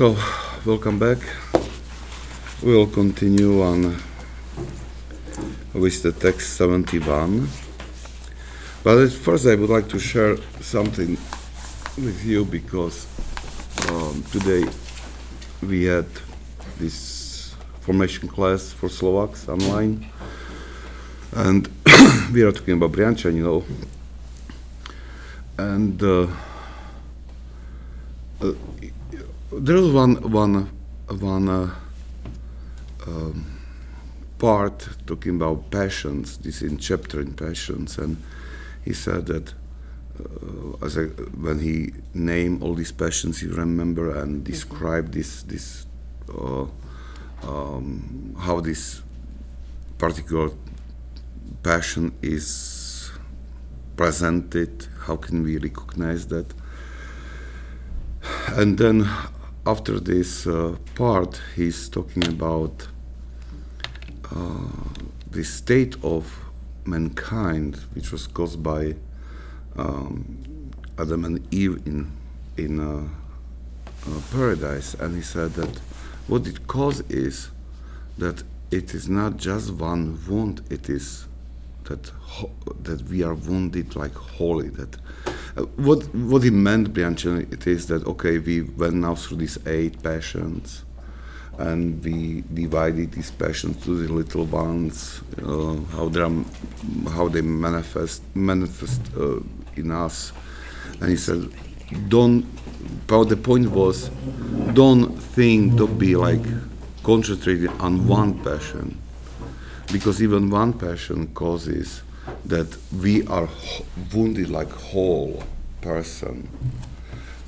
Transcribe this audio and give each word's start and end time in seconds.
So, 0.00 0.16
welcome 0.64 0.98
back. 0.98 1.18
We'll 2.62 2.86
continue 2.86 3.62
on 3.62 4.00
with 5.74 6.02
the 6.02 6.12
text 6.12 6.54
71. 6.54 7.46
But 8.82 8.96
at 8.96 9.12
first, 9.12 9.46
I 9.46 9.56
would 9.56 9.68
like 9.68 9.90
to 9.90 9.98
share 9.98 10.38
something 10.62 11.18
with 11.98 12.24
you 12.24 12.46
because 12.46 13.06
um, 13.90 14.24
today 14.32 14.64
we 15.60 15.84
had 15.84 16.06
this 16.78 17.54
formation 17.80 18.26
class 18.26 18.72
for 18.72 18.88
Slovaks 18.88 19.50
online, 19.50 20.06
and 21.32 21.68
we 22.32 22.40
are 22.40 22.52
talking 22.52 22.72
about 22.72 22.92
Briančan, 22.92 23.34
you 23.34 23.44
know. 23.44 23.64
And 25.58 26.02
uh, 26.02 26.26
uh, 28.40 28.54
there 29.60 29.76
is 29.76 29.92
one 29.92 30.16
one 30.30 30.70
one 31.08 31.48
uh, 31.48 31.74
um, 33.06 33.44
part 34.38 34.88
talking 35.06 35.36
about 35.36 35.70
passions. 35.70 36.38
This 36.38 36.62
in 36.62 36.78
chapter 36.78 37.20
in 37.20 37.34
passions, 37.34 37.98
and 37.98 38.16
he 38.84 38.94
said 38.94 39.26
that 39.26 39.52
uh, 40.18 40.84
as 40.84 40.96
I, 40.96 41.02
when 41.02 41.58
he 41.58 41.92
named 42.14 42.62
all 42.62 42.74
these 42.74 42.92
passions, 42.92 43.40
he 43.40 43.48
remember 43.48 44.16
and 44.18 44.42
described 44.42 45.12
this 45.12 45.42
this 45.42 45.86
uh, 46.34 46.64
um, 47.42 48.34
how 48.38 48.60
this 48.60 49.02
particular 49.98 50.50
passion 51.62 52.12
is 52.22 53.12
presented. 53.96 54.86
How 55.00 55.16
can 55.16 55.42
we 55.42 55.58
recognize 55.58 56.28
that? 56.28 56.54
And 58.56 58.78
then 58.78 59.06
after 59.70 60.00
this 60.00 60.48
uh, 60.48 60.74
part, 60.96 61.40
he's 61.54 61.88
talking 61.88 62.26
about 62.26 62.88
uh, 64.34 64.58
the 65.30 65.44
state 65.44 65.94
of 66.02 66.24
mankind, 66.84 67.76
which 67.94 68.10
was 68.10 68.26
caused 68.26 68.60
by 68.64 68.96
um, 69.76 70.72
Adam 70.98 71.24
and 71.24 71.54
Eve 71.54 71.76
in 71.86 72.10
in 72.56 72.80
uh, 72.80 73.08
uh 74.06 74.20
paradise, 74.32 74.94
and 74.94 75.14
he 75.14 75.22
said 75.22 75.50
that 75.52 75.74
what 76.26 76.46
it 76.48 76.66
caused 76.66 77.08
is 77.08 77.50
that 78.18 78.42
it 78.72 78.92
is 78.92 79.08
not 79.08 79.36
just 79.36 79.66
one 79.74 80.18
wound; 80.28 80.62
it 80.68 80.88
is 80.88 81.28
that 81.84 82.10
that 82.82 83.00
we 83.10 83.22
are 83.22 83.36
wounded 83.48 83.94
like 83.94 84.16
holy. 84.38 84.68
That 84.70 84.96
what 85.76 86.02
what 86.14 86.42
he 86.42 86.50
meant, 86.50 86.92
Briančan, 86.94 87.52
it 87.52 87.66
is 87.66 87.86
that 87.86 88.06
okay, 88.06 88.38
we 88.38 88.62
went 88.62 88.94
now 88.94 89.14
through 89.14 89.38
these 89.38 89.58
eight 89.66 90.02
passions, 90.02 90.84
and 91.58 92.02
we 92.04 92.44
divided 92.54 93.12
these 93.12 93.30
passions 93.30 93.82
to 93.84 94.06
the 94.06 94.12
little 94.12 94.44
ones, 94.44 95.20
uh, 95.42 95.76
how 95.96 96.08
they 96.08 96.20
how 97.10 97.28
they 97.28 97.40
manifest 97.40 98.22
manifest 98.34 99.00
uh, 99.16 99.40
in 99.76 99.90
us, 99.90 100.32
and 101.00 101.10
he 101.10 101.16
said, 101.16 101.48
don't. 102.08 102.46
But 103.06 103.24
the 103.24 103.36
point 103.36 103.70
was, 103.70 104.08
don't 104.72 105.16
think 105.16 105.76
to 105.78 105.86
be 105.86 106.16
like 106.16 106.44
concentrated 107.02 107.70
on 107.80 108.06
one 108.06 108.42
passion 108.42 108.98
because 109.92 110.22
even 110.22 110.48
one 110.50 110.72
passion 110.72 111.26
causes 111.34 112.02
that 112.44 112.76
we 112.92 113.26
are 113.26 113.48
wounded 114.12 114.48
like 114.50 114.70
whole 114.70 115.42
person. 115.80 116.48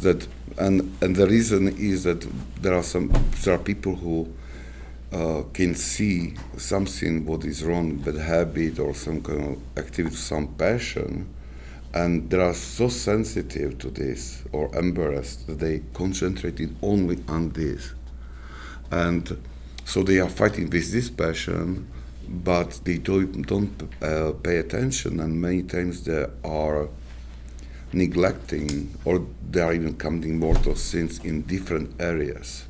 That 0.00 0.26
and 0.58 0.96
and 1.02 1.16
the 1.16 1.26
reason 1.26 1.68
is 1.68 2.04
that 2.04 2.26
there 2.60 2.74
are 2.74 2.82
some 2.82 3.12
there 3.44 3.54
are 3.54 3.58
people 3.58 3.94
who 3.94 4.32
uh, 5.12 5.42
can 5.52 5.74
see 5.74 6.34
something 6.56 7.24
what 7.26 7.44
is 7.44 7.62
wrong 7.62 7.96
bad 7.96 8.16
habit 8.16 8.78
or 8.78 8.94
some 8.94 9.22
kind 9.22 9.56
of 9.56 9.78
activity 9.78 10.16
some 10.16 10.48
passion 10.54 11.28
and 11.94 12.30
they 12.30 12.38
are 12.40 12.54
so 12.54 12.88
sensitive 12.88 13.78
to 13.78 13.90
this 13.90 14.42
or 14.52 14.74
embarrassed 14.74 15.46
that 15.46 15.58
they 15.58 15.82
concentrated 15.92 16.74
only 16.82 17.22
on 17.28 17.50
this. 17.50 17.92
And 18.90 19.38
so 19.84 20.02
they 20.02 20.18
are 20.18 20.28
fighting 20.28 20.70
with 20.70 20.90
this 20.90 21.10
passion 21.10 21.86
but 22.32 22.80
they 22.84 22.96
don't, 22.96 23.46
don't 23.46 23.82
uh, 24.02 24.32
pay 24.42 24.56
attention, 24.56 25.20
and 25.20 25.40
many 25.40 25.62
times 25.62 26.04
they 26.04 26.26
are 26.42 26.88
neglecting 27.92 28.94
or 29.04 29.26
they 29.50 29.60
are 29.60 29.74
even 29.74 29.94
committing 29.96 30.38
mortal 30.38 30.74
sins 30.74 31.22
in 31.22 31.42
different 31.42 32.00
areas. 32.00 32.64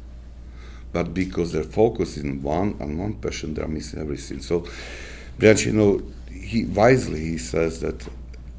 But 0.93 1.15
because 1.15 1.53
they're 1.53 1.63
focused 1.63 2.17
in 2.17 2.43
one 2.43 2.77
on 2.81 2.99
one 2.99 3.15
passion, 3.15 3.55
they 3.55 3.63
are 3.63 3.69
missing 3.69 4.01
everything. 4.01 4.41
So, 4.41 4.67
know, 5.73 6.03
he 6.29 6.65
wisely 6.65 7.21
he 7.21 7.39
says 7.39 7.81
that 7.81 8.07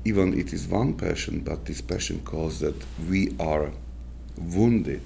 even 0.05 0.37
it 0.39 0.53
is 0.53 0.67
one 0.67 0.93
passion, 0.93 1.41
but 1.41 1.65
this 1.65 1.81
passion 1.81 2.21
causes 2.23 2.59
that 2.59 2.85
we 3.09 3.35
are 3.39 3.71
wounded, 4.37 5.01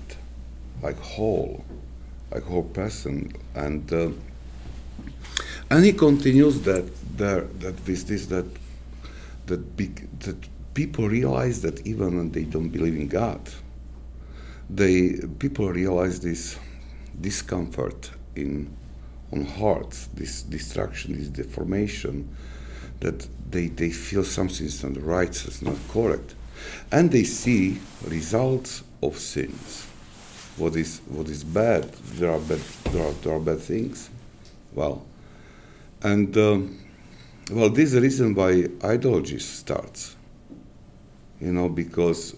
like 0.84 1.00
whole, 1.00 1.66
like 2.31 2.44
whole 2.44 2.64
person, 2.64 3.34
and. 3.56 3.91
Uh, 3.91 4.09
and 5.69 5.85
he 5.85 5.94
continues 5.94 6.61
that 6.61 6.85
that 7.17 7.47
with 7.85 8.07
this 8.07 8.28
that 8.28 8.45
that 9.47 9.75
big, 9.78 10.07
that 10.19 10.35
people 10.73 11.07
realize 11.07 11.61
that 11.61 11.85
even 11.88 12.17
when 12.17 12.31
they 12.31 12.44
don't 12.44 12.69
believe 12.69 12.95
in 12.95 13.07
God, 13.07 13.41
they 14.69 15.13
people 15.39 15.69
realize 15.69 16.19
this 16.19 16.59
discomfort 17.19 18.11
in 18.35 18.75
on 19.33 19.45
hearts, 19.45 20.07
this 20.13 20.41
distraction, 20.44 21.17
this 21.17 21.28
deformation, 21.28 22.29
that 23.01 23.28
they, 23.49 23.67
they 23.67 23.89
feel 23.89 24.23
something 24.23 24.66
is 24.66 24.84
not 24.84 25.03
right, 25.03 25.29
it's 25.29 25.61
not 25.61 25.75
correct. 25.89 26.35
And 26.91 27.11
they 27.11 27.23
see 27.23 27.79
results 28.05 28.84
of 29.03 29.17
sins. 29.17 29.85
What 30.57 30.75
is 30.75 31.01
what 31.07 31.28
is 31.29 31.44
bad? 31.44 31.91
There 31.94 32.31
are 32.31 32.39
bad 32.39 32.59
there 32.91 33.05
are, 33.05 33.13
there 33.13 33.35
are 33.35 33.39
bad 33.39 33.59
things. 33.59 34.09
Well, 34.73 35.05
and 36.03 36.35
um, 36.38 36.80
well, 37.52 37.69
this 37.69 37.85
is 37.85 37.91
the 37.94 38.02
reason 38.02 38.35
why 38.35 38.68
ideology 38.84 39.40
starts. 39.40 40.16
You 41.40 41.53
know, 41.53 41.69
because 41.69 42.35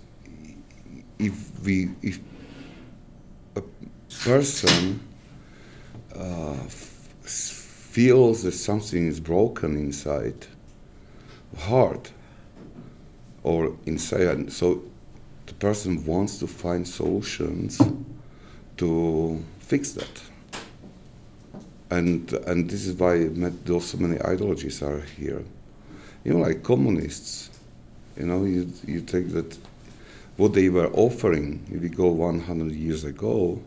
if 1.17 1.59
we 1.63 1.89
if 2.01 2.19
a 3.55 3.63
person 4.23 4.99
uh, 6.15 6.53
feels 6.63 8.43
that 8.43 8.51
something 8.51 9.07
is 9.07 9.19
broken 9.19 9.75
inside 9.75 10.47
heart 11.57 12.11
or 13.43 13.75
inside 13.85 14.51
so 14.51 14.83
the 15.47 15.53
person 15.55 16.05
wants 16.05 16.37
to 16.37 16.47
find 16.47 16.87
solutions 16.87 17.81
to 18.77 19.43
fix 19.59 19.91
that 19.93 20.21
and 21.91 22.31
and 22.45 22.69
this 22.69 22.85
is 22.85 22.95
why 22.95 23.29
so 23.79 23.97
many 23.97 24.21
ideologies 24.21 24.81
are 24.83 25.01
here. 25.17 25.43
You 26.23 26.33
know, 26.33 26.39
like 26.39 26.63
communists. 26.63 27.49
You 28.17 28.25
know, 28.25 28.43
you 28.45 28.71
you 28.85 29.01
take 29.01 29.29
that 29.29 29.57
what 30.37 30.53
they 30.53 30.69
were 30.69 30.87
offering. 30.93 31.65
If 31.71 31.81
we 31.81 31.89
go 31.89 32.07
100 32.07 32.71
years 32.73 33.03
ago, 33.03 33.61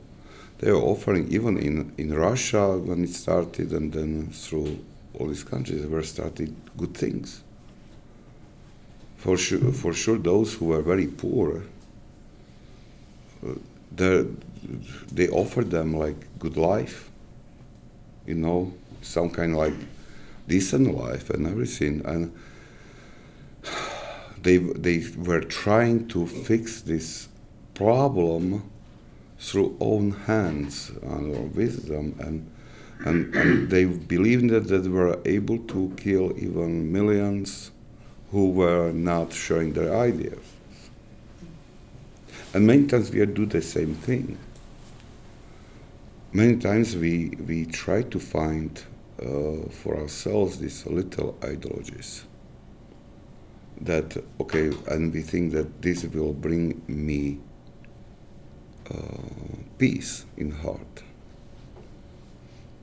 they 0.59 0.71
were 0.71 0.79
offering 0.79 1.33
even 1.33 1.59
in 1.59 1.93
in 1.99 2.15
Russia 2.15 2.79
when 2.79 3.03
it 3.03 3.11
started, 3.11 3.73
and 3.73 3.93
then 3.93 4.29
through 4.31 4.79
all 5.19 5.27
these 5.27 5.45
countries, 5.45 5.83
they 5.83 5.89
were 5.89 6.05
starting 6.05 6.55
good 6.77 6.95
things. 6.95 7.43
For 9.17 9.37
sure, 9.37 9.73
for 9.73 9.93
sure, 9.93 10.19
those 10.19 10.55
who 10.55 10.67
were 10.67 10.83
very 10.83 11.07
poor, 11.07 11.63
uh, 13.47 14.25
they 15.13 15.29
offered 15.29 15.71
them 15.71 15.97
like 15.97 16.17
good 16.39 16.57
life 16.57 17.12
you 18.27 18.35
know, 18.35 18.73
some 19.01 19.31
kind 19.31 19.53
of 19.53 19.59
like 19.59 19.75
decent 20.49 20.97
life 20.97 21.31
and 21.31 21.47
everything. 21.47 22.03
And 22.05 22.33
they 24.43 24.59
they 24.59 25.05
were 25.17 25.41
trying 25.41 26.09
to 26.09 26.27
fix 26.27 26.83
this 26.83 27.29
problem 27.75 28.71
through 29.39 29.77
own 29.81 30.13
hands 30.13 30.91
and 31.03 31.35
or 31.35 31.43
wisdom 31.43 32.15
and 32.21 32.49
and, 33.05 33.35
and 33.35 33.69
they 33.69 33.85
believed 33.85 34.51
that 34.51 34.61
they 34.61 34.89
were 34.89 35.19
able 35.25 35.59
to 35.59 35.93
kill 35.97 36.33
even 36.39 36.93
millions 36.93 37.73
who 38.31 38.51
were 38.51 38.93
not 38.93 39.33
sharing 39.33 39.73
their 39.73 39.93
ideas. 39.97 40.39
And 42.55 42.65
many 42.65 42.87
times 42.87 43.11
we 43.11 43.27
do 43.27 43.45
the 43.45 43.61
same 43.61 43.95
thing 43.97 44.39
many 46.33 46.57
times 46.57 46.97
we, 46.97 47.31
we 47.47 47.67
try 47.67 48.03
to 48.03 48.19
find 48.19 48.83
uh, 49.21 49.69
for 49.71 49.97
ourselves 49.97 50.59
these 50.59 50.87
little 50.87 51.37
ideologies 51.45 52.25
that 53.81 54.17
okay 54.41 54.71
and 54.89 55.13
we 55.13 55.21
think 55.21 55.53
that 55.53 55.83
this 55.83 56.05
will 56.05 56.33
bring 56.33 56.83
me 56.87 57.39
uh, 58.91 58.97
peace 59.79 60.25
in 60.37 60.51
heart. 60.51 61.03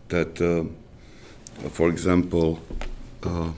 That, 0.09 0.41
uh, 0.41 0.65
for 1.69 1.89
example, 1.89 2.59
uh, 3.23 3.51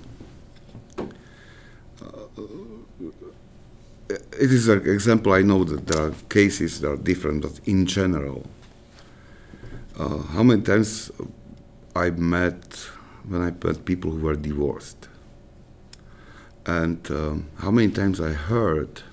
it 4.09 4.51
is 4.51 4.67
an 4.67 4.87
example. 4.89 5.33
I 5.33 5.41
know 5.43 5.63
that 5.63 5.87
there 5.87 6.07
are 6.07 6.13
cases 6.29 6.81
that 6.81 6.91
are 6.91 6.97
different, 6.97 7.43
but 7.43 7.59
in 7.65 7.85
general, 7.85 8.45
uh, 9.97 10.17
how 10.17 10.43
many 10.43 10.61
times 10.61 11.11
I 11.95 12.09
met 12.11 12.89
when 13.27 13.41
I 13.41 13.51
met 13.51 13.85
people 13.85 14.11
who 14.11 14.19
were 14.19 14.35
divorced, 14.35 15.07
and 16.65 16.99
um, 17.11 17.47
how 17.57 17.71
many 17.71 17.91
times 17.91 18.19
I 18.19 18.31
heard 18.31 19.03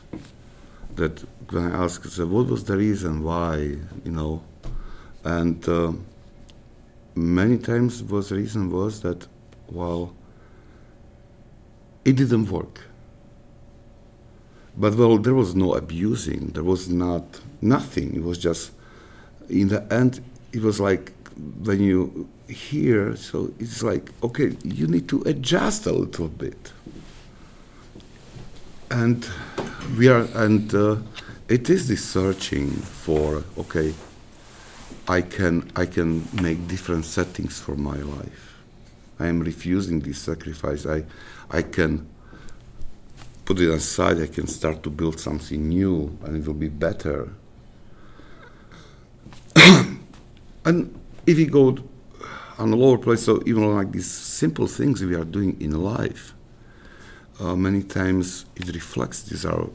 that 0.96 1.25
when 1.50 1.72
I 1.72 1.84
asked, 1.84 2.10
so 2.10 2.26
what 2.26 2.46
was 2.46 2.64
the 2.64 2.76
reason 2.76 3.22
why, 3.22 3.56
you 3.56 4.12
know, 4.12 4.42
and 5.25 5.66
uh, 5.69 5.92
many 7.14 7.58
times 7.58 8.02
was 8.02 8.31
the 8.31 8.36
reason 8.36 8.70
was 8.70 9.02
that 9.02 9.26
well, 9.70 10.14
it 12.04 12.16
didn't 12.16 12.50
work 12.50 12.88
but 14.78 14.94
well, 14.94 15.19
there 15.19 15.34
was 15.34 15.56
no 15.56 15.74
abusing. 15.74 16.50
There 16.54 16.62
was 16.62 16.88
not 16.88 17.40
nothing. 17.60 18.14
It 18.14 18.22
was 18.22 18.38
just 18.38 18.70
in 19.48 19.69
the 19.69 19.92
end. 19.92 20.20
It 20.52 20.62
was 20.62 20.80
like 20.80 21.12
when 21.62 21.80
you 21.80 22.28
hear. 22.48 23.16
So 23.16 23.52
it's 23.58 23.82
like 23.82 24.10
okay, 24.22 24.56
you 24.64 24.86
need 24.86 25.08
to 25.08 25.22
adjust 25.22 25.86
a 25.86 25.92
little 25.92 26.28
bit. 26.28 26.72
And 28.90 29.28
we 29.98 30.08
are, 30.08 30.26
and 30.34 30.74
uh, 30.74 30.96
it 31.48 31.68
is 31.68 31.88
this 31.88 32.04
searching 32.04 32.70
for 32.70 33.44
okay. 33.58 33.94
I 35.06 35.22
can 35.22 35.70
I 35.74 35.86
can 35.86 36.28
make 36.42 36.68
different 36.68 37.04
settings 37.04 37.58
for 37.58 37.76
my 37.76 37.96
life. 37.96 38.56
I 39.18 39.26
am 39.26 39.40
refusing 39.40 40.00
this 40.00 40.18
sacrifice. 40.18 40.86
I 40.86 41.04
I 41.50 41.62
can 41.62 42.06
put 43.48 43.58
it 43.60 43.70
aside, 43.70 44.20
I 44.20 44.26
can 44.26 44.46
start 44.46 44.82
to 44.82 44.90
build 44.90 45.18
something 45.18 45.70
new 45.70 46.18
and 46.22 46.36
it 46.36 46.46
will 46.46 46.52
be 46.52 46.68
better. 46.68 47.30
and 50.69 51.00
if 51.26 51.38
we 51.38 51.47
go 51.47 51.79
on 52.59 52.73
a 52.73 52.76
lower 52.76 52.99
place, 52.99 53.23
so 53.25 53.43
even 53.47 53.75
like 53.75 53.91
these 53.91 54.11
simple 54.11 54.67
things 54.67 55.03
we 55.03 55.15
are 55.15 55.25
doing 55.25 55.59
in 55.62 55.70
life, 55.82 56.35
uh, 57.41 57.56
many 57.56 57.82
times 57.82 58.44
it 58.55 58.75
reflects 58.75 59.23
this 59.23 59.47
our 59.47 59.70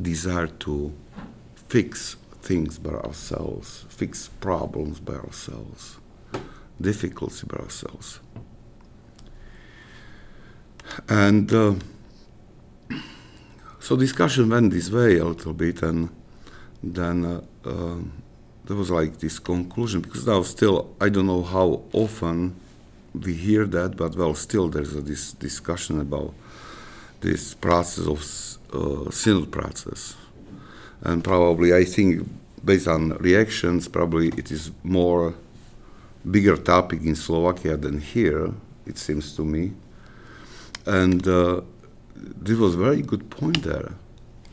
desire 0.00 0.46
to 0.46 0.90
fix 1.68 2.16
things 2.40 2.78
by 2.78 2.92
ourselves, 2.92 3.84
fix 3.90 4.28
problems 4.40 5.00
by 5.00 5.14
ourselves, 5.14 5.98
difficulties 6.80 7.42
by 7.42 7.58
ourselves. 7.58 8.20
And 11.10 11.52
uh, 11.52 11.74
so 13.80 13.96
discussion 13.96 14.48
went 14.48 14.72
this 14.72 14.90
way 14.90 15.18
a 15.18 15.26
little 15.26 15.52
bit, 15.52 15.82
and 15.82 16.08
then 16.82 17.24
uh, 17.24 17.68
uh, 17.68 17.98
there 18.66 18.76
was 18.76 18.90
like 18.90 19.18
this 19.18 19.38
conclusion 19.38 20.00
because 20.00 20.26
now 20.26 20.42
still 20.42 20.94
I 21.00 21.08
don't 21.08 21.26
know 21.26 21.42
how 21.42 21.82
often 21.92 22.56
we 23.14 23.32
hear 23.32 23.64
that, 23.66 23.96
but 23.96 24.14
well, 24.16 24.34
still 24.34 24.68
there's 24.68 24.94
a, 24.94 25.00
this 25.00 25.32
discussion 25.32 26.00
about 26.00 26.34
this 27.20 27.54
process 27.54 28.06
of 28.06 28.20
uh, 28.74 29.10
synod 29.10 29.50
process, 29.50 30.16
and 31.02 31.24
probably 31.24 31.74
I 31.74 31.84
think 31.84 32.28
based 32.64 32.88
on 32.88 33.10
reactions, 33.18 33.88
probably 33.88 34.28
it 34.36 34.50
is 34.50 34.70
more 34.82 35.34
bigger 36.28 36.56
topic 36.56 37.02
in 37.02 37.14
Slovakia 37.14 37.76
than 37.76 38.00
here. 38.00 38.52
It 38.86 38.98
seems 38.98 39.34
to 39.36 39.44
me, 39.44 39.72
and 40.84 41.26
uh, 41.26 41.60
this 42.14 42.58
was 42.58 42.74
very 42.74 43.02
good 43.02 43.30
point 43.30 43.62
there, 43.62 43.92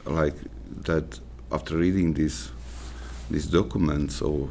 like 0.05 0.35
that 0.83 1.19
after 1.51 1.77
reading 1.77 2.13
these 2.13 2.51
these 3.29 3.47
documents 3.47 4.21
or 4.21 4.49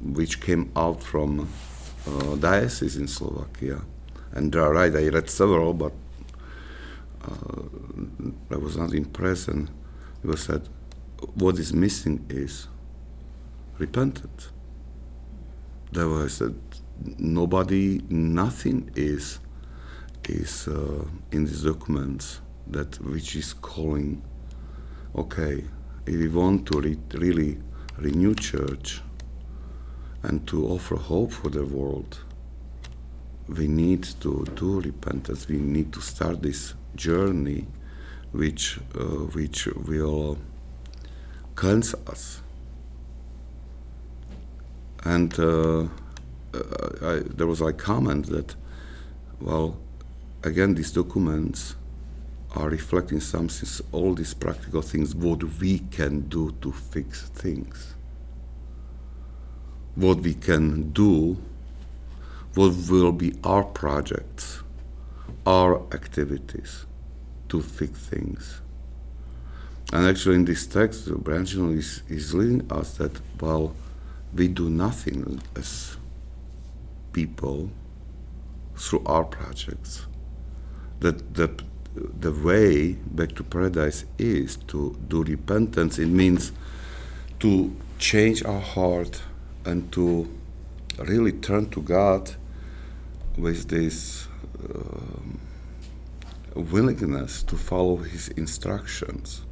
which 0.00 0.40
came 0.40 0.70
out 0.76 1.02
from 1.02 1.48
uh, 2.06 2.34
diocese 2.36 2.96
in 2.96 3.06
Slovakia, 3.06 3.80
and 4.32 4.52
they 4.52 4.58
right. 4.58 4.94
I 4.94 5.08
read 5.08 5.30
several, 5.30 5.74
but 5.74 5.92
uh, 7.24 7.62
I 8.50 8.56
was 8.56 8.76
not 8.76 8.92
impressed, 8.94 9.48
and 9.48 9.70
it 10.22 10.26
was 10.26 10.42
said 10.42 10.68
what 11.34 11.58
is 11.58 11.72
missing 11.72 12.24
is 12.28 12.68
repentance. 13.78 14.50
There 15.92 16.08
was 16.08 16.34
said 16.34 16.56
nobody, 17.18 18.00
nothing 18.08 18.90
is 18.96 19.38
is 20.28 20.68
uh, 20.68 21.04
in 21.32 21.44
these 21.44 21.64
documents 21.64 22.40
that 22.68 23.00
which 23.02 23.34
is 23.34 23.52
calling 23.52 24.22
okay 25.16 25.64
if 26.06 26.14
we 26.14 26.28
want 26.28 26.64
to 26.66 26.80
re- 26.80 26.98
really 27.14 27.58
renew 28.02 28.34
church 28.34 29.00
and 30.22 30.46
to 30.46 30.66
offer 30.68 30.96
hope 30.96 31.32
for 31.32 31.48
the 31.48 31.64
world. 31.64 32.18
We 33.48 33.66
need 33.68 34.04
to 34.20 34.46
do 34.54 34.80
repentance. 34.80 35.48
We 35.48 35.56
need 35.56 35.92
to 35.92 36.00
start 36.00 36.42
this 36.42 36.74
journey 36.94 37.66
which 38.32 38.78
uh, 38.98 39.26
which 39.34 39.66
will 39.66 40.38
cleanse 41.54 41.94
us. 42.06 42.42
And 45.04 45.38
uh, 45.38 45.80
uh 45.82 45.88
I, 47.02 47.22
there 47.36 47.46
was 47.46 47.60
a 47.60 47.72
comment 47.72 48.26
that 48.26 48.54
well 49.40 49.76
again 50.44 50.74
these 50.74 50.92
documents 50.92 51.76
are 52.54 52.68
reflecting 52.68 53.20
something, 53.20 53.68
all 53.92 54.14
these 54.14 54.34
practical 54.34 54.82
things, 54.82 55.14
what 55.14 55.42
we 55.58 55.78
can 55.90 56.20
do 56.28 56.54
to 56.60 56.70
fix 56.70 57.22
things. 57.30 57.91
What 59.94 60.20
we 60.20 60.34
can 60.34 60.90
do, 60.92 61.36
what 62.54 62.72
will 62.90 63.12
be 63.12 63.34
our 63.44 63.64
projects, 63.64 64.62
our 65.46 65.82
activities 65.92 66.86
to 67.48 67.60
fix 67.60 67.98
things. 67.98 68.60
And 69.92 70.06
actually, 70.06 70.36
in 70.36 70.44
this 70.46 70.66
text, 70.66 71.08
Branchino 71.08 71.76
is, 71.76 72.02
is 72.08 72.32
leading 72.32 72.70
us 72.72 72.96
that, 72.96 73.20
well, 73.40 73.74
we 74.34 74.48
do 74.48 74.70
nothing 74.70 75.42
as 75.54 75.96
people 77.12 77.70
through 78.76 79.02
our 79.04 79.24
projects. 79.24 80.06
That 81.00 81.34
the 81.34 81.50
the 81.94 82.32
way 82.32 82.92
back 82.92 83.34
to 83.34 83.44
paradise 83.44 84.04
is 84.18 84.56
to 84.56 84.96
do 85.08 85.22
repentance. 85.24 85.98
It 85.98 86.06
means 86.06 86.52
to 87.40 87.74
change 87.98 88.44
our 88.44 88.60
heart 88.60 89.20
and 89.64 89.90
to 89.92 90.28
really 90.98 91.32
turn 91.32 91.70
to 91.70 91.82
God 91.82 92.34
with 93.36 93.68
this 93.68 94.28
um, 94.68 95.40
willingness 96.54 97.42
to 97.44 97.56
follow 97.56 97.96
His 97.96 98.28
instructions, 98.28 99.42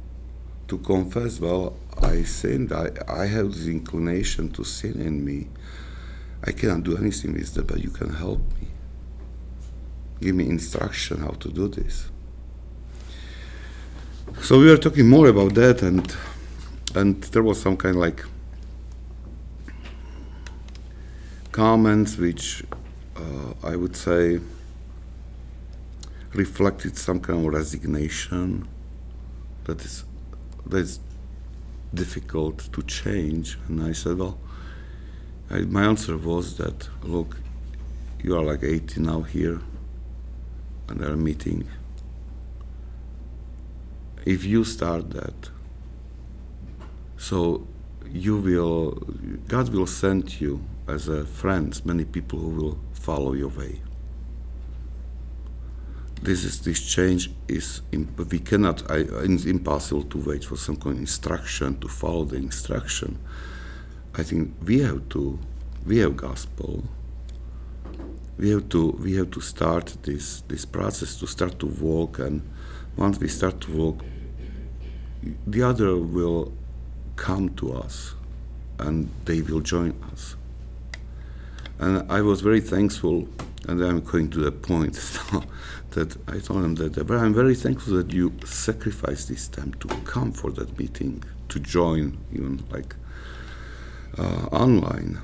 to 0.67 0.77
confess, 0.77 1.39
well, 1.39 1.75
I 2.01 2.23
sinned, 2.23 2.71
I, 2.71 2.89
I 3.07 3.25
have 3.25 3.53
this 3.53 3.67
inclination 3.67 4.51
to 4.51 4.63
sin 4.63 5.01
in 5.01 5.25
me. 5.25 5.47
I 6.43 6.51
cannot 6.51 6.83
do 6.83 6.97
anything 6.97 7.33
with 7.33 7.53
that, 7.53 7.67
but 7.67 7.79
you 7.79 7.89
can 7.89 8.13
help 8.13 8.39
me. 8.59 8.67
Give 10.21 10.35
me 10.35 10.47
instruction 10.47 11.21
how 11.21 11.31
to 11.31 11.49
do 11.49 11.67
this. 11.67 12.09
So 14.41 14.59
we 14.59 14.69
were 14.69 14.77
talking 14.77 15.07
more 15.07 15.27
about 15.27 15.53
that, 15.55 15.81
and 15.81 16.15
and 16.95 17.21
there 17.25 17.43
was 17.43 17.61
some 17.61 17.77
kind 17.77 17.95
of 17.95 18.01
like 18.01 18.23
comments 21.51 22.17
which 22.17 22.63
uh, 23.15 23.53
I 23.63 23.75
would 23.75 23.95
say 23.95 24.39
reflected 26.33 26.97
some 26.97 27.19
kind 27.19 27.45
of 27.45 27.53
resignation 27.53 28.67
that 29.65 29.83
is 29.83 30.05
that 30.65 30.77
is 30.77 30.99
difficult 31.93 32.71
to 32.71 32.81
change. 32.83 33.57
And 33.67 33.83
I 33.83 33.91
said, 33.91 34.17
well, 34.17 34.37
I, 35.49 35.59
my 35.61 35.83
answer 35.83 36.17
was 36.17 36.57
that 36.57 36.89
look, 37.03 37.41
you 38.23 38.37
are 38.37 38.43
like 38.43 38.63
80 38.63 39.01
now 39.01 39.21
here, 39.21 39.59
and 40.87 40.99
they're 40.99 41.17
meeting 41.17 41.67
if 44.25 44.45
you 44.45 44.63
start 44.63 45.09
that, 45.11 45.49
so 47.17 47.67
you 48.13 48.37
will, 48.37 48.91
God 49.47 49.69
will 49.69 49.87
send 49.87 50.41
you 50.41 50.61
as 50.87 51.07
a 51.07 51.25
friend 51.25 51.79
many 51.85 52.05
people 52.05 52.39
who 52.39 52.49
will 52.49 52.79
follow 52.93 53.33
your 53.33 53.49
way. 53.49 53.81
This 56.21 56.43
is 56.43 56.61
this 56.61 56.79
change 56.79 57.31
is 57.47 57.81
we 57.91 58.39
cannot. 58.39 58.89
I, 58.91 58.97
it's 59.23 59.45
impossible 59.45 60.03
to 60.03 60.19
wait 60.19 60.43
for 60.45 60.55
some 60.55 60.75
kind 60.75 60.95
of 60.95 60.99
instruction 60.99 61.79
to 61.79 61.87
follow 61.87 62.25
the 62.25 62.35
instruction, 62.35 63.17
I 64.13 64.21
think 64.21 64.53
we 64.63 64.81
have 64.81 65.09
to 65.09 65.39
we 65.83 65.97
have 65.97 66.15
gospel. 66.17 66.83
We 68.37 68.51
have 68.51 68.69
to 68.69 68.91
we 68.91 69.15
have 69.15 69.31
to 69.31 69.41
start 69.41 69.97
this 70.03 70.41
this 70.41 70.63
process 70.63 71.15
to 71.15 71.27
start 71.27 71.57
to 71.59 71.65
walk 71.65 72.19
and 72.19 72.41
once 72.97 73.17
we 73.17 73.27
start 73.27 73.59
to 73.61 73.71
walk 73.71 74.03
the 75.47 75.63
other 75.63 75.97
will 75.97 76.51
come 77.21 77.49
to 77.49 77.71
us 77.71 78.15
and 78.79 79.07
they 79.25 79.41
will 79.41 79.61
join 79.61 79.93
us. 80.11 80.35
And 81.77 82.11
I 82.11 82.21
was 82.21 82.41
very 82.41 82.61
thankful, 82.61 83.27
and 83.67 83.79
I'm 83.83 84.01
going 84.01 84.31
to 84.31 84.39
the 84.39 84.51
point 84.51 84.95
now, 85.33 85.43
that 85.91 86.17
I 86.27 86.39
told 86.39 86.63
them 86.63 86.75
that 86.75 86.97
I'm 86.97 87.33
very 87.33 87.53
thankful 87.55 87.93
that 87.97 88.11
you 88.11 88.33
sacrificed 88.43 89.27
this 89.29 89.47
time 89.47 89.73
to 89.81 89.87
come 90.13 90.31
for 90.31 90.49
that 90.51 90.79
meeting, 90.79 91.23
to 91.49 91.59
join, 91.59 92.17
even 92.33 92.63
like 92.71 92.95
uh, 94.17 94.47
online, 94.51 95.21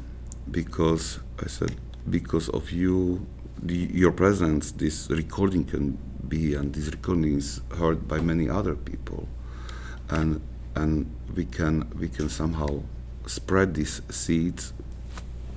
because 0.52 1.20
I 1.44 1.48
said, 1.48 1.76
because 2.08 2.48
of 2.50 2.72
you, 2.72 3.26
the, 3.62 3.76
your 3.76 4.12
presence, 4.12 4.72
this 4.72 5.10
recording 5.10 5.66
can 5.66 5.98
be, 6.28 6.54
and 6.54 6.76
this 6.76 6.90
recording 6.90 7.38
is 7.38 7.62
heard 7.80 8.08
by 8.08 8.20
many 8.20 8.48
other 8.48 8.76
people, 8.76 9.28
and 10.10 10.42
and 10.78 11.12
we 11.36 11.46
can 11.46 11.76
we 12.00 12.08
can 12.08 12.30
somehow 12.30 12.84
spread 13.26 13.74
these 13.74 14.02
seeds 14.10 14.74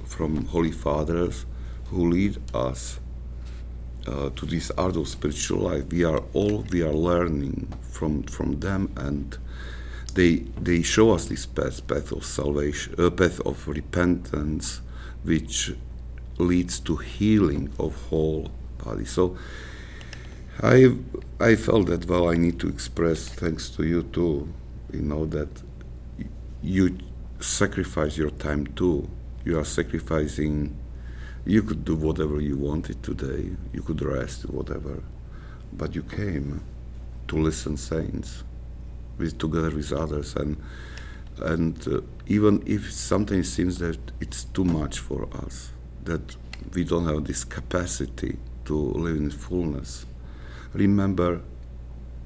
from 0.05 0.47
holy 0.47 0.73
fathers 0.73 1.47
who 1.91 2.09
lead 2.09 2.39
us 2.55 3.01
uh, 4.07 4.31
to 4.31 4.47
this 4.47 4.71
art 4.79 4.97
of 4.97 5.07
spiritual 5.09 5.61
life. 5.61 5.85
We 5.93 6.05
are 6.05 6.23
all 6.33 6.65
we 6.73 6.83
are 6.83 6.93
learning 7.11 7.73
from 7.83 8.23
from 8.25 8.61
them, 8.61 8.93
and 8.97 9.37
they 10.15 10.33
they 10.61 10.83
show 10.83 11.13
us 11.13 11.27
this 11.27 11.47
path, 11.47 11.87
path 11.87 12.13
of 12.13 12.25
salvation, 12.25 12.95
uh, 12.99 13.11
path 13.11 13.41
of 13.41 13.69
repentance, 13.69 14.81
which 15.23 15.75
leads 16.39 16.81
to 16.81 16.97
healing 16.97 17.71
of 17.79 17.95
whole 18.09 18.51
body. 18.85 19.05
So. 19.05 19.37
I 20.63 20.95
I 21.41 21.55
felt 21.57 21.87
that 21.87 22.05
well 22.07 22.29
I 22.29 22.37
need 22.37 22.59
to 22.61 22.69
express 22.69 23.29
thanks 23.29 23.71
to 23.71 23.83
you 23.83 24.03
too, 24.03 24.53
you 24.93 25.01
know 25.01 25.27
that 25.27 25.49
you 26.63 26.99
sacrifice 27.41 28.17
your 28.17 28.31
time 28.31 28.67
too. 28.69 29.09
You 29.45 29.59
are 29.59 29.65
sacrificing. 29.65 30.77
You 31.47 31.63
could 31.63 31.85
do 31.85 31.97
whatever 31.97 32.41
you 32.41 32.57
wanted 32.57 33.03
today. 33.03 33.51
You 33.73 33.83
could 33.83 34.03
rest, 34.03 34.43
whatever, 34.43 35.03
but 35.73 35.95
you 35.95 36.03
came 36.03 36.63
to 37.29 37.37
listen 37.37 37.77
saints, 37.77 38.45
with 39.17 39.39
together 39.39 39.71
with 39.71 39.93
others, 39.93 40.37
and 40.37 40.57
and 41.43 41.89
uh, 41.89 42.01
even 42.27 42.63
if 42.67 42.89
it 42.89 43.45
seems 43.45 43.79
that 43.79 43.99
it's 44.21 44.45
too 44.45 44.65
much 44.65 44.99
for 44.99 45.29
us, 45.45 45.71
that 46.05 46.37
we 46.75 46.85
don't 46.85 47.07
have 47.07 47.25
this 47.25 47.45
capacity 47.45 48.37
to 48.67 48.77
live 48.77 49.17
in 49.17 49.31
fullness, 49.31 50.05
remember 50.75 51.41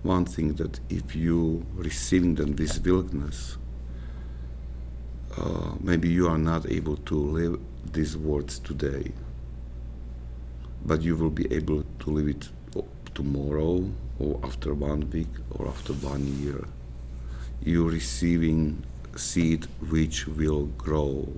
one 0.04 0.24
thing 0.24 0.54
that 0.54 0.78
if 0.88 1.16
you 1.16 1.66
receiving 1.74 2.36
them 2.36 2.54
this 2.54 2.78
willingness 2.78 3.56
uh, 5.36 5.72
maybe 5.80 6.08
you 6.08 6.28
are 6.28 6.38
not 6.38 6.70
able 6.70 6.96
to 6.98 7.16
live 7.16 7.60
these 7.92 8.16
words 8.16 8.58
today, 8.60 9.10
but 10.84 11.02
you 11.02 11.16
will 11.16 11.30
be 11.30 11.52
able 11.52 11.84
to 11.98 12.10
live 12.10 12.28
it 12.28 12.48
tomorrow 13.14 13.84
or 14.18 14.40
after 14.44 14.74
one 14.74 15.10
week 15.10 15.28
or 15.50 15.66
after 15.66 15.92
one 15.92 16.24
year. 16.40 16.64
You're 17.62 17.90
receiving 17.90 18.84
seed 19.16 19.66
which 19.90 20.26
will 20.28 20.66
grow 20.78 21.32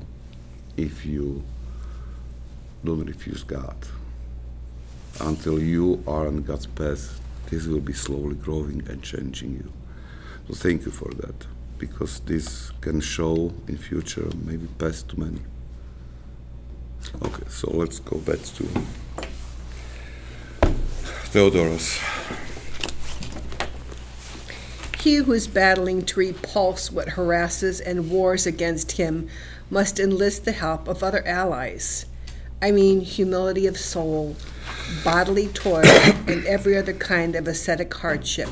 if 0.77 1.07
you 1.07 1.43
don't 2.85 3.07
refuse 3.07 3.43
God. 3.43 3.77
Until 5.21 5.59
you 5.59 6.03
are 6.07 6.27
on 6.27 6.43
God's 6.43 6.67
path, 6.67 7.19
this 7.51 7.67
will 7.67 7.81
be 7.81 7.93
slowly 7.93 8.35
growing 8.35 8.83
and 8.89 9.03
changing 9.03 9.53
you. 9.53 9.73
So 10.49 10.55
thank 10.55 10.85
you 10.85 10.93
for 10.93 11.13
that 11.15 11.47
because 11.79 12.21
this 12.21 12.71
can 12.81 13.01
show 13.01 13.53
in 13.69 13.77
future 13.77 14.29
maybe 14.45 14.67
past 14.79 15.09
too 15.11 15.21
many. 15.21 15.41
Okay, 17.23 17.45
so 17.49 17.71
let's 17.71 18.01
go 18.01 18.19
back 18.19 18.39
to 18.39 18.65
Theodoros. 21.33 22.03
He 25.01 25.17
who 25.17 25.33
is 25.33 25.47
battling 25.47 26.05
to 26.07 26.19
repulse 26.19 26.91
what 26.91 27.11
harasses 27.11 27.81
and 27.81 28.11
wars 28.11 28.47
against 28.47 28.93
him 28.93 29.29
must 29.71 30.01
enlist 30.01 30.45
the 30.45 30.53
help 30.53 30.89
of 30.89 31.03
other 31.03 31.25
allies. 31.27 32.07
I 32.63 32.71
mean, 32.71 33.01
humility 33.01 33.67
of 33.67 33.77
soul, 33.77 34.37
bodily 35.05 35.49
toil, 35.49 35.85
and 36.27 36.45
every 36.47 36.77
other 36.77 36.95
kind 36.95 37.37
of 37.37 37.47
ascetic 37.47 37.93
hardship 37.93 38.49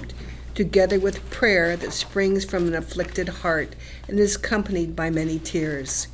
together 0.55 1.01
with 1.01 1.29
prayer 1.31 1.77
that 1.77 1.93
springs 1.93 2.45
from 2.45 2.69
an 2.69 2.75
afflicted 2.75 3.29
heart 3.29 3.75
and 4.09 4.19
is 4.19 4.37
accompanied 4.37 4.95
by 4.95 5.11
many 5.11 5.39
tears. 5.39 6.09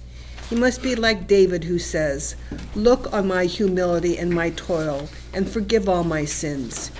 He 0.48 0.56
must 0.56 0.82
be 0.82 0.94
like 0.94 1.28
David, 1.28 1.64
who 1.64 1.78
says, 1.78 2.34
Look 2.74 3.12
on 3.12 3.28
my 3.28 3.44
humility 3.44 4.18
and 4.18 4.32
my 4.32 4.50
toil, 4.50 5.08
and 5.32 5.48
forgive 5.48 5.88
all 5.88 6.02
my 6.02 6.24
sins. 6.24 6.90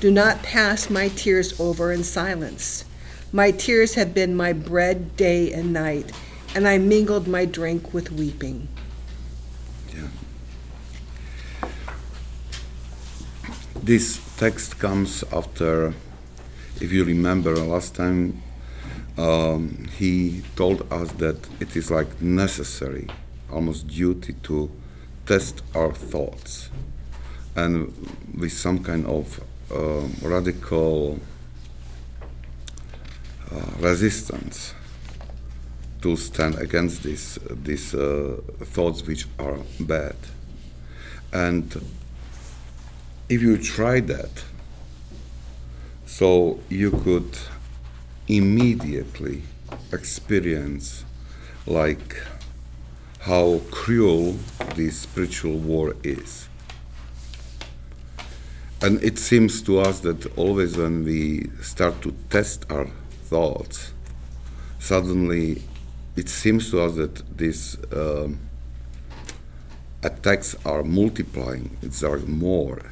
Do 0.00 0.10
not 0.10 0.42
pass 0.42 0.88
my 0.88 1.08
tears 1.08 1.58
over 1.60 1.92
in 1.92 2.04
silence. 2.04 2.84
My 3.32 3.50
tears 3.50 3.94
have 3.94 4.14
been 4.14 4.36
my 4.36 4.52
bread 4.52 5.16
day 5.16 5.52
and 5.52 5.72
night, 5.72 6.12
and 6.54 6.66
I 6.66 6.78
mingled 6.78 7.26
my 7.26 7.44
drink 7.44 7.92
with 7.92 8.12
weeping. 8.12 8.68
This 13.84 14.18
text 14.38 14.78
comes 14.78 15.22
after 15.30 15.92
if 16.80 16.90
you 16.90 17.04
remember 17.04 17.54
last 17.54 17.94
time, 17.94 18.42
um, 19.18 19.86
he 19.98 20.42
told 20.56 20.90
us 20.90 21.12
that 21.18 21.36
it 21.60 21.76
is 21.76 21.90
like 21.90 22.22
necessary, 22.22 23.08
almost 23.52 23.86
duty 23.86 24.36
to 24.44 24.70
test 25.26 25.62
our 25.74 25.92
thoughts 25.92 26.70
and 27.56 27.92
with 28.34 28.54
some 28.54 28.82
kind 28.82 29.04
of 29.04 29.38
uh, 29.70 30.08
radical 30.22 31.20
uh, 33.52 33.56
resistance 33.80 34.72
to 36.00 36.16
stand 36.16 36.54
against 36.54 37.02
these 37.02 37.38
these 37.50 37.94
uh, 37.94 38.40
thoughts 38.62 39.06
which 39.06 39.26
are 39.38 39.58
bad. 39.78 40.16
And 41.34 41.70
if 43.28 43.40
you 43.40 43.56
try 43.56 44.00
that, 44.00 44.44
so 46.04 46.60
you 46.68 46.90
could 46.90 47.38
immediately 48.28 49.42
experience 49.92 51.04
like 51.66 52.22
how 53.20 53.60
cruel 53.70 54.36
this 54.74 55.00
spiritual 55.00 55.56
war 55.56 55.96
is. 56.02 56.48
And 58.82 59.02
it 59.02 59.18
seems 59.18 59.62
to 59.62 59.80
us 59.80 60.00
that 60.00 60.26
always 60.36 60.76
when 60.76 61.04
we 61.04 61.48
start 61.62 62.02
to 62.02 62.14
test 62.28 62.70
our 62.70 62.88
thoughts, 63.24 63.94
suddenly 64.78 65.62
it 66.16 66.28
seems 66.28 66.70
to 66.70 66.82
us 66.82 66.94
that 66.96 67.36
these 67.38 67.78
um, 67.92 68.38
attacks 70.02 70.54
are 70.66 70.82
multiplying, 70.82 71.78
it's 71.80 72.02
are 72.02 72.18
more 72.18 72.82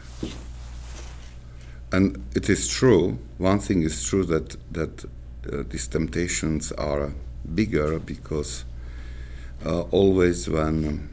and 1.92 2.24
it 2.34 2.48
is 2.48 2.66
true. 2.68 3.18
One 3.38 3.60
thing 3.60 3.82
is 3.82 4.02
true 4.02 4.24
that 4.24 4.56
that 4.72 5.04
uh, 5.04 5.64
these 5.68 5.86
temptations 5.88 6.72
are 6.72 7.12
bigger 7.54 7.98
because 7.98 8.64
uh, 9.64 9.82
always 9.90 10.48
when 10.48 11.10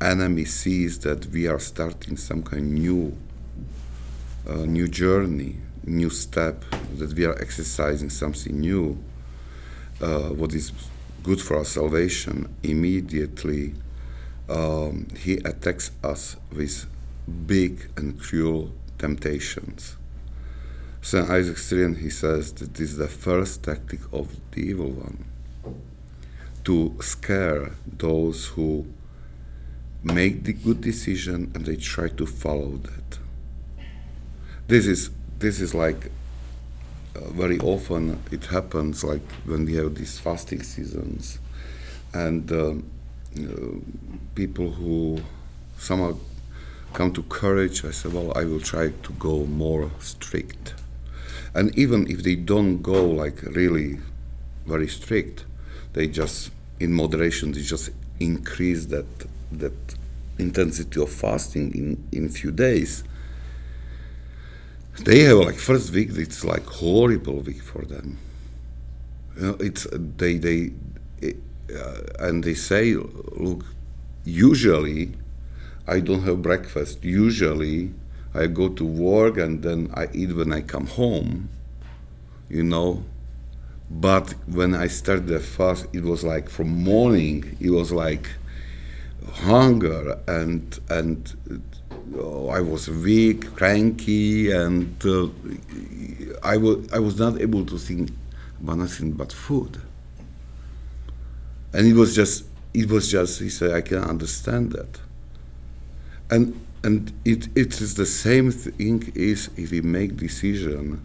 enemy 0.00 0.44
sees 0.44 0.98
that 1.00 1.26
we 1.26 1.46
are 1.46 1.60
starting 1.60 2.16
some 2.16 2.42
kind 2.42 2.62
of 2.62 2.68
new 2.68 3.16
uh, 4.48 4.66
new 4.66 4.88
journey, 4.88 5.56
new 5.84 6.10
step, 6.10 6.64
that 6.98 7.14
we 7.14 7.24
are 7.24 7.38
exercising 7.40 8.10
something 8.10 8.58
new, 8.60 8.98
uh, 10.02 10.30
what 10.30 10.52
is 10.52 10.72
good 11.22 11.40
for 11.40 11.56
our 11.56 11.64
salvation, 11.64 12.54
immediately 12.62 13.74
um, 14.50 15.06
he 15.16 15.34
attacks 15.44 15.90
us 16.02 16.36
with 16.52 16.86
big 17.46 17.88
and 17.96 18.20
cruel 18.20 18.70
temptations. 19.04 19.96
St. 21.02 21.28
Isaac 21.28 21.58
Syrian, 21.58 21.96
he 21.96 22.08
says 22.08 22.44
that 22.54 22.70
this 22.76 22.88
is 22.92 22.96
the 22.96 23.12
first 23.26 23.62
tactic 23.68 24.00
of 24.18 24.26
the 24.52 24.62
evil 24.70 24.90
one 25.08 25.18
to 26.68 26.76
scare 27.12 27.72
those 28.04 28.38
who 28.54 28.86
make 30.02 30.44
the 30.44 30.54
good 30.54 30.80
decision 30.80 31.38
and 31.54 31.66
they 31.66 31.76
try 31.76 32.08
to 32.20 32.24
follow 32.42 32.72
that. 32.88 33.08
This 34.68 34.86
is 34.86 35.10
this 35.44 35.56
is 35.60 35.74
like 35.74 36.00
uh, 37.16 37.20
very 37.42 37.58
often 37.74 38.02
it 38.36 38.44
happens 38.56 39.04
like 39.12 39.26
when 39.50 39.66
we 39.66 39.74
have 39.80 39.94
these 40.00 40.18
fasting 40.18 40.62
seasons 40.62 41.38
and 42.14 42.50
uh, 42.50 42.58
uh, 42.60 43.74
people 44.34 44.70
who 44.70 45.20
somehow 45.88 46.12
come 46.94 47.12
to 47.12 47.22
courage, 47.24 47.84
I 47.84 47.90
said, 47.90 48.12
well, 48.14 48.32
I 48.34 48.44
will 48.44 48.60
try 48.60 48.88
to 48.88 49.12
go 49.18 49.44
more 49.44 49.90
strict. 49.98 50.74
And 51.54 51.76
even 51.78 52.10
if 52.10 52.22
they 52.22 52.36
don't 52.36 52.82
go 52.82 53.04
like 53.04 53.42
really 53.42 53.98
very 54.66 54.88
strict, 54.88 55.44
they 55.92 56.06
just, 56.06 56.50
in 56.80 56.92
moderation, 56.92 57.52
they 57.52 57.60
just 57.62 57.90
increase 58.20 58.86
that 58.86 59.06
that 59.52 59.78
intensity 60.38 61.00
of 61.00 61.10
fasting 61.10 61.72
in 61.74 61.88
in 62.12 62.28
few 62.28 62.50
days. 62.50 63.04
They 65.04 65.20
have 65.20 65.38
like 65.38 65.56
first 65.56 65.92
week, 65.92 66.10
it's 66.12 66.44
like 66.44 66.66
horrible 66.66 67.40
week 67.40 67.62
for 67.62 67.82
them. 67.84 68.18
You 69.36 69.42
know, 69.42 69.56
it's 69.60 69.86
they 69.92 70.38
they 70.38 70.72
uh, 71.74 72.26
and 72.26 72.44
they 72.44 72.54
say, 72.54 72.94
look, 72.94 73.64
usually 74.24 75.12
I 75.86 76.00
don't 76.00 76.22
have 76.22 76.42
breakfast. 76.42 77.04
Usually 77.04 77.92
I 78.34 78.46
go 78.46 78.68
to 78.68 78.84
work 78.84 79.36
and 79.36 79.62
then 79.62 79.90
I 79.94 80.08
eat 80.12 80.34
when 80.34 80.52
I 80.52 80.62
come 80.62 80.86
home, 80.86 81.48
you 82.48 82.64
know. 82.64 83.04
But 83.90 84.34
when 84.46 84.74
I 84.74 84.86
started 84.86 85.26
the 85.26 85.40
fast, 85.40 85.86
it 85.92 86.02
was 86.02 86.24
like 86.24 86.48
from 86.48 86.68
morning, 86.82 87.56
it 87.60 87.70
was 87.70 87.92
like 87.92 88.28
hunger 89.32 90.18
and 90.26 90.78
and 90.88 91.32
uh, 92.16 92.46
I 92.48 92.60
was 92.60 92.88
weak, 92.88 93.54
cranky, 93.54 94.50
and 94.50 94.94
uh, 95.04 95.28
I 96.42 96.56
was 96.56 96.92
I 96.92 96.98
was 96.98 97.18
not 97.18 97.40
able 97.40 97.64
to 97.66 97.78
think 97.78 98.10
about 98.60 98.78
nothing 98.78 99.12
but 99.12 99.32
food. 99.32 99.80
And 101.72 101.86
it 101.86 101.94
was 101.94 102.14
just 102.14 102.46
it 102.72 102.88
was 102.88 103.10
just 103.10 103.40
he 103.40 103.50
said 103.50 103.72
I 103.72 103.82
can 103.82 103.98
understand 103.98 104.72
that 104.72 104.98
and 106.34 106.60
and 106.82 107.12
it, 107.24 107.48
it 107.56 107.80
is 107.80 107.94
the 107.94 108.06
same 108.06 108.50
thing 108.50 109.10
is 109.14 109.48
if 109.56 109.70
we 109.70 109.80
make 109.80 110.16
decision 110.16 111.00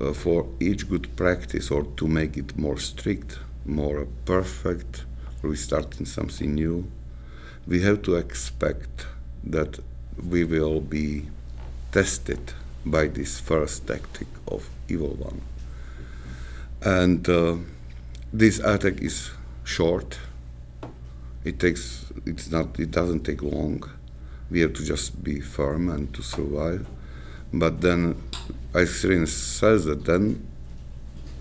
uh, 0.00 0.12
for 0.12 0.48
each 0.58 0.88
good 0.88 1.06
practice 1.14 1.70
or 1.70 1.84
to 1.96 2.08
make 2.08 2.36
it 2.36 2.58
more 2.58 2.78
strict 2.78 3.38
more 3.64 4.06
perfect 4.24 5.04
we 5.42 5.56
start 5.56 6.00
in 6.00 6.06
something 6.06 6.54
new 6.54 6.90
we 7.66 7.82
have 7.82 8.02
to 8.02 8.16
expect 8.16 9.06
that 9.44 9.78
we 10.30 10.44
will 10.44 10.80
be 10.80 11.26
tested 11.92 12.52
by 12.84 13.08
this 13.08 13.40
first 13.40 13.86
tactic 13.86 14.28
of 14.46 14.68
evil 14.88 15.14
one. 15.30 15.40
And 16.82 17.28
uh, 17.28 17.56
this 18.32 18.58
attack 18.60 19.00
is 19.00 19.30
short. 19.64 20.18
It 21.44 21.58
takes 21.58 22.06
it's 22.24 22.50
not 22.50 22.78
it 22.78 22.90
doesn't 22.90 23.24
take 23.24 23.42
long 23.42 23.82
we 24.50 24.60
have 24.60 24.72
to 24.74 24.84
just 24.84 25.22
be 25.22 25.40
firm 25.40 25.88
and 25.88 26.12
to 26.14 26.22
survive. 26.22 26.86
But 27.52 27.80
then 27.80 28.22
experience 28.74 29.32
says 29.32 29.84
that 29.86 30.04
then 30.04 30.46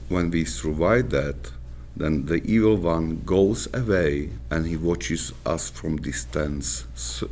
when 0.09 0.31
we 0.31 0.45
survive 0.45 1.09
that, 1.09 1.51
then 1.95 2.25
the 2.25 2.43
evil 2.43 2.77
one 2.77 3.21
goes 3.25 3.67
away 3.73 4.29
and 4.51 4.65
he 4.65 4.75
watches 4.75 5.33
us 5.45 5.69
from 5.69 5.97
distance, 5.97 6.85
so, 6.93 7.29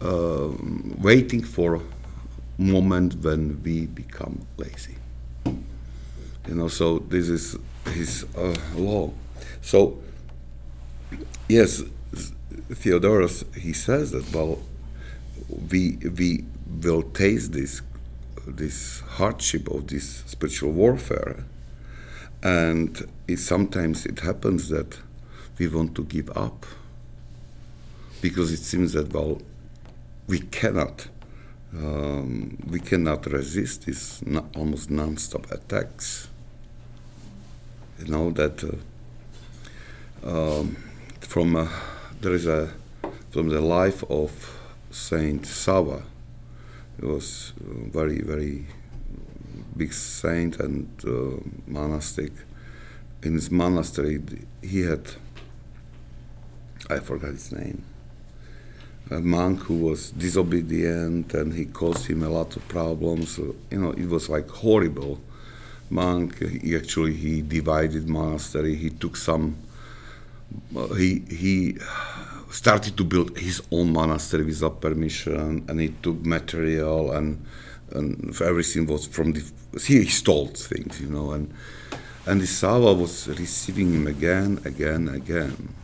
uh, 0.00 0.50
waiting 0.98 1.42
for 1.42 1.76
a 1.76 1.80
moment 2.58 3.16
when 3.22 3.62
we 3.62 3.86
become 3.86 4.46
lazy. 4.56 4.96
You 5.46 6.54
know, 6.54 6.68
so 6.68 6.98
this 6.98 7.28
is 7.28 7.56
his 7.92 8.24
uh, 8.36 8.54
law. 8.74 9.12
So 9.62 9.98
yes, 11.48 11.82
Theodoros, 12.70 13.54
he 13.56 13.72
says 13.72 14.12
that, 14.12 14.32
well, 14.32 14.60
we, 15.70 15.96
we 15.96 16.44
will 16.82 17.02
taste 17.02 17.52
this, 17.52 17.82
this 18.46 19.00
hardship 19.00 19.68
of 19.68 19.88
this 19.88 20.22
spiritual 20.26 20.72
warfare. 20.72 21.44
And 22.42 23.10
it, 23.28 23.38
sometimes 23.38 24.06
it 24.06 24.20
happens 24.20 24.68
that 24.68 24.98
we 25.58 25.68
want 25.68 25.94
to 25.96 26.04
give 26.04 26.30
up 26.36 26.66
because 28.20 28.52
it 28.52 28.58
seems 28.58 28.92
that, 28.92 29.12
well, 29.12 29.40
we 30.26 30.40
cannot. 30.40 31.08
Um, 31.76 32.56
we 32.70 32.78
cannot 32.80 33.26
resist 33.26 33.86
these 33.86 34.22
no, 34.24 34.48
almost 34.54 34.90
non-stop 34.90 35.50
attacks. 35.50 36.28
You 37.98 38.06
know 38.06 38.30
that 38.30 38.62
uh, 40.24 40.60
um, 40.60 40.76
from 41.20 41.56
uh, 41.56 41.68
there 42.20 42.32
is 42.32 42.46
a 42.46 42.72
from 43.30 43.48
the 43.48 43.60
life 43.60 44.04
of 44.10 44.30
Saint 44.90 45.46
Sava. 45.46 46.02
He 47.00 47.06
was 47.06 47.52
very 47.58 48.20
very 48.20 48.66
big 49.76 49.92
saint 49.92 50.60
and 50.60 50.88
uh, 51.04 51.40
monastic. 51.66 52.32
In 53.22 53.34
his 53.34 53.50
monastery, 53.50 54.22
he 54.62 54.82
had 54.82 55.08
I 56.90 56.98
forgot 56.98 57.32
his 57.32 57.50
name. 57.50 57.84
A 59.10 59.20
monk 59.20 59.60
who 59.60 59.78
was 59.78 60.10
disobedient 60.10 61.32
and 61.34 61.54
he 61.54 61.66
caused 61.66 62.06
him 62.06 62.22
a 62.22 62.28
lot 62.28 62.56
of 62.56 62.66
problems. 62.68 63.38
You 63.38 63.54
know, 63.70 63.92
it 63.92 64.08
was 64.08 64.28
like 64.28 64.48
horrible 64.48 65.20
monk. 65.90 66.38
He 66.62 66.76
actually 66.76 67.14
he 67.14 67.42
divided 67.42 68.08
monastery. 68.08 68.74
He 68.76 68.90
took 68.90 69.16
some 69.16 69.56
he 70.96 71.22
he 71.28 71.76
started 72.50 72.96
to 72.96 73.04
build 73.04 73.36
his 73.36 73.62
own 73.70 73.92
monastery 73.92 74.44
without 74.44 74.80
permission, 74.80 75.64
and 75.68 75.80
he 75.80 75.88
took 76.02 76.24
material 76.24 77.12
and 77.12 77.44
and 77.90 78.40
everything 78.40 78.86
was 78.86 79.06
from 79.06 79.32
the 79.32 79.42
he 79.86 80.06
stole 80.06 80.46
things, 80.46 81.00
you 81.00 81.08
know, 81.08 81.32
and 81.32 81.52
and 82.26 82.40
the 82.40 82.46
Sava 82.46 82.92
was 82.94 83.28
receiving 83.28 83.92
him 83.92 84.06
again, 84.06 84.60
again, 84.64 85.08
again, 85.08 85.74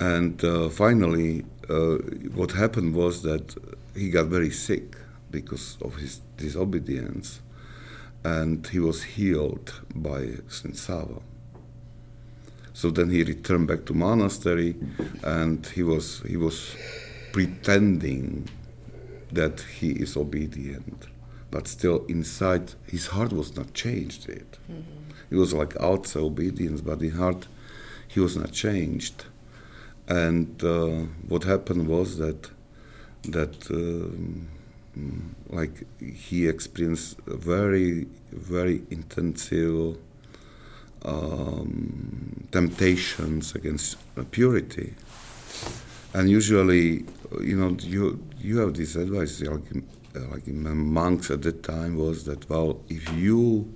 and 0.00 0.42
uh, 0.44 0.68
finally, 0.68 1.44
uh, 1.68 1.96
what 2.34 2.52
happened 2.52 2.94
was 2.94 3.22
that 3.22 3.54
he 3.94 4.10
got 4.10 4.26
very 4.26 4.50
sick 4.50 4.96
because 5.30 5.76
of 5.82 5.96
his 5.96 6.20
disobedience, 6.36 7.40
and 8.24 8.66
he 8.68 8.80
was 8.80 9.02
healed 9.02 9.80
by 9.94 10.30
Saint 10.48 10.76
Sava 10.76 11.20
so 12.80 12.88
then 12.88 13.10
he 13.10 13.22
returned 13.22 13.66
back 13.68 13.84
to 13.84 13.92
monastery, 13.92 14.74
and 15.22 15.66
he 15.66 15.82
was 15.82 16.22
he 16.26 16.38
was 16.38 16.74
pretending 17.30 18.48
that 19.30 19.60
he 19.78 19.90
is 20.04 20.16
obedient, 20.16 21.06
but 21.50 21.68
still 21.68 22.06
inside 22.06 22.72
his 22.86 23.08
heart 23.08 23.34
was 23.34 23.54
not 23.54 23.74
changed 23.74 24.26
yet. 24.28 24.52
Mm-hmm. 24.52 25.30
It 25.30 25.36
was 25.36 25.52
like 25.52 25.76
outside 25.78 26.22
obedience, 26.22 26.80
but 26.80 27.02
in 27.02 27.10
heart 27.10 27.48
he 28.08 28.18
was 28.18 28.34
not 28.38 28.52
changed. 28.52 29.26
And 30.08 30.64
uh, 30.64 31.04
what 31.28 31.44
happened 31.44 31.86
was 31.86 32.16
that 32.16 32.50
that 33.24 33.70
um, 33.70 34.48
like 35.50 35.84
he 36.00 36.48
experienced 36.48 37.18
very 37.26 38.06
very 38.32 38.84
intensive 38.90 39.98
um, 41.04 42.48
temptations 42.52 43.54
against 43.54 43.96
purity. 44.30 44.94
And 46.12 46.28
usually, 46.28 47.04
you 47.40 47.56
know, 47.56 47.76
you 47.80 48.22
you 48.38 48.58
have 48.58 48.74
this 48.74 48.96
advice, 48.96 49.40
like, 49.40 49.62
like 50.14 50.46
monks 50.46 51.30
at 51.30 51.42
the 51.42 51.52
time, 51.52 51.96
was 51.96 52.24
that 52.24 52.48
well, 52.50 52.80
if 52.88 53.12
you 53.12 53.72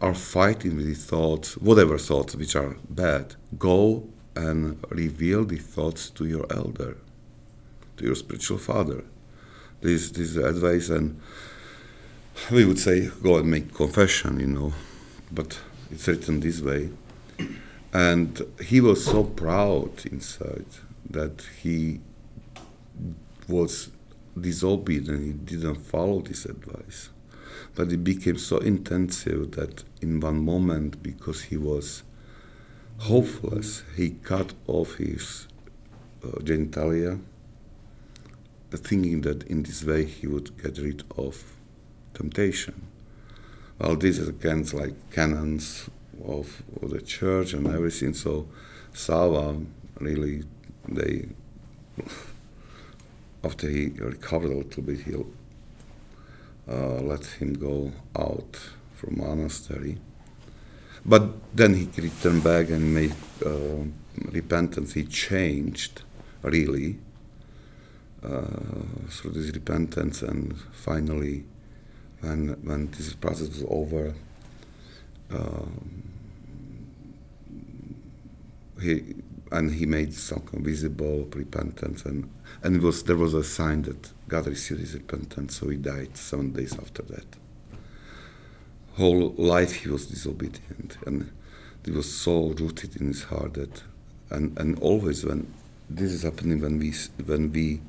are 0.00 0.14
fighting 0.14 0.76
with 0.76 0.86
the 0.86 0.94
thoughts, 0.94 1.56
whatever 1.56 1.98
thoughts 1.98 2.36
which 2.36 2.54
are 2.54 2.76
bad, 2.88 3.34
go 3.58 4.08
and 4.36 4.78
reveal 4.90 5.44
the 5.44 5.56
thoughts 5.56 6.10
to 6.10 6.26
your 6.26 6.46
elder, 6.50 6.98
to 7.96 8.04
your 8.04 8.14
spiritual 8.14 8.58
father. 8.58 9.04
This 9.80 10.10
this 10.10 10.36
advice 10.36 10.88
and 10.88 11.20
we 12.50 12.64
would 12.64 12.78
say 12.78 13.08
go 13.22 13.38
and 13.38 13.50
make 13.50 13.74
confession, 13.74 14.40
you 14.40 14.46
know, 14.46 14.72
but 15.32 15.60
it's 15.90 16.06
written 16.06 16.40
this 16.40 16.60
way. 16.60 16.90
And 17.92 18.40
he 18.62 18.80
was 18.80 19.04
so 19.04 19.24
proud 19.24 20.04
inside 20.06 20.66
that 21.10 21.46
he 21.62 22.00
was 23.48 23.90
disobedient, 24.38 25.24
he 25.24 25.32
didn't 25.32 25.76
follow 25.76 26.20
this 26.20 26.44
advice. 26.44 27.10
But 27.74 27.92
it 27.92 28.04
became 28.04 28.38
so 28.38 28.58
intensive 28.58 29.52
that 29.52 29.84
in 30.02 30.20
one 30.20 30.44
moment, 30.44 31.02
because 31.02 31.42
he 31.44 31.56
was 31.56 32.02
hopeless, 32.98 33.82
he 33.96 34.10
cut 34.10 34.52
off 34.66 34.96
his 34.96 35.48
uh, 36.24 36.38
genitalia, 36.40 37.20
thinking 38.72 39.22
that 39.22 39.42
in 39.44 39.62
this 39.62 39.82
way 39.84 40.04
he 40.04 40.26
would 40.26 40.62
get 40.62 40.76
rid 40.76 41.02
of 41.16 41.55
temptation. 42.16 42.86
Well, 43.78 43.96
this 43.96 44.18
is 44.18 44.28
against 44.28 44.74
like 44.74 44.94
canons 45.10 45.90
of, 46.24 46.62
of 46.82 46.90
the 46.90 47.00
church 47.00 47.52
and 47.52 47.66
everything. 47.66 48.14
So 48.14 48.48
Sava 48.92 49.60
really 50.00 50.44
they 50.88 51.28
after 53.46 53.68
he 53.68 53.86
recovered 53.98 54.50
a 54.50 54.56
little 54.56 54.82
bit, 54.82 55.00
he 55.00 55.14
uh, 56.68 57.00
let 57.00 57.24
him 57.40 57.54
go 57.54 57.92
out 58.18 58.56
from 58.94 59.18
monastery. 59.18 59.98
But 61.04 61.54
then 61.54 61.74
he 61.74 61.88
returned 62.00 62.42
back 62.42 62.68
and 62.70 62.92
made 62.92 63.14
uh, 63.44 63.84
repentance. 64.32 64.94
He 64.94 65.04
changed 65.04 66.02
really 66.42 66.98
uh, 68.24 68.46
through 69.08 69.32
this 69.32 69.54
repentance, 69.54 70.22
and 70.22 70.58
finally, 70.72 71.44
when 72.26 72.48
when 72.62 72.90
this 72.90 73.14
process 73.14 73.48
was 73.48 73.64
over, 73.68 74.14
um, 75.30 76.02
he 78.80 79.14
and 79.52 79.72
he 79.72 79.86
made 79.86 80.12
some 80.12 80.42
visible 80.52 81.28
repentance, 81.34 82.04
and 82.04 82.28
and 82.62 82.82
was 82.82 83.04
there 83.04 83.16
was 83.16 83.34
a 83.34 83.44
sign 83.44 83.82
that 83.82 84.12
God 84.28 84.46
received 84.46 84.80
his 84.80 84.94
repentance, 84.94 85.56
so 85.56 85.68
he 85.68 85.76
died 85.76 86.16
seven 86.16 86.52
days 86.52 86.76
after 86.78 87.02
that. 87.02 87.26
Whole 88.94 89.34
life 89.36 89.74
he 89.74 89.88
was 89.88 90.06
disobedient, 90.06 90.98
and 91.06 91.30
it 91.84 91.92
was 91.94 92.12
so 92.12 92.48
rooted 92.48 92.96
in 93.00 93.08
his 93.08 93.24
heart 93.24 93.54
that, 93.54 93.82
and 94.30 94.58
and 94.58 94.78
always 94.80 95.24
when 95.24 95.52
this 95.88 96.10
is 96.12 96.22
happening 96.22 96.60
when 96.60 96.78
we 96.78 96.92
when 97.24 97.52
we 97.52 97.80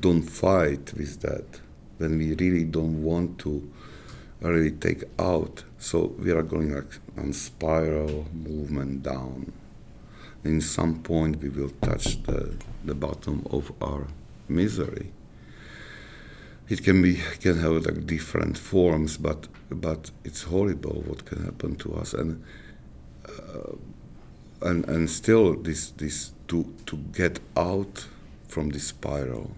don't 0.00 0.22
fight 0.22 0.92
with 0.94 1.20
that, 1.20 1.60
when 1.98 2.18
we 2.18 2.34
really 2.34 2.64
don't 2.64 3.02
want 3.02 3.38
to 3.40 3.70
really 4.40 4.70
take 4.70 5.04
out, 5.18 5.64
so 5.78 6.14
we 6.18 6.30
are 6.30 6.42
going 6.42 6.74
like 6.74 6.98
on 7.16 7.32
spiral 7.32 8.26
movement 8.32 9.02
down. 9.02 9.52
In 10.44 10.60
some 10.60 11.02
point 11.02 11.42
we 11.42 11.48
will 11.48 11.72
touch 11.80 12.22
the, 12.22 12.54
the 12.84 12.94
bottom 12.94 13.46
of 13.50 13.72
our 13.82 14.06
misery. 14.48 15.12
It 16.68 16.82
can 16.82 17.00
be 17.02 17.20
can 17.40 17.58
have 17.58 17.86
like 17.86 18.06
different 18.06 18.58
forms, 18.58 19.16
but 19.16 19.48
but 19.70 20.10
it's 20.24 20.42
horrible 20.42 21.02
what 21.06 21.24
can 21.24 21.44
happen 21.44 21.76
to 21.76 21.94
us, 21.94 22.12
and 22.12 22.42
uh, 23.28 23.76
and 24.62 24.88
and 24.88 25.08
still 25.08 25.54
this 25.54 25.90
this 25.90 26.32
to 26.48 26.72
to 26.86 26.96
get 26.96 27.40
out 27.56 28.06
from 28.48 28.70
this 28.70 28.88
spiral, 28.88 29.52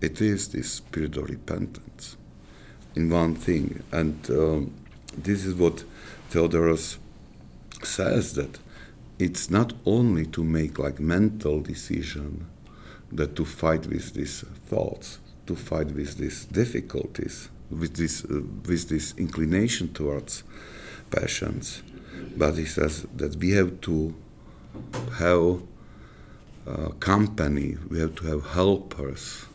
it 0.00 0.20
is 0.20 0.48
this 0.48 0.72
spirit 0.72 1.16
of 1.16 1.28
repentance 1.28 2.16
in 2.94 3.10
one 3.10 3.34
thing, 3.34 3.82
and 3.92 4.30
um, 4.30 4.74
this 5.16 5.44
is 5.44 5.54
what 5.54 5.84
Theodoros 6.30 6.98
says 7.82 8.34
that 8.34 8.58
it's 9.18 9.50
not 9.50 9.72
only 9.84 10.26
to 10.26 10.44
make 10.44 10.78
like 10.78 11.00
mental 11.00 11.60
decision 11.60 12.46
that 13.10 13.34
to 13.36 13.44
fight 13.44 13.86
with 13.86 14.14
these 14.14 14.42
thoughts 14.66 15.18
to 15.46 15.56
fight 15.56 15.90
with 15.92 16.18
these 16.18 16.44
difficulties 16.44 17.48
with 17.70 17.96
this 17.96 18.24
uh, 18.24 18.40
with 18.66 18.88
this 18.88 19.14
inclination 19.16 19.92
towards 19.92 20.44
passions. 21.10 21.82
But 22.36 22.56
he 22.56 22.64
says 22.64 23.06
that 23.16 23.36
we 23.36 23.50
have 23.52 23.80
to 23.82 24.14
have 25.18 25.62
uh, 26.66 26.88
company 27.00 27.76
we 27.90 27.98
have 27.98 28.14
to 28.16 28.26
have 28.26 28.46
helpers 28.50 29.46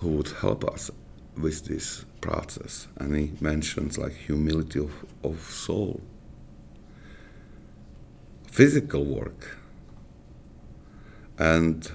who 0.00 0.08
would 0.08 0.28
help 0.40 0.64
us 0.64 0.90
with 1.36 1.64
this 1.66 2.04
process. 2.20 2.88
And 2.96 3.14
he 3.14 3.32
mentions 3.40 3.98
like 3.98 4.12
humility 4.12 4.78
of, 4.78 4.92
of 5.22 5.40
soul. 5.40 6.00
Physical 8.46 9.04
work. 9.04 9.58
And 11.38 11.90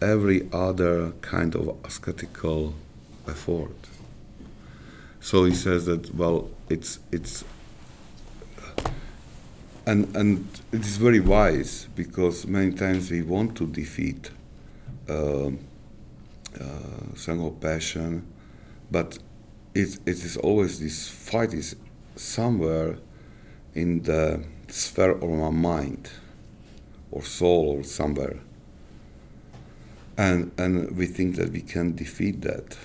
every 0.00 0.48
other 0.52 1.12
kind 1.20 1.54
of 1.54 1.76
ascetical 1.84 2.74
effort. 3.28 3.76
So 5.20 5.44
he 5.44 5.54
says 5.54 5.86
that 5.86 6.14
well, 6.14 6.50
it's 6.68 6.98
it's 7.12 7.44
and 9.86 10.14
and 10.16 10.46
it 10.72 10.80
is 10.80 10.96
very 10.96 11.20
wise 11.20 11.86
because 11.94 12.46
many 12.46 12.72
times 12.72 13.10
we 13.10 13.22
want 13.22 13.56
to 13.56 13.66
defeat 13.66 14.30
uh, 15.08 15.50
uh, 16.60 17.50
passion, 17.60 18.26
but 18.90 19.18
it 19.74 19.98
it 20.06 20.24
is 20.24 20.36
always 20.36 20.80
this 20.80 21.08
fight 21.08 21.54
is 21.54 21.76
somewhere 22.16 22.98
in 23.74 24.02
the 24.02 24.44
sphere 24.68 25.12
of 25.12 25.24
our 25.24 25.52
mind 25.52 26.10
or 27.10 27.22
soul 27.22 27.78
or 27.78 27.84
somewhere. 27.84 28.40
And, 30.16 30.52
and 30.58 30.96
we 30.96 31.06
think 31.06 31.36
that 31.36 31.50
we 31.50 31.62
can 31.62 31.94
defeat 31.94 32.42
that. 32.42 32.76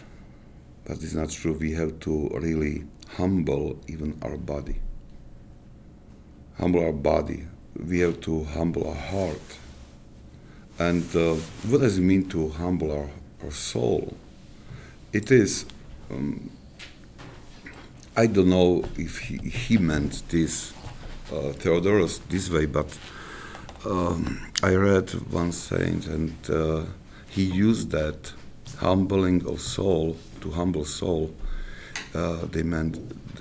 But 0.85 1.03
it's 1.03 1.13
not 1.13 1.29
true. 1.29 1.53
We 1.53 1.73
have 1.73 1.99
to 2.01 2.29
really 2.33 2.85
humble 3.15 3.79
even 3.87 4.17
our 4.21 4.37
body. 4.37 4.77
Humble 6.57 6.83
our 6.83 6.93
body. 6.93 7.47
We 7.75 7.99
have 7.99 8.21
to 8.21 8.45
humble 8.45 8.87
our 8.87 8.95
heart. 8.95 9.57
And 10.79 11.03
uh, 11.15 11.35
what 11.67 11.81
does 11.81 11.97
it 11.97 12.01
mean 12.01 12.29
to 12.29 12.49
humble 12.49 12.91
our, 12.91 13.09
our 13.43 13.51
soul? 13.51 14.15
It 15.13 15.31
is, 15.31 15.65
um, 16.11 16.49
I 18.15 18.27
don't 18.27 18.49
know 18.49 18.83
if 18.97 19.19
he, 19.19 19.37
he 19.37 19.77
meant 19.77 20.23
this 20.29 20.73
uh, 21.31 21.53
Theodoros 21.53 22.19
this 22.29 22.49
way, 22.49 22.65
but 22.65 22.97
um, 23.85 24.51
I 24.63 24.75
read 24.75 25.09
one 25.31 25.51
saint 25.51 26.07
and 26.07 26.33
uh, 26.49 26.83
he 27.29 27.43
used 27.43 27.91
that 27.91 28.33
humbling 28.77 29.45
of 29.47 29.61
soul 29.61 30.17
to 30.41 30.51
humble 30.51 30.85
soul. 30.85 31.33
Uh, 32.13 32.45
they 32.45 32.63
meant 32.63 32.99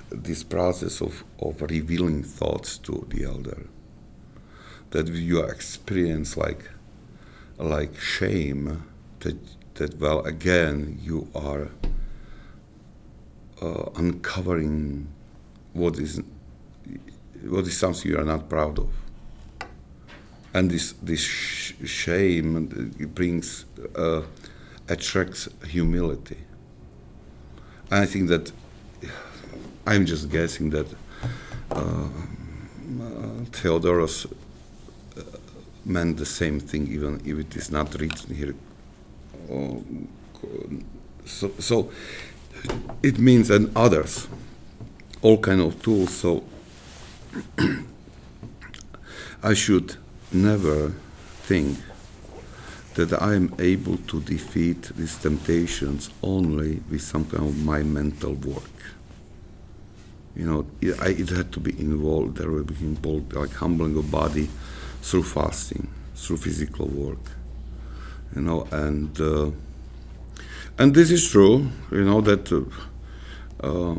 this 0.09 0.43
process 0.43 1.01
of, 1.01 1.23
of 1.39 1.61
revealing 1.61 2.23
thoughts 2.23 2.77
to 2.79 3.05
the 3.09 3.25
elder. 3.25 3.67
That 4.91 5.07
you 5.07 5.41
experience 5.43 6.37
like 6.37 6.69
like 7.59 7.99
shame 7.99 8.83
that 9.21 9.37
that 9.77 9.99
well 9.99 10.19
again 10.25 10.99
you 11.01 11.27
are 11.33 11.69
uh, 13.61 13.89
uncovering 13.95 15.07
what 15.73 15.97
is 15.97 16.21
what 17.43 17.65
is 17.65 17.77
something 17.77 18.11
you 18.11 18.17
are 18.17 18.25
not 18.25 18.49
proud 18.49 18.79
of. 18.79 18.89
And 20.53 20.71
this 20.71 20.93
this 21.03 21.21
sh- 21.21 21.73
shame 21.85 22.91
brings 23.13 23.65
uh, 23.95 24.23
attracts 24.89 25.49
humility. 25.67 26.37
And 27.91 28.03
I 28.03 28.05
think 28.05 28.29
that 28.29 28.51
I'm 29.85 30.05
just 30.05 30.29
guessing 30.29 30.71
that 30.71 30.87
uh, 31.71 32.09
Theodoros 33.51 34.25
uh, 34.25 35.21
meant 35.85 36.17
the 36.17 36.25
same 36.25 36.59
thing, 36.59 36.87
even 36.87 37.21
if 37.25 37.37
it 37.39 37.55
is 37.55 37.71
not 37.71 37.93
written 37.99 38.35
here. 38.35 38.55
Uh, 39.49 39.79
so, 41.25 41.51
so 41.59 41.91
it 43.03 43.19
means 43.19 43.49
and 43.49 43.75
others, 43.75 44.27
all 45.21 45.37
kind 45.37 45.61
of 45.61 45.81
tools. 45.81 46.13
So 46.13 46.43
I 49.43 49.53
should 49.53 49.95
never 50.31 50.93
think 51.43 51.77
that 52.95 53.21
I 53.21 53.35
am 53.35 53.53
able 53.59 53.97
to 53.97 54.21
defeat 54.21 54.91
these 54.95 55.17
temptations 55.17 56.09
only 56.23 56.81
with 56.89 57.01
some 57.01 57.25
kind 57.25 57.43
of 57.47 57.63
my 57.63 57.83
mental 57.83 58.33
work. 58.33 58.63
You 60.35 60.45
know, 60.45 60.65
it, 60.81 60.99
I, 60.99 61.09
it 61.09 61.29
had 61.29 61.51
to 61.53 61.59
be 61.59 61.79
involved, 61.79 62.37
there 62.37 62.49
be 62.49 62.75
involved 62.81 63.33
like 63.33 63.53
humbling 63.53 63.97
of 63.97 64.09
body 64.09 64.49
through 65.01 65.23
fasting, 65.23 65.87
through 66.15 66.37
physical 66.37 66.87
work. 66.87 67.36
You 68.35 68.41
know, 68.41 68.67
and 68.71 69.19
uh, 69.19 69.51
and 70.77 70.93
this 70.93 71.11
is 71.11 71.29
true. 71.29 71.67
You 71.91 72.03
know 72.03 72.21
that. 72.21 72.51
Uh, 72.51 72.63
uh, 73.67 73.95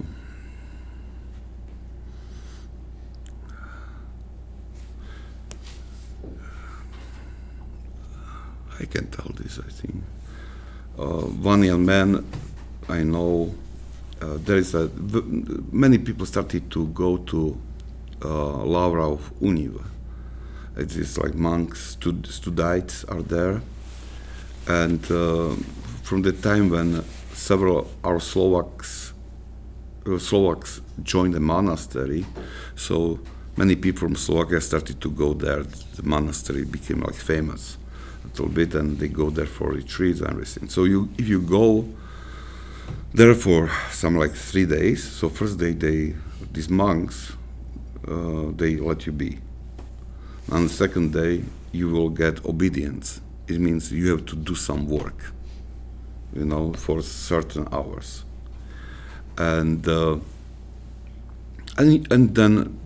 I 8.80 8.84
can 8.84 9.08
tell 9.10 9.30
this, 9.34 9.58
I 9.58 9.68
think. 9.70 10.04
Uh, 10.96 11.22
one 11.42 11.62
young 11.64 11.84
man 11.84 12.24
I 12.88 13.02
know, 13.02 13.54
uh, 14.22 14.38
there 14.38 14.56
is 14.56 14.74
a, 14.74 14.90
many 15.70 15.98
people 15.98 16.26
started 16.26 16.70
to 16.70 16.86
go 16.88 17.18
to 17.18 17.58
uh, 18.24 18.64
Lavra 18.64 19.12
of 19.12 19.32
Univ. 19.40 19.84
It 20.76 20.96
is 20.96 21.18
like 21.18 21.34
monks, 21.34 21.90
stud- 21.92 22.26
studites 22.26 23.04
are 23.08 23.22
there. 23.22 23.60
And 24.68 25.02
uh, 25.10 25.56
from 26.02 26.22
the 26.22 26.32
time 26.32 26.68
when 26.68 27.02
several 27.32 27.88
our 28.04 28.20
Slovaks, 28.20 29.14
uh, 30.06 30.18
Slovaks 30.18 30.82
joined 31.02 31.34
the 31.34 31.40
monastery, 31.40 32.26
so 32.76 33.18
many 33.56 33.76
people 33.76 34.00
from 34.00 34.14
Slovakia 34.14 34.60
started 34.60 35.00
to 35.00 35.10
go 35.10 35.32
there. 35.32 35.62
The 35.62 36.02
monastery 36.02 36.64
became 36.64 37.00
like 37.00 37.14
famous 37.14 37.78
a 38.24 38.28
little 38.28 38.48
bit, 38.48 38.74
and 38.74 38.98
they 38.98 39.08
go 39.08 39.30
there 39.30 39.46
for 39.46 39.72
retreats 39.72 40.20
and 40.20 40.30
everything. 40.30 40.68
So 40.68 40.84
you, 40.84 41.08
if 41.16 41.28
you 41.28 41.40
go 41.40 41.88
there 43.14 43.34
for 43.34 43.70
some 43.90 44.16
like 44.16 44.32
three 44.32 44.66
days, 44.66 45.02
so 45.02 45.30
first 45.30 45.58
day 45.58 45.72
they 45.72 46.14
these 46.52 46.68
monks 46.68 47.32
uh, 48.06 48.52
they 48.56 48.76
let 48.76 49.06
you 49.06 49.12
be. 49.12 49.38
On 50.52 50.64
the 50.64 50.68
second 50.68 51.12
day 51.12 51.44
you 51.72 51.88
will 51.88 52.10
get 52.10 52.44
obedience. 52.44 53.20
It 53.48 53.58
means 53.58 53.90
you 53.90 54.10
have 54.10 54.26
to 54.26 54.36
do 54.36 54.54
some 54.54 54.86
work, 54.88 55.32
you 56.34 56.44
know, 56.44 56.72
for 56.74 57.00
certain 57.02 57.66
hours, 57.72 58.24
and 59.38 59.86
uh, 59.88 60.18
and 61.78 62.12
and 62.12 62.34
then 62.34 62.78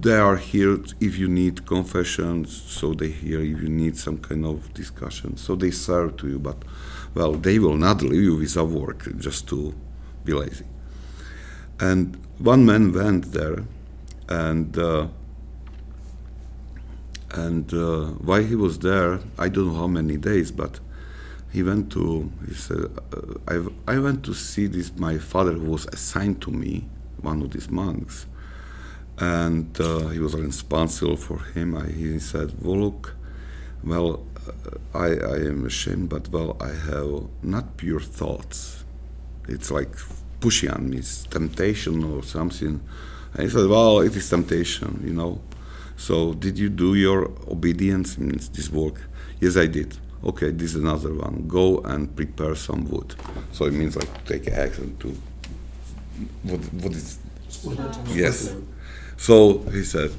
they 0.00 0.16
are 0.16 0.36
here 0.36 0.78
if 1.00 1.18
you 1.18 1.28
need 1.28 1.66
confessions 1.66 2.54
so 2.54 2.92
they 2.92 3.08
hear 3.08 3.40
if 3.40 3.62
you 3.62 3.68
need 3.68 3.96
some 3.96 4.18
kind 4.18 4.44
of 4.44 4.72
discussion 4.74 5.36
so 5.36 5.54
they 5.56 5.70
serve 5.70 6.16
to 6.18 6.28
you. 6.28 6.38
But 6.38 6.58
well 7.14 7.32
they 7.32 7.58
will 7.58 7.76
not 7.76 8.02
leave 8.02 8.22
you 8.22 8.36
without 8.36 8.68
work 8.68 9.16
just 9.18 9.48
to 9.48 9.74
be 10.24 10.32
lazy. 10.32 10.66
And 11.80 12.16
one 12.38 12.64
man 12.66 12.92
went 12.92 13.32
there 13.32 13.64
and 14.28 14.76
uh, 14.78 15.08
and 17.34 17.72
uh, 17.74 18.06
while 18.28 18.42
he 18.42 18.54
was 18.54 18.78
there 18.78 19.20
i 19.38 19.48
don't 19.48 19.68
know 19.68 19.78
how 19.78 19.86
many 19.86 20.16
days 20.16 20.50
but 20.50 20.80
he 21.52 21.62
went 21.62 21.90
to 21.90 22.30
he 22.48 22.54
said 22.54 22.86
uh, 23.12 23.34
I, 23.86 23.94
I 23.94 23.98
went 23.98 24.24
to 24.24 24.34
see 24.34 24.66
this 24.66 24.96
my 24.96 25.18
father 25.18 25.52
who 25.52 25.70
was 25.70 25.86
assigned 25.86 26.40
to 26.42 26.50
me 26.50 26.88
one 27.20 27.42
of 27.42 27.50
these 27.50 27.70
monks 27.70 28.26
and 29.18 29.80
uh, 29.80 30.08
he 30.08 30.18
was 30.18 30.34
responsible 30.34 31.16
for 31.16 31.38
him. 31.38 31.76
I, 31.76 31.86
he 31.86 32.18
said, 32.18 32.54
"Well, 32.60 32.78
look, 32.78 33.14
well, 33.82 34.26
uh, 34.46 34.98
I, 34.98 35.06
I 35.06 35.36
am 35.50 35.64
ashamed, 35.66 36.08
but 36.08 36.28
well, 36.28 36.56
I 36.60 36.72
have 36.72 37.28
not 37.42 37.76
pure 37.76 38.00
thoughts. 38.00 38.84
It's 39.48 39.70
like 39.70 39.94
pushing 40.40 40.70
on 40.70 40.90
me, 40.90 40.98
it's 40.98 41.24
temptation 41.24 42.04
or 42.04 42.22
something." 42.22 42.80
And 43.34 43.42
he 43.42 43.48
said, 43.48 43.68
"Well, 43.68 44.00
it 44.00 44.16
is 44.16 44.28
temptation, 44.28 45.02
you 45.04 45.12
know. 45.12 45.40
So, 45.96 46.34
did 46.34 46.58
you 46.58 46.68
do 46.68 46.94
your 46.94 47.30
obedience 47.48 48.16
in 48.18 48.28
this 48.52 48.70
work?" 48.70 49.00
Yes, 49.40 49.56
I 49.56 49.66
did. 49.66 49.96
Okay, 50.24 50.50
this 50.50 50.74
is 50.74 50.82
another 50.82 51.12
one. 51.12 51.44
Go 51.46 51.80
and 51.80 52.14
prepare 52.16 52.54
some 52.54 52.88
wood. 52.88 53.14
So 53.52 53.66
it 53.66 53.72
means 53.72 53.94
like 53.96 54.24
take 54.24 54.48
action 54.48 54.96
to 55.00 55.08
what 56.42 56.60
what 56.82 56.92
is 56.92 57.18
yes 58.14 58.54
so 59.16 59.58
he 59.72 59.84
said, 59.84 60.12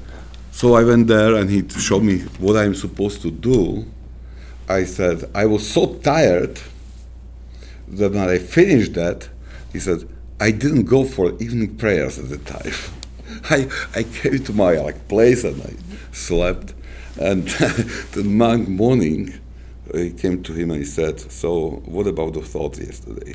so 0.50 0.74
I 0.74 0.84
went 0.84 1.06
there 1.06 1.34
and 1.36 1.50
he 1.50 1.68
showed 1.68 2.02
me 2.02 2.20
what 2.38 2.56
I'm 2.56 2.74
supposed 2.74 3.22
to 3.22 3.30
do. 3.30 3.86
I 4.68 4.84
said, 4.84 5.30
I 5.34 5.46
was 5.46 5.68
so 5.68 5.94
tired 5.96 6.58
that 7.88 8.12
when 8.12 8.28
I 8.28 8.38
finished 8.38 8.94
that, 8.94 9.28
he 9.72 9.78
said, 9.78 10.08
I 10.40 10.50
didn't 10.50 10.84
go 10.84 11.04
for 11.04 11.32
evening 11.38 11.76
prayers 11.76 12.18
at 12.18 12.28
the 12.28 12.38
time. 12.38 12.72
I, 13.50 13.68
I 13.94 14.02
came 14.02 14.42
to 14.44 14.52
my 14.52 14.72
like 14.78 15.08
place 15.08 15.44
and 15.44 15.62
I 15.62 15.74
slept. 16.12 16.74
And 17.18 17.48
the 18.12 18.24
monk 18.24 18.68
morning, 18.68 19.40
he 19.94 20.10
came 20.10 20.42
to 20.42 20.52
him 20.52 20.70
and 20.70 20.80
he 20.80 20.84
said, 20.84 21.20
so 21.20 21.82
what 21.86 22.06
about 22.06 22.34
the 22.34 22.42
thoughts 22.42 22.78
yesterday? 22.78 23.34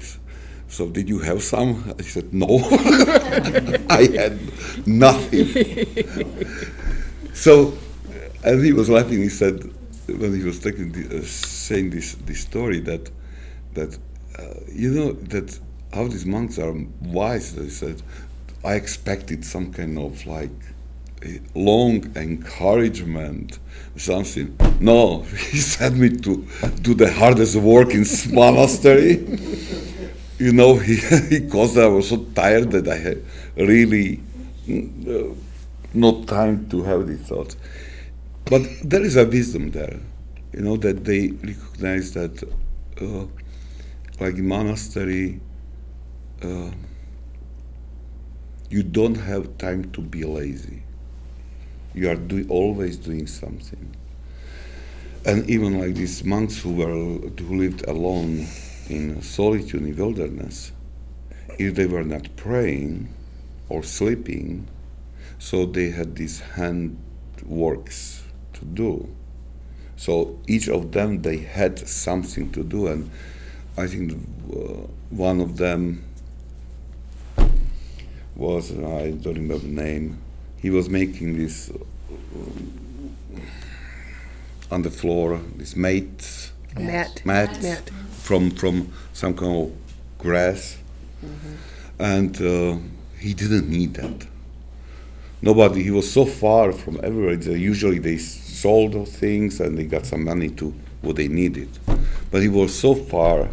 So 0.67 0.87
did 0.87 1.09
you 1.09 1.19
have 1.19 1.41
some? 1.41 1.93
I 1.97 2.01
said, 2.01 2.33
no. 2.33 2.47
I 3.89 4.07
had 4.15 4.39
nothing. 4.87 5.45
so, 7.33 7.77
and 8.43 8.63
he 8.63 8.73
was 8.73 8.89
laughing. 8.89 9.21
He 9.21 9.29
said, 9.29 9.63
when 10.07 10.35
he 10.35 10.43
was 10.43 10.59
the, 10.59 11.19
uh, 11.19 11.25
saying 11.25 11.91
this, 11.91 12.15
this 12.15 12.41
story, 12.41 12.79
that, 12.81 13.09
that 13.73 13.97
uh, 14.37 14.43
you 14.71 14.91
know, 14.91 15.11
that 15.13 15.59
how 15.93 16.07
these 16.07 16.25
monks 16.25 16.57
are 16.57 16.73
wise, 17.01 17.53
he 17.53 17.69
said, 17.69 18.01
I 18.63 18.75
expected 18.75 19.43
some 19.45 19.71
kind 19.73 19.97
of 19.97 20.25
like 20.25 20.51
long 21.55 22.11
encouragement, 22.15 23.59
something. 23.95 24.57
No, 24.79 25.21
he 25.51 25.57
sent 25.57 25.97
me 25.97 26.09
to 26.09 26.47
do 26.81 26.93
the 26.93 27.11
hardest 27.11 27.55
work 27.55 27.93
in 27.93 28.05
monastery 28.31 29.25
you 30.41 30.51
know, 30.51 30.75
he, 30.75 30.95
because 31.29 31.77
I 31.77 31.85
was 31.85 32.09
so 32.09 32.17
tired 32.17 32.71
that 32.71 32.87
I 32.87 32.97
had 32.97 33.23
really 33.55 34.19
uh, 34.67 35.35
no 35.93 36.23
time 36.23 36.67
to 36.69 36.81
have 36.83 37.07
these 37.07 37.21
thoughts. 37.21 37.55
But 38.45 38.63
there 38.83 39.03
is 39.03 39.17
a 39.17 39.25
wisdom 39.25 39.69
there, 39.69 39.99
you 40.51 40.61
know, 40.61 40.77
that 40.77 41.05
they 41.05 41.27
recognize 41.29 42.13
that, 42.13 42.43
uh, 42.99 43.25
like 44.19 44.35
monastery, 44.37 45.39
uh, 46.41 46.71
you 48.71 48.83
don't 48.83 49.15
have 49.15 49.57
time 49.57 49.91
to 49.91 49.99
be 50.01 50.23
lazy. 50.23 50.83
You 51.93 52.09
are 52.09 52.15
do- 52.15 52.45
always 52.47 52.95
doing 52.95 53.27
something. 53.27 53.93
And 55.25 55.49
even 55.49 55.77
like 55.77 55.95
these 55.95 56.23
monks 56.23 56.61
who 56.61 56.73
were 56.73 56.87
who 56.87 57.57
lived 57.57 57.85
alone 57.87 58.47
in 58.89 59.21
solitude 59.21 59.83
in 59.83 59.95
wilderness 59.95 60.71
if 61.59 61.75
they 61.75 61.85
were 61.85 62.03
not 62.03 62.35
praying 62.37 63.13
or 63.69 63.83
sleeping 63.83 64.67
so 65.37 65.65
they 65.65 65.91
had 65.91 66.15
these 66.15 66.39
hand 66.39 66.97
works 67.45 68.23
to 68.53 68.65
do 68.65 69.07
so 69.95 70.39
each 70.47 70.67
of 70.67 70.91
them 70.91 71.21
they 71.21 71.37
had 71.37 71.77
something 71.87 72.51
to 72.51 72.63
do 72.63 72.87
and 72.87 73.09
i 73.77 73.85
think 73.87 74.11
uh, 74.53 74.57
one 75.09 75.39
of 75.39 75.57
them 75.57 76.03
was 78.35 78.71
i 78.71 79.11
don't 79.11 79.35
remember 79.35 79.57
the 79.57 79.67
name 79.67 80.17
he 80.61 80.69
was 80.69 80.89
making 80.89 81.37
this 81.37 81.69
uh, 81.69 83.39
on 84.71 84.81
the 84.83 84.91
floor 84.91 85.39
this 85.57 85.75
mate 85.75 86.51
Mat. 86.79 87.21
mat, 87.25 87.61
Mat. 87.61 87.89
from 88.11 88.51
from 88.51 88.91
some 89.13 89.33
kind 89.33 89.67
of 89.67 89.71
grass, 90.17 90.77
and 91.99 92.39
uh, 92.41 92.77
he 93.19 93.33
didn't 93.33 93.69
need 93.69 93.95
that. 93.95 94.27
Nobody. 95.41 95.83
He 95.83 95.91
was 95.91 96.11
so 96.11 96.25
far 96.25 96.71
from 96.71 96.99
everywhere. 97.03 97.35
that 97.35 97.57
Usually 97.57 97.99
they 97.99 98.17
sold 98.17 98.93
those 98.93 99.11
things 99.11 99.59
and 99.59 99.77
they 99.77 99.85
got 99.85 100.05
some 100.05 100.23
money 100.23 100.49
to 100.51 100.73
what 101.01 101.15
they 101.15 101.27
needed, 101.27 101.69
but 102.29 102.41
he 102.41 102.47
was 102.47 102.73
so 102.73 102.95
far. 102.95 103.49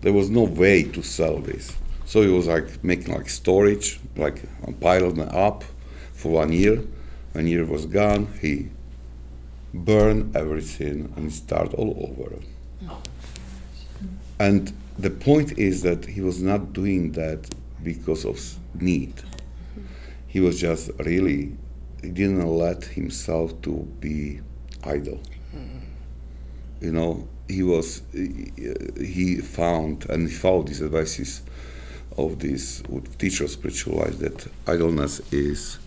There 0.00 0.12
was 0.12 0.30
no 0.30 0.42
way 0.42 0.82
to 0.84 1.02
sell 1.02 1.38
this. 1.38 1.74
So 2.06 2.22
he 2.22 2.28
was 2.28 2.46
like 2.46 2.84
making 2.84 3.14
like 3.14 3.28
storage, 3.28 4.00
like 4.16 4.42
piling 4.80 5.18
it 5.18 5.34
up 5.34 5.64
for 6.12 6.32
one 6.32 6.52
year. 6.52 6.82
One 7.32 7.46
year 7.46 7.64
was 7.64 7.86
gone. 7.86 8.28
He 8.40 8.68
burned 9.72 10.36
everything 10.36 11.12
and 11.16 11.32
start 11.32 11.74
all 11.74 11.96
over. 12.10 12.36
And 14.38 14.72
the 14.98 15.10
point 15.10 15.58
is 15.58 15.82
that 15.82 16.04
he 16.04 16.20
was 16.20 16.40
not 16.40 16.72
doing 16.72 17.12
that 17.12 17.48
because 17.82 18.24
of 18.24 18.40
need. 18.80 19.14
He 20.28 20.40
was 20.40 20.60
just 20.60 20.90
really, 20.98 21.56
he 22.02 22.10
didn't 22.10 22.46
let 22.46 22.84
himself 22.84 23.60
to 23.62 23.88
be 24.00 24.40
idle. 24.84 25.20
You 26.80 26.92
know, 26.92 27.28
he 27.48 27.62
was, 27.62 28.02
he 28.12 29.36
found, 29.40 30.06
and 30.10 30.28
he 30.28 30.34
followed 30.34 30.68
these 30.68 30.82
advices 30.82 31.42
of 32.16 32.38
this 32.38 32.82
teacher 33.18 33.44
of 33.44 33.50
spiritual 33.50 33.98
life 33.98 34.18
that 34.18 34.46
idleness 34.66 35.20
is 35.32 35.78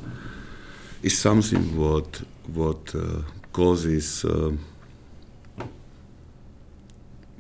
is 1.04 1.18
something 1.18 1.78
what 1.78 2.22
what 2.54 2.94
uh, 2.96 3.22
causes 3.54 4.26
um 4.26 4.60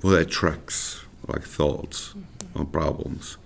what 0.02 0.21
attracts 0.21 1.06
like 1.28 1.43
thoughts 1.43 2.13
or 2.56 2.65
problems. 2.65 3.38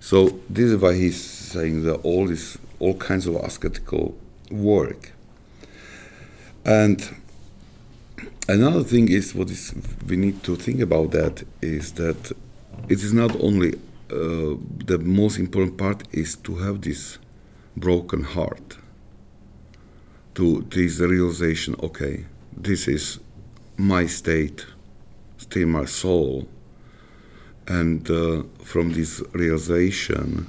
So 0.00 0.40
this 0.48 0.70
is 0.70 0.76
why 0.80 0.94
he's 0.94 1.22
saying 1.22 1.84
that 1.84 1.96
all 2.02 2.26
this 2.26 2.58
all 2.78 2.94
kinds 2.94 3.26
of 3.26 3.36
ascetical 3.36 4.16
work. 4.50 5.12
And 6.64 7.16
another 8.48 8.82
thing 8.82 9.10
is 9.10 9.34
what 9.34 9.50
is 9.50 9.74
we 10.06 10.16
need 10.16 10.42
to 10.44 10.56
think 10.56 10.80
about 10.80 11.10
that 11.12 11.44
is 11.60 11.92
that 11.92 12.32
it 12.88 13.02
is 13.02 13.12
not 13.12 13.38
only 13.40 13.74
uh, 14.10 14.56
the 14.86 14.98
most 14.98 15.38
important 15.38 15.76
part 15.76 16.02
is 16.12 16.36
to 16.36 16.56
have 16.56 16.80
this 16.82 17.18
broken 17.76 18.22
heart. 18.22 18.78
To 20.34 20.62
this 20.70 21.00
realization 21.00 21.74
okay 21.82 22.24
this 22.56 22.88
is 22.88 23.20
my 23.76 24.06
state 24.06 24.66
in 25.54 25.70
my 25.70 25.84
soul. 25.84 26.48
And 27.66 28.08
uh, 28.10 28.42
from 28.62 28.92
this 28.92 29.22
realization 29.32 30.46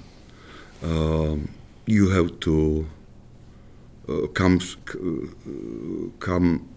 um, 0.84 1.50
you 1.86 2.10
have 2.10 2.39
to 2.41 2.88
uh, 4.08 4.28
comes 4.28 4.78
uh, 4.95 6.10
come 6.19 6.67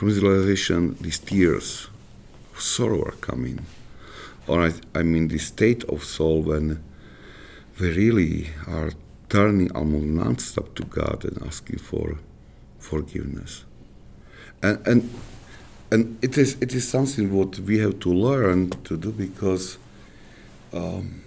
from 0.00 0.08
this 0.08 0.22
realization, 0.22 0.96
these 1.02 1.18
tears 1.18 1.88
of 2.54 2.62
sorrow 2.62 3.02
are 3.04 3.18
coming, 3.20 3.58
or 4.50 4.66
I, 4.66 4.72
I 4.94 5.02
mean, 5.02 5.28
the 5.28 5.38
state 5.38 5.84
of 5.84 6.02
soul 6.02 6.42
when 6.42 6.82
we 7.78 7.88
really 7.92 8.50
are 8.66 8.90
turning 9.28 9.70
almost 9.76 10.06
non-stop 10.06 10.74
to 10.74 10.84
God 10.84 11.24
and 11.24 11.40
asking 11.46 11.78
for 11.78 12.18
forgiveness, 12.78 13.64
and 14.62 14.76
and 14.86 15.00
and 15.92 16.18
it 16.20 16.36
is 16.36 16.56
it 16.60 16.74
is 16.74 16.88
something 16.88 17.32
what 17.32 17.60
we 17.60 17.78
have 17.78 18.00
to 18.00 18.12
learn 18.12 18.70
to 18.84 18.96
do 18.96 19.12
because. 19.12 19.78
Um, 20.72 21.22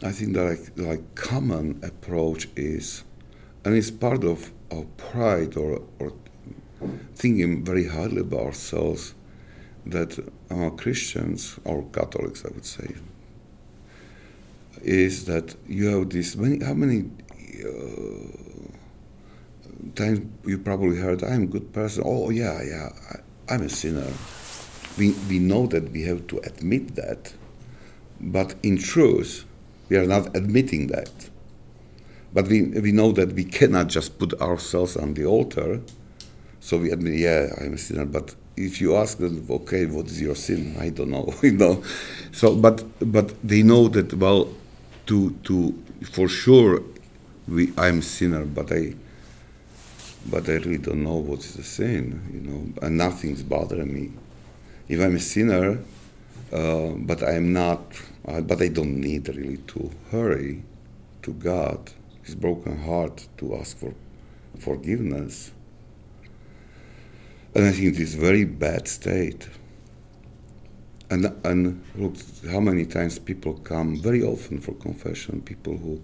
I 0.00 0.12
think 0.12 0.34
that 0.34 0.44
like, 0.44 0.86
like 0.88 1.14
common 1.16 1.80
approach 1.82 2.48
is, 2.54 3.02
and 3.64 3.74
it's 3.74 3.90
part 3.90 4.22
of 4.22 4.52
our 4.72 4.84
pride 4.96 5.56
or, 5.56 5.82
or 5.98 6.12
thinking 7.16 7.64
very 7.64 7.88
highly 7.88 8.20
about 8.20 8.46
ourselves 8.46 9.14
that 9.90 10.18
Christians 10.76 11.58
or 11.64 11.84
Catholics, 11.92 12.44
I 12.44 12.48
would 12.48 12.64
say, 12.64 12.94
is 14.82 15.24
that 15.26 15.56
you 15.66 15.86
have 15.88 16.10
this 16.10 16.36
many. 16.36 16.64
How 16.64 16.74
many 16.74 17.10
uh, 17.64 18.28
times 19.94 20.26
you 20.46 20.58
probably 20.58 20.96
heard, 20.96 21.22
"I'm 21.24 21.44
a 21.44 21.46
good 21.46 21.72
person." 21.72 22.02
Oh 22.06 22.30
yeah, 22.30 22.62
yeah, 22.62 22.88
I, 23.10 23.54
I'm 23.54 23.62
a 23.62 23.68
sinner. 23.68 24.12
We 24.96 25.14
we 25.28 25.38
know 25.38 25.66
that 25.66 25.90
we 25.90 26.02
have 26.02 26.26
to 26.28 26.38
admit 26.38 26.94
that, 26.96 27.32
but 28.20 28.54
in 28.62 28.78
truth 28.78 29.44
we 29.88 29.96
are 29.96 30.06
not 30.06 30.36
admitting 30.36 30.88
that. 30.88 31.30
But 32.32 32.48
we, 32.48 32.62
we 32.62 32.92
know 32.92 33.12
that 33.12 33.32
we 33.32 33.44
cannot 33.44 33.86
just 33.88 34.18
put 34.18 34.34
ourselves 34.40 34.96
on 34.96 35.14
the 35.14 35.24
altar. 35.24 35.80
So 36.60 36.76
we 36.76 36.90
admit, 36.90 37.14
yeah, 37.14 37.48
I'm 37.58 37.74
a 37.74 37.78
sinner. 37.78 38.04
But 38.04 38.34
if 38.66 38.80
you 38.80 38.96
ask 38.96 39.18
them, 39.18 39.46
okay, 39.48 39.86
what 39.86 40.06
is 40.06 40.20
your 40.20 40.34
sin? 40.34 40.76
I 40.78 40.90
don't 40.90 41.10
know, 41.10 41.34
you 41.42 41.52
know. 41.52 41.82
So, 42.32 42.54
but 42.54 42.84
but 43.00 43.34
they 43.42 43.62
know 43.62 43.88
that 43.88 44.14
well, 44.14 44.48
to 45.06 45.30
to 45.44 45.74
for 46.12 46.28
sure, 46.28 46.82
we 47.46 47.72
I'm 47.76 47.98
a 47.98 48.02
sinner, 48.02 48.44
but 48.44 48.72
I. 48.72 48.94
But 50.30 50.46
I 50.48 50.54
really 50.56 50.78
don't 50.78 51.04
know 51.04 51.14
what 51.14 51.38
is 51.38 51.54
the 51.54 51.62
sin, 51.62 52.20
you 52.34 52.40
know, 52.40 52.86
and 52.86 52.98
nothing's 52.98 53.42
bothering 53.42 53.94
me. 53.94 54.10
If 54.86 55.00
I'm 55.00 55.16
a 55.16 55.20
sinner, 55.20 55.78
uh, 56.52 56.88
but 56.96 57.22
I'm 57.22 57.52
not 57.54 57.80
uh, 58.28 58.42
but 58.42 58.60
I 58.60 58.68
don't 58.68 59.00
need 59.00 59.28
really 59.28 59.56
to 59.68 59.90
hurry 60.10 60.62
to 61.22 61.32
God, 61.32 61.92
His 62.22 62.34
broken 62.34 62.84
heart, 62.84 63.26
to 63.38 63.56
ask 63.56 63.78
for 63.78 63.94
forgiveness. 64.58 65.50
And 67.58 67.66
I 67.66 67.72
think 67.72 67.96
it 67.96 68.00
is 68.00 68.14
very 68.14 68.44
bad 68.44 68.86
state. 68.86 69.48
And, 71.10 71.26
and 71.44 71.84
look 71.96 72.14
how 72.48 72.60
many 72.60 72.86
times 72.86 73.18
people 73.18 73.54
come 73.54 74.00
very 74.00 74.22
often 74.22 74.60
for 74.60 74.74
confession, 74.74 75.42
people 75.42 75.76
who 75.76 76.00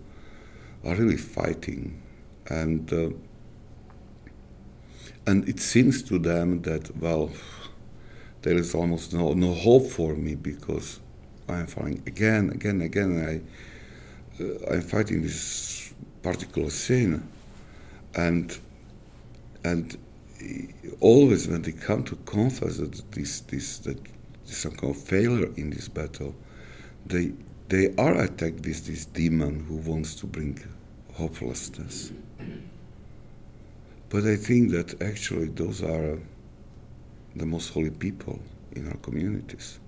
are 0.85 0.97
really 0.97 1.17
fighting. 1.17 2.03
And, 2.49 2.93
uh, 2.93 3.11
and 5.29 5.49
it 5.49 5.61
seems 5.61 6.03
to 6.03 6.19
them 6.19 6.63
that, 6.63 6.97
well, 6.97 7.31
there 8.43 8.57
is 8.57 8.75
almost 8.75 9.15
no, 9.15 9.35
no 9.35 9.55
hope 9.55 9.87
for 9.87 10.17
me 10.17 10.35
because 10.35 10.99
I'm 11.49 11.69
falling 11.69 12.03
again, 12.05 12.51
again, 12.51 12.81
again. 12.81 13.45
I, 14.41 14.43
uh, 14.43 14.75
I'm 14.75 14.83
fighting 14.83 15.23
this 15.23 15.95
particular 16.21 16.71
sin, 16.71 17.29
and 18.17 18.59
and 19.63 19.97
always 21.01 21.49
when 21.49 21.63
they 21.63 21.73
come 21.73 22.05
to 22.05 22.17
confess 22.17 22.79
that 22.79 23.03
this 23.13 23.41
this 23.41 23.79
that 23.79 23.99
this 24.47 24.59
some 24.59 24.73
kind 24.73 24.95
of 24.95 25.01
failure 25.01 25.51
in 25.57 25.71
this 25.71 25.89
battle, 25.89 26.35
they 27.07 27.33
they 27.69 27.95
are 27.97 28.15
attacked 28.23 28.65
with 28.67 28.87
this 28.87 29.05
demon 29.07 29.65
who 29.69 29.77
wants 29.77 30.15
to 30.17 30.27
bring 30.27 30.59
hopelessness. 31.15 32.13
But 34.09 34.25
I 34.25 34.37
think 34.37 34.71
that 34.71 35.03
actually 35.03 35.49
those 35.49 35.83
are 35.83 36.15
uh, 36.15 36.19
the 37.35 37.47
most 37.47 37.71
holy 37.71 37.91
people 37.91 38.39
in 38.73 38.89
our 38.89 38.97
communities. 38.99 39.81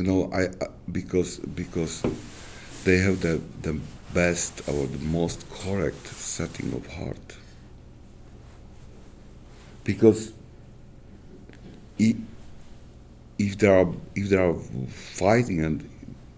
you 0.00 0.06
know, 0.06 0.30
I, 0.32 0.44
uh, 0.64 0.68
because 0.90 1.38
because 1.38 2.02
they 2.84 2.98
have 2.98 3.20
the 3.20 3.40
the 3.60 3.78
best 4.12 4.68
or 4.68 4.86
the 4.86 4.98
most 4.98 5.48
correct 5.50 6.06
setting 6.06 6.72
of 6.72 6.86
heart. 6.94 7.36
Because 9.84 10.32
if, 11.98 12.16
they 13.58 13.68
are 13.68 13.92
if 14.14 14.28
they 14.28 14.36
are 14.36 14.54
fighting 14.54 15.64
and 15.64 15.88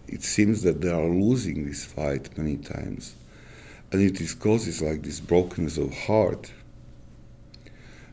it 0.06 0.22
seems 0.22 0.62
that 0.62 0.80
they 0.80 0.90
are 0.90 1.08
losing 1.08 1.66
this 1.66 1.85
fight 1.85 2.37
many 2.37 2.56
times, 2.56 3.14
and 3.90 4.00
it 4.00 4.20
is 4.20 4.35
causes 4.35 4.82
like 4.82 5.02
this 5.02 5.20
brokenness 5.20 5.78
of 5.78 5.92
heart, 6.06 6.52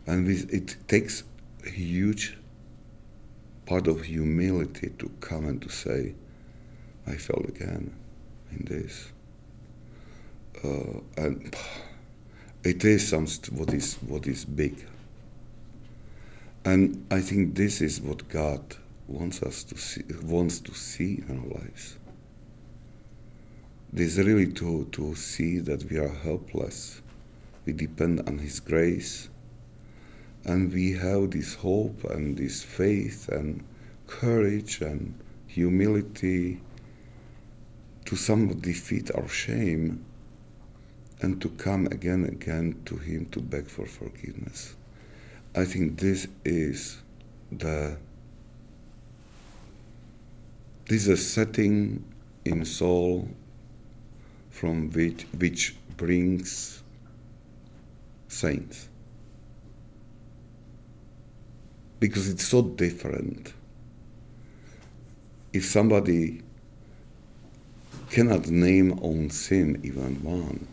and 0.08 0.28
it 0.28 0.76
takes 0.88 1.24
a 1.66 1.70
huge 1.70 2.38
part 3.66 3.88
of 3.88 4.02
humility 4.02 4.90
to 4.98 5.10
come 5.20 5.46
and 5.46 5.62
to 5.62 5.70
say, 5.70 6.16
I 7.06 7.16
fell 7.16 7.44
again 7.48 7.94
in 8.52 8.66
this. 8.66 9.12
Uh, 10.64 11.00
and 11.18 11.56
it 12.64 12.84
is 12.84 13.08
something 13.08 13.58
what 13.58 13.74
is 13.74 13.96
what 14.08 14.28
is 14.28 14.46
big. 14.46 14.86
And 16.66 17.06
I 17.10 17.22
think 17.22 17.56
this 17.56 17.82
is 17.82 18.02
what 18.02 18.28
God 18.28 18.76
wants 19.08 19.42
us 19.42 19.64
to 19.66 19.78
see 19.78 20.04
wants 20.24 20.60
to 20.62 20.74
see 20.74 21.24
in 21.28 21.40
our 21.40 21.62
lives. 21.62 21.98
This 23.92 24.18
really 24.18 24.52
to, 24.54 24.86
to 24.92 25.16
see 25.16 25.60
that 25.60 25.90
we 25.90 25.98
are 25.98 26.14
helpless. 26.14 27.02
We 27.66 27.74
depend 27.74 28.28
on 28.28 28.38
His 28.38 28.60
grace 28.60 29.30
and 30.46 30.72
we 30.74 30.94
have 30.94 31.32
this 31.32 31.56
hope 31.56 32.04
and 32.06 32.38
this 32.38 32.64
faith 32.64 33.30
and 33.30 33.64
courage 34.08 34.82
and 34.82 35.14
humility 35.48 36.62
to 38.06 38.16
somewhat 38.16 38.62
defeat 38.62 39.12
our 39.16 39.28
shame 39.28 40.06
and 41.22 41.42
to 41.42 41.50
come 41.50 41.86
again 41.88 42.24
and 42.24 42.42
again 42.42 42.82
to 42.86 42.98
him 42.98 43.26
to 43.32 43.40
beg 43.40 43.68
for 43.68 43.86
forgiveness. 43.86 44.76
I 45.56 45.66
think 45.66 46.00
this 46.00 46.28
is 46.46 47.02
the 47.52 47.98
this 50.86 51.04
is 51.04 51.08
a 51.08 51.18
setting 51.18 52.04
in 52.46 52.66
soul 52.66 53.28
from 54.50 54.92
which 54.92 55.26
which 55.38 55.76
brings 55.98 56.84
saints 58.28 58.90
because 62.00 62.30
it's 62.30 62.46
so 62.46 62.62
different. 62.62 63.54
If 65.52 65.66
somebody 65.66 66.44
cannot 68.10 68.48
name 68.48 69.00
own 69.02 69.30
sin, 69.30 69.82
even 69.84 70.24
one, 70.24 70.68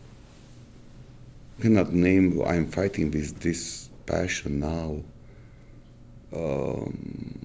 cannot 1.60 1.92
name 1.92 2.40
I'm 2.46 2.66
fighting 2.66 3.10
with 3.10 3.40
this 3.40 3.90
passion 4.06 4.60
now, 4.60 5.02
um, 6.34 7.38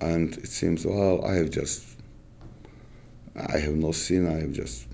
and 0.00 0.36
it 0.36 0.48
seems 0.48 0.86
well 0.86 1.24
I 1.24 1.34
have 1.34 1.50
just 1.50 1.84
I 3.36 3.58
have 3.58 3.74
no 3.74 3.92
sin. 3.92 4.28
I 4.28 4.40
have 4.40 4.52
just 4.52 4.86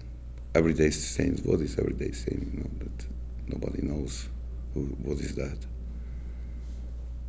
everyday 0.54 0.90
sins. 0.90 1.42
What 1.42 1.60
is 1.60 1.78
everyday 1.78 2.12
sin? 2.12 2.50
You 2.52 2.60
know 2.60 2.70
that 2.78 3.06
nobody 3.48 3.82
knows 3.82 4.28
who, 4.74 4.82
what 5.02 5.18
is 5.20 5.34
that 5.36 5.58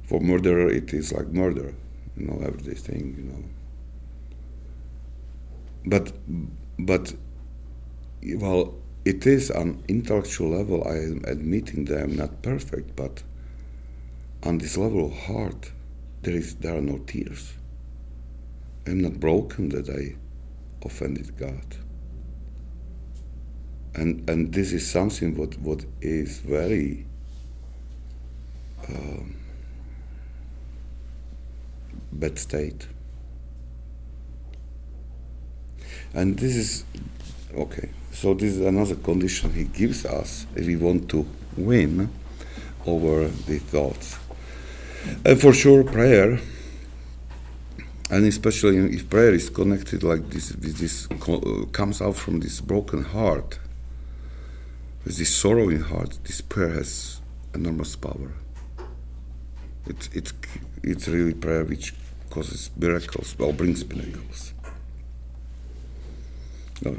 for 0.08 0.20
murderer 0.20 0.70
it 0.70 0.94
is 0.94 1.12
like 1.12 1.28
murder 1.28 1.74
you 2.16 2.28
know 2.28 2.40
everyday 2.46 2.76
thing 2.76 3.16
you 3.18 3.24
know 3.24 3.44
but 5.86 6.12
but 6.80 7.14
well 8.38 8.76
it 9.06 9.26
is 9.26 9.52
on 9.52 9.82
intellectual 9.88 10.50
level 10.50 10.84
i 10.88 10.96
am 10.96 11.22
admitting 11.26 11.86
that 11.86 12.02
i'm 12.02 12.16
not 12.16 12.42
perfect 12.42 12.96
but 12.96 13.24
on 14.44 14.58
this 14.58 14.78
level 14.78 15.06
of 15.06 15.14
heart 15.14 15.72
there 16.24 16.36
is 16.36 16.56
there 16.56 16.76
are 16.76 16.82
no 16.82 16.98
tears 17.08 17.54
i'm 18.88 19.00
not 19.02 19.20
broken 19.20 19.70
that 19.70 19.90
i 19.90 20.16
offended 20.86 21.36
god 21.38 21.78
and 23.96 24.30
and 24.30 24.54
this 24.54 24.74
is 24.74 24.90
something 24.90 25.36
what 25.38 25.58
what 25.60 25.86
is 26.02 26.40
very 26.40 27.06
um, 28.90 29.36
bad 32.12 32.40
state. 32.40 32.88
And 36.14 36.38
this 36.40 36.56
is 36.56 36.86
Okay, 37.54 37.90
so 38.12 38.34
this 38.34 38.54
is 38.54 38.62
another 38.62 38.96
condition 38.96 39.54
he 39.54 39.66
gives 39.66 40.06
us 40.06 40.46
if 40.56 40.66
we 40.66 40.76
want 40.76 41.10
to 41.10 41.26
win 41.56 42.10
over 42.86 43.28
the 43.28 43.60
thoughts. 43.60 44.18
And 45.24 45.40
for 45.40 45.54
sure, 45.54 45.84
prayer, 45.84 46.40
and 48.10 48.26
especially 48.26 48.78
if 48.96 49.10
prayer 49.10 49.34
is 49.34 49.50
connected 49.50 50.04
like 50.04 50.30
this, 50.30 50.50
this 50.50 51.08
comes 51.72 52.02
out 52.02 52.16
from 52.16 52.40
this 52.40 52.62
broken 52.62 53.04
heart, 53.04 53.60
with 55.04 55.18
this 55.18 55.34
sorrowing 55.36 55.82
heart, 55.82 56.18
this 56.24 56.42
prayer 56.42 56.74
has 56.74 57.22
enormous 57.54 57.96
power. 57.96 58.34
It's 59.86 60.10
it's 60.14 60.34
it's 60.84 61.08
really 61.08 61.36
prayer 61.36 61.64
which 61.64 61.94
causes 62.32 62.72
miracles 62.76 63.36
or 63.40 63.54
brings 63.54 63.88
miracles. 63.88 64.54
No, 66.84 66.98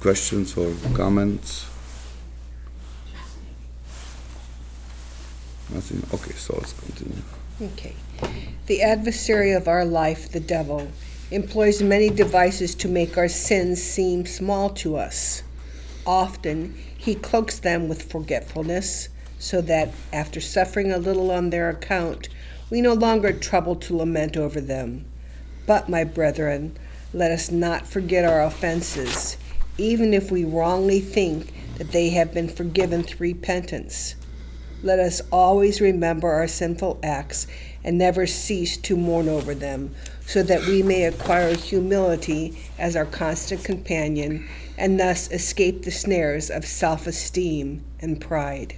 questions 0.00 0.56
or 0.56 0.74
comments? 0.94 1.66
Nothing. 5.72 6.02
Okay, 6.14 6.32
so 6.32 6.54
let's 6.56 6.72
continue. 6.72 7.22
Okay. 7.60 7.94
The 8.66 8.82
adversary 8.82 9.52
of 9.52 9.66
our 9.66 9.84
life, 9.84 10.30
the 10.30 10.40
devil, 10.40 10.88
employs 11.30 11.82
many 11.82 12.08
devices 12.08 12.74
to 12.76 12.88
make 12.88 13.18
our 13.18 13.28
sins 13.28 13.82
seem 13.82 14.26
small 14.26 14.70
to 14.70 14.96
us. 14.96 15.42
Often, 16.06 16.78
he 16.96 17.14
cloaks 17.14 17.58
them 17.58 17.88
with 17.88 18.10
forgetfulness, 18.10 19.08
so 19.38 19.60
that, 19.62 19.92
after 20.12 20.40
suffering 20.40 20.92
a 20.92 20.98
little 20.98 21.30
on 21.30 21.50
their 21.50 21.68
account, 21.68 22.28
we 22.70 22.80
no 22.80 22.94
longer 22.94 23.32
trouble 23.32 23.76
to 23.76 23.96
lament 23.96 24.36
over 24.36 24.60
them. 24.60 25.04
But, 25.66 25.88
my 25.88 26.04
brethren, 26.04 26.76
let 27.12 27.30
us 27.30 27.50
not 27.50 27.86
forget 27.86 28.24
our 28.24 28.42
offenses, 28.42 29.36
even 29.78 30.14
if 30.14 30.30
we 30.30 30.44
wrongly 30.44 31.00
think 31.00 31.52
that 31.78 31.92
they 31.92 32.10
have 32.10 32.32
been 32.32 32.48
forgiven 32.48 33.02
through 33.02 33.28
repentance. 33.28 34.14
Let 34.82 34.98
us 34.98 35.20
always 35.32 35.80
remember 35.80 36.30
our 36.30 36.48
sinful 36.48 37.00
acts 37.02 37.46
and 37.82 37.98
never 37.98 38.26
cease 38.26 38.76
to 38.78 38.96
mourn 38.96 39.28
over 39.28 39.54
them, 39.54 39.94
so 40.26 40.42
that 40.42 40.66
we 40.66 40.82
may 40.82 41.04
acquire 41.04 41.54
humility 41.54 42.58
as 42.78 42.96
our 42.96 43.06
constant 43.06 43.64
companion 43.64 44.48
and 44.76 44.98
thus 44.98 45.30
escape 45.30 45.82
the 45.82 45.90
snares 45.90 46.50
of 46.50 46.66
self 46.66 47.06
esteem 47.06 47.84
and 48.00 48.20
pride. 48.20 48.76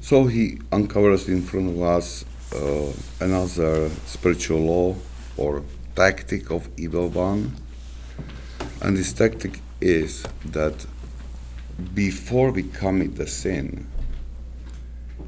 So 0.00 0.26
he 0.26 0.58
uncovers 0.72 1.28
in 1.28 1.42
front 1.42 1.68
of 1.68 1.82
us 1.82 2.24
uh, 2.54 2.92
another 3.20 3.90
spiritual 4.06 4.60
law 4.60 4.96
or 5.36 5.62
tactic 5.94 6.50
of 6.50 6.68
evil 6.76 7.08
one. 7.08 7.52
And 8.80 8.96
this 8.96 9.12
tactic 9.12 9.60
is 9.80 10.26
that 10.44 10.86
before 11.94 12.50
we 12.50 12.62
commit 12.62 13.16
the 13.16 13.26
sin, 13.26 13.86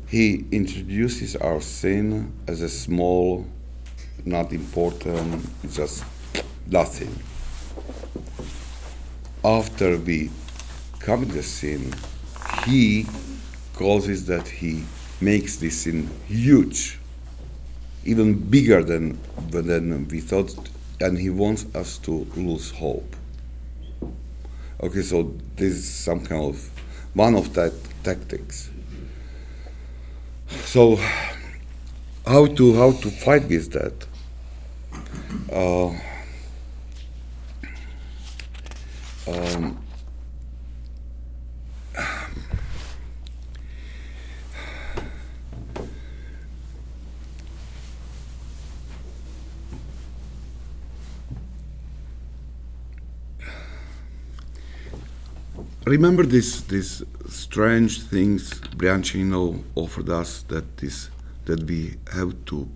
he 0.08 0.44
introduces 0.50 1.36
our 1.36 1.60
sin 1.60 2.32
as 2.46 2.62
a 2.62 2.68
small, 2.68 3.46
not 4.24 4.52
important, 4.52 5.46
just 5.70 6.04
nothing. 6.66 7.14
After 9.44 9.96
we 9.98 10.30
commit 10.98 11.30
the 11.30 11.42
sin, 11.42 11.92
he 12.64 13.06
causes 13.74 14.26
that 14.26 14.48
he 14.48 14.84
makes 15.20 15.56
this 15.56 15.82
sin 15.82 16.10
huge, 16.26 16.98
even 18.04 18.34
bigger 18.34 18.82
than, 18.82 19.18
than 19.50 20.08
we 20.08 20.20
thought, 20.20 20.54
and 21.00 21.18
he 21.18 21.30
wants 21.30 21.66
us 21.74 21.98
to 21.98 22.26
lose 22.36 22.70
hope. 22.70 23.14
Okay, 24.80 25.02
so 25.02 25.34
this 25.56 25.74
is 25.74 25.92
some 25.92 26.20
kind 26.24 26.44
of 26.44 26.70
one 27.12 27.34
of 27.34 27.52
that 27.54 27.72
tactics. 28.04 28.70
So, 30.66 31.00
how 32.24 32.46
to 32.46 32.74
how 32.76 32.92
to 32.92 33.10
fight 33.10 33.48
with 33.48 33.72
that? 33.72 34.06
Uh, 35.52 35.88
um, 39.28 39.78
remember 55.88 56.24
this 56.24 56.60
these 56.62 57.02
strange 57.28 58.02
things 58.02 58.60
Brianchaninov 58.76 59.62
offered 59.74 60.10
us 60.10 60.42
that 60.48 60.76
this 60.78 61.10
that 61.46 61.62
we 61.64 61.96
have 62.12 62.34
to 62.46 62.68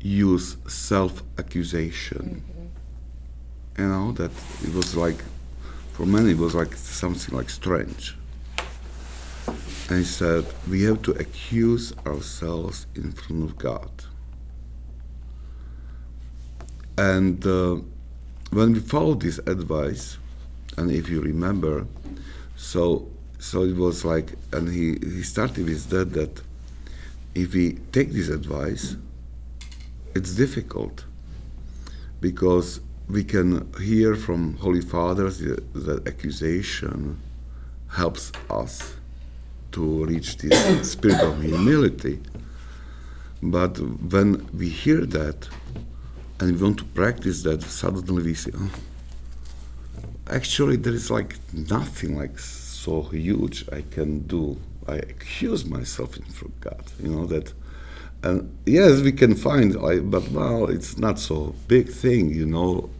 use 0.00 0.56
self-accusation. 0.66 2.42
Mm-hmm. 2.42 3.82
You 3.82 3.88
know 3.88 4.12
that 4.12 4.30
it 4.62 4.72
was 4.74 4.96
like 4.96 5.22
for 5.92 6.06
many 6.06 6.30
it 6.30 6.38
was 6.38 6.54
like 6.54 6.74
something 6.74 7.36
like 7.36 7.50
strange. 7.50 8.16
And 9.88 9.98
he 9.98 10.04
said 10.04 10.46
we 10.70 10.82
have 10.84 11.02
to 11.02 11.12
accuse 11.12 11.92
ourselves 12.06 12.86
in 12.94 13.12
front 13.12 13.44
of 13.44 13.58
God. 13.58 13.90
And 16.98 17.44
uh, 17.46 17.76
when 18.50 18.72
we 18.72 18.80
follow 18.80 19.14
this 19.14 19.38
advice, 19.38 20.18
and 20.76 20.90
if 20.90 21.08
you 21.08 21.20
remember, 21.20 21.86
so 22.56 23.08
so 23.38 23.62
it 23.62 23.76
was 23.76 24.04
like, 24.04 24.34
and 24.52 24.68
he 24.68 24.98
he 25.14 25.22
started 25.22 25.66
with 25.66 25.88
that 25.90 26.12
that 26.12 26.42
if 27.34 27.54
we 27.54 27.74
take 27.92 28.12
this 28.12 28.28
advice, 28.28 28.96
it's 30.14 30.34
difficult 30.34 31.04
because 32.20 32.80
we 33.08 33.22
can 33.22 33.72
hear 33.80 34.16
from 34.16 34.56
holy 34.56 34.80
fathers 34.80 35.38
that 35.38 36.02
accusation 36.08 37.20
helps 37.88 38.32
us 38.50 38.96
to 39.72 40.04
reach 40.06 40.38
this 40.38 40.92
spirit 40.94 41.20
of 41.20 41.40
humility. 41.42 42.20
But 43.42 43.78
when 43.78 44.48
we 44.52 44.68
hear 44.70 45.04
that 45.06 45.48
and 46.40 46.52
we 46.52 46.62
want 46.62 46.78
to 46.78 46.84
practice 46.84 47.42
that, 47.42 47.62
suddenly 47.62 48.22
we 48.22 48.34
say, 48.34 48.50
oh, 48.56 48.70
actually 50.30 50.76
there 50.76 50.92
is 50.92 51.10
like 51.10 51.36
nothing 51.52 52.16
like 52.16 52.38
so 52.38 53.02
huge 53.02 53.68
I 53.72 53.82
can 53.90 54.20
do. 54.20 54.58
I 54.88 54.96
accuse 54.96 55.64
myself 55.64 56.16
in 56.16 56.24
front 56.24 56.54
of 56.54 56.60
God, 56.60 56.84
you 57.02 57.10
know 57.10 57.26
that. 57.26 57.52
And 58.22 58.56
yes, 58.64 59.02
we 59.02 59.12
can 59.12 59.34
find, 59.34 59.74
but 60.10 60.28
well, 60.30 60.66
it's 60.70 60.96
not 60.96 61.18
so 61.18 61.54
big 61.68 61.88
thing, 61.88 62.30
you 62.32 62.46
know. 62.46 62.90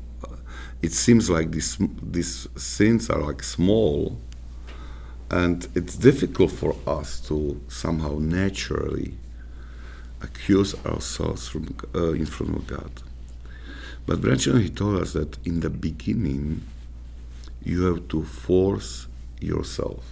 It 0.83 0.93
seems 0.93 1.31
like 1.31 1.51
these 1.53 1.79
these 2.03 2.47
sins 2.57 3.09
are 3.11 3.21
like 3.21 3.43
small, 3.43 4.19
and 5.31 5.67
it's 5.75 5.97
difficult 5.97 6.53
for 6.53 6.77
us 6.87 7.21
to 7.29 7.61
somehow 7.69 8.19
naturally 8.19 9.15
accuse 10.21 10.75
ourselves 10.85 11.49
from, 11.49 11.75
uh, 11.95 12.13
in 12.13 12.27
front 12.27 12.57
of 12.57 12.67
God. 12.67 12.91
But 14.07 14.21
Brianchaninov, 14.21 14.63
he 14.63 14.71
told 14.71 15.01
us 15.03 15.13
that 15.15 15.39
in 15.45 15.61
the 15.61 15.71
beginning, 15.71 16.63
you 17.67 17.85
have 17.85 18.07
to 18.09 18.25
force 18.25 19.09
yourself. 19.41 20.05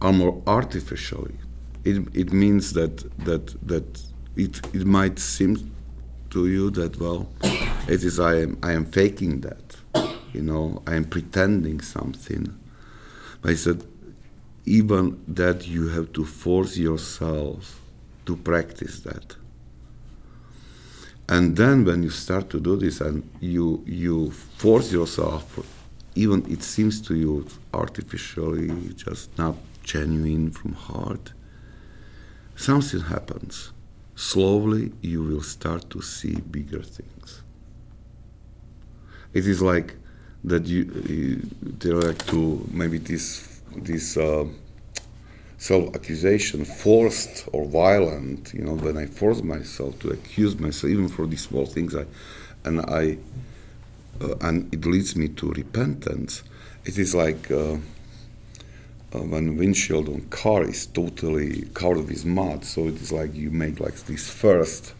Or 0.00 0.12
more 0.12 0.42
artificially. 0.46 1.36
It, 1.84 2.08
it 2.14 2.32
means 2.32 2.72
that 2.72 2.96
that 3.24 3.46
that 3.66 4.02
it, 4.36 4.60
it 4.74 4.86
might 4.86 5.18
seem 5.18 5.70
to 6.30 6.48
you 6.48 6.70
that 6.70 6.98
well 6.98 7.28
it 7.86 8.02
is 8.02 8.18
I 8.18 8.40
am 8.40 8.58
I 8.62 8.72
am 8.72 8.86
faking 8.86 9.42
that. 9.42 9.76
You 10.32 10.42
know 10.42 10.82
I 10.86 10.94
am 10.94 11.04
pretending 11.04 11.80
something. 11.80 12.58
But 13.42 13.52
I 13.52 13.54
said 13.54 13.84
even 14.64 15.22
that 15.28 15.68
you 15.68 15.88
have 15.88 16.12
to 16.14 16.24
force 16.24 16.76
yourself 16.76 17.80
to 18.24 18.36
practice 18.36 19.00
that 19.00 19.36
and 21.28 21.56
then 21.56 21.84
when 21.84 22.02
you 22.02 22.10
start 22.10 22.48
to 22.50 22.60
do 22.60 22.76
this 22.76 23.00
and 23.00 23.28
you 23.40 23.82
you 23.86 24.30
force 24.30 24.92
yourself 24.92 25.58
even 26.14 26.44
it 26.50 26.62
seems 26.62 27.00
to 27.00 27.14
you 27.14 27.46
artificially 27.74 28.70
just 28.94 29.36
not 29.36 29.56
genuine 29.82 30.50
from 30.50 30.72
heart 30.72 31.32
something 32.56 33.00
happens. 33.00 33.72
Slowly 34.14 34.92
you 35.02 35.22
will 35.22 35.42
start 35.42 35.90
to 35.90 36.00
see 36.00 36.36
bigger 36.36 36.82
things. 36.82 37.42
It 39.32 39.46
is 39.46 39.60
like 39.60 39.94
that 40.44 40.66
you, 40.66 40.84
you 41.06 41.42
there 41.60 41.94
like 41.94 42.24
to 42.26 42.66
maybe 42.72 42.98
this 42.98 43.60
this 43.76 44.16
uh, 44.16 44.46
self-accusation 45.68 46.64
forced 46.64 47.48
or 47.52 47.64
violent 47.66 48.52
you 48.54 48.64
know 48.66 48.76
when 48.84 48.96
i 48.96 49.06
force 49.06 49.42
myself 49.42 49.98
to 49.98 50.08
accuse 50.10 50.54
myself 50.58 50.90
even 50.90 51.08
for 51.08 51.26
these 51.26 51.44
small 51.50 51.66
things 51.66 51.94
i 51.94 52.04
and 52.64 52.80
i 53.02 53.16
uh, 54.20 54.34
and 54.40 54.72
it 54.72 54.86
leads 54.86 55.16
me 55.16 55.28
to 55.28 55.50
repentance. 55.52 56.42
It 56.84 56.98
is 56.98 57.14
like 57.14 57.50
uh, 57.50 57.74
uh, 57.74 59.18
when 59.18 59.56
windshield 59.56 60.08
on 60.08 60.22
car 60.30 60.64
is 60.64 60.86
totally 60.86 61.62
covered 61.74 62.08
with 62.08 62.24
mud. 62.24 62.64
So 62.64 62.86
it 62.88 62.94
is 62.94 63.12
like 63.12 63.34
you 63.34 63.50
make 63.50 63.80
like 63.80 63.94
this 64.06 64.30
first 64.30 64.94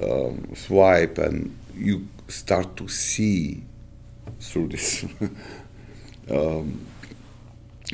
um, 0.00 0.54
swipe, 0.54 1.18
and 1.18 1.56
you 1.76 2.08
start 2.28 2.76
to 2.76 2.88
see 2.88 3.62
through 4.40 4.68
this 4.68 5.04
um, 6.30 6.86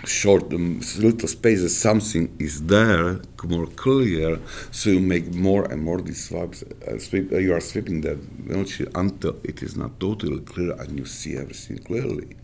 short 0.05 0.53
um, 0.53 0.81
little 0.99 1.29
spaces 1.29 1.77
something 1.81 2.35
is 2.39 2.67
there 2.67 3.19
more 3.45 3.67
clear 3.67 4.39
so 4.71 4.91
you 4.91 5.01
make 5.01 5.33
more 5.35 5.65
and 5.73 5.83
more 5.83 6.03
these 6.03 6.29
swipes 6.29 6.63
uh, 6.63 6.99
sweep, 6.99 7.33
uh, 7.33 7.39
you 7.39 7.55
are 7.55 7.61
sweeping 7.61 8.03
that 8.03 8.19
until 8.51 9.37
it 9.43 9.63
is 9.63 9.77
not 9.77 9.99
totally 9.99 10.41
clear 10.41 10.73
and 10.73 10.99
you 10.99 11.05
see 11.05 11.37
everything 11.37 11.79
clearly. 11.79 12.37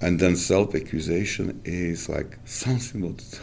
And 0.00 0.18
then 0.18 0.34
self-accusation 0.36 1.60
is 1.64 2.08
like 2.08 2.38
something 2.44 3.02
that 3.02 3.40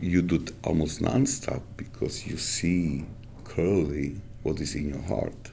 you 0.00 0.22
do 0.22 0.44
almost 0.64 1.00
non-stop 1.00 1.62
because 1.76 2.26
you 2.26 2.36
see 2.36 3.04
clearly 3.44 4.16
what 4.42 4.60
is 4.60 4.74
in 4.74 4.88
your 4.88 5.02
heart. 5.02 5.50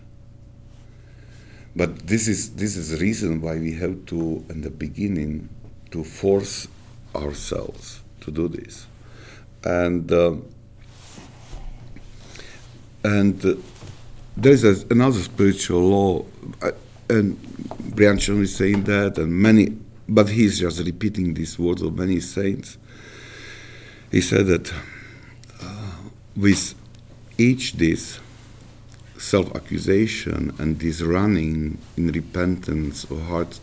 But 1.75 2.07
this 2.07 2.27
is 2.27 2.55
this 2.55 2.75
is 2.75 2.89
the 2.89 2.97
reason 2.97 3.41
why 3.41 3.57
we 3.57 3.73
have 3.73 4.05
to 4.07 4.43
in 4.49 4.61
the 4.61 4.71
beginning 4.71 5.49
to 5.91 6.03
force 6.03 6.67
ourselves 7.15 8.01
to 8.21 8.31
do 8.31 8.47
this. 8.47 8.87
And 9.63 10.11
uh, 10.11 10.35
and 13.03 13.45
uh, 13.45 13.55
there's 14.35 14.63
another 14.63 15.19
spiritual 15.19 15.81
law, 15.81 16.25
uh, 16.61 16.71
and 17.09 17.37
Brian 17.95 18.17
Chan 18.17 18.41
is 18.41 18.55
saying 18.55 18.83
that, 18.83 19.17
and 19.17 19.31
many, 19.31 19.77
but 20.07 20.29
he's 20.29 20.59
just 20.59 20.79
repeating 20.85 21.33
these 21.33 21.57
words 21.57 21.81
of 21.81 21.97
many 21.97 22.19
saints. 22.19 22.77
He 24.11 24.21
said 24.21 24.47
that 24.47 24.73
uh, 25.61 25.91
with 26.35 26.73
each 27.37 27.73
this 27.73 28.19
self-accusation 29.17 30.53
and 30.57 30.79
this 30.79 31.01
running 31.01 31.77
in 31.97 32.07
repentance 32.11 33.03
of 33.05 33.21
heart 33.27 33.59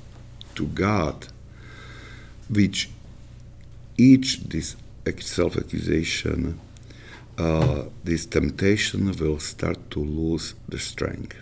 to 0.54 0.66
God, 0.66 1.28
which 2.48 2.90
each 3.96 4.40
this 4.44 4.76
self-accusation, 5.20 6.58
uh, 7.38 7.84
this 8.04 8.26
temptation 8.26 9.12
will 9.12 9.38
start 9.38 9.90
to 9.90 10.00
lose 10.00 10.54
the 10.68 10.78
strength, 10.78 11.36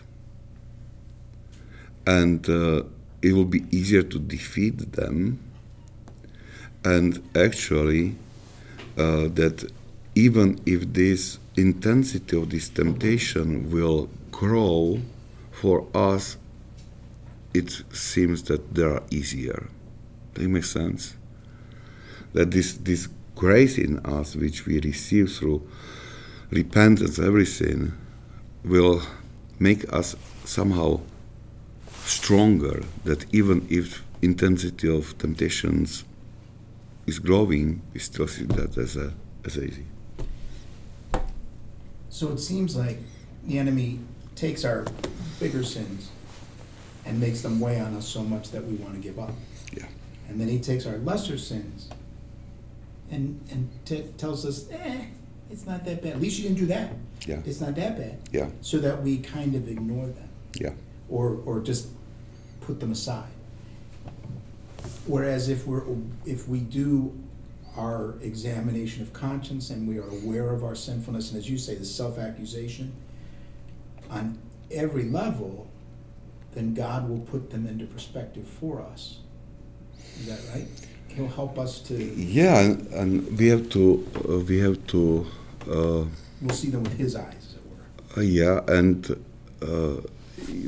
and 2.06 2.48
uh, 2.48 2.82
it 3.22 3.32
will 3.32 3.44
be 3.44 3.64
easier 3.70 4.02
to 4.02 4.18
defeat 4.18 4.92
them. 4.92 5.38
And 6.84 7.22
actually, 7.34 8.16
uh, 8.98 9.28
that 9.28 9.72
even 10.14 10.60
if 10.66 10.92
this 10.92 11.38
intensity 11.56 12.36
of 12.36 12.50
this 12.50 12.68
temptation 12.68 13.70
will 13.70 14.10
grow, 14.30 15.00
for 15.54 15.86
us, 15.94 16.36
it 17.54 17.70
seems 17.92 18.42
that 18.44 18.74
they 18.74 18.82
are 18.82 19.02
easier. 19.10 19.68
It 20.36 20.48
make 20.48 20.64
sense? 20.64 21.14
That 22.32 22.50
this, 22.50 22.74
this 22.74 23.08
grace 23.34 23.78
in 23.78 23.98
us, 24.00 24.36
which 24.36 24.66
we 24.66 24.80
receive 24.80 25.32
through 25.32 25.68
repentance, 26.50 27.18
every 27.18 27.46
sin, 27.46 27.94
will 28.64 29.02
make 29.58 29.90
us 29.92 30.16
somehow 30.44 31.00
stronger. 32.04 32.82
That 33.04 33.26
even 33.32 33.66
if 33.70 34.04
intensity 34.22 34.94
of 34.94 35.16
temptations 35.18 36.04
is 37.06 37.18
growing, 37.18 37.82
we 37.92 38.00
still 38.00 38.26
see 38.26 38.44
that 38.44 38.76
as 38.78 38.96
a 38.96 39.12
as 39.44 39.58
easy. 39.58 39.84
So 42.08 42.32
it 42.32 42.38
seems 42.38 42.76
like 42.76 42.98
the 43.46 43.58
enemy 43.58 44.00
takes 44.36 44.64
our 44.64 44.86
bigger 45.40 45.62
sins 45.62 46.10
and 47.04 47.20
makes 47.20 47.42
them 47.42 47.60
weigh 47.60 47.80
on 47.80 47.94
us 47.94 48.06
so 48.06 48.22
much 48.22 48.50
that 48.52 48.64
we 48.64 48.76
want 48.76 48.94
to 48.94 49.00
give 49.00 49.18
up. 49.18 49.32
Yeah. 49.72 49.86
And 50.28 50.40
then 50.40 50.48
he 50.48 50.58
takes 50.58 50.86
our 50.86 50.96
lesser 50.98 51.38
sins 51.38 51.88
and, 53.10 53.40
and 53.50 53.68
t- 53.84 54.06
tells 54.16 54.44
us, 54.46 54.68
eh, 54.70 55.04
it's 55.50 55.66
not 55.66 55.84
that 55.84 56.02
bad. 56.02 56.12
At 56.14 56.20
least 56.20 56.38
you 56.38 56.44
didn't 56.44 56.58
do 56.58 56.66
that. 56.66 56.92
Yeah. 57.26 57.40
It's 57.44 57.60
not 57.60 57.74
that 57.76 57.96
bad. 57.98 58.18
Yeah. 58.32 58.48
So 58.60 58.78
that 58.78 59.02
we 59.02 59.18
kind 59.18 59.54
of 59.54 59.68
ignore 59.68 60.06
them 60.06 60.28
Yeah. 60.58 60.72
or, 61.08 61.40
or 61.44 61.60
just 61.60 61.88
put 62.60 62.80
them 62.80 62.92
aside. 62.92 63.28
Whereas 65.06 65.48
if 65.48 65.66
we're, 65.66 65.82
if 66.24 66.48
we 66.48 66.60
do 66.60 67.14
our 67.76 68.16
examination 68.22 69.02
of 69.02 69.12
conscience 69.12 69.68
and 69.70 69.86
we 69.86 69.98
are 69.98 70.08
aware 70.08 70.50
of 70.50 70.64
our 70.64 70.74
sinfulness, 70.74 71.30
and 71.30 71.38
as 71.38 71.50
you 71.50 71.58
say, 71.58 71.74
the 71.74 71.84
self-accusation, 71.84 72.92
on 74.10 74.38
every 74.70 75.04
level, 75.04 75.68
then 76.52 76.72
God 76.72 77.08
will 77.08 77.20
put 77.20 77.50
them 77.50 77.66
into 77.66 77.84
perspective 77.84 78.46
for 78.46 78.80
us. 78.80 79.18
Is 80.20 80.26
that 80.26 80.40
right? 80.54 80.66
He'll 81.08 81.28
help 81.28 81.58
us 81.58 81.80
to. 81.80 81.94
Yeah, 81.94 82.60
and, 82.60 82.86
and 82.88 83.38
we 83.38 83.48
have 83.48 83.68
to 83.70 84.06
uh, 84.28 84.38
we 84.38 84.58
have 84.58 84.84
to. 84.88 85.26
Uh, 85.62 86.04
we'll 86.42 86.50
see 86.54 86.70
them 86.70 86.82
with 86.82 86.98
His 86.98 87.14
eyes, 87.16 87.34
as 87.34 87.54
it 87.54 87.62
were. 87.70 88.20
Uh, 88.20 88.24
yeah, 88.24 88.60
and 88.68 89.10
uh, 89.62 90.00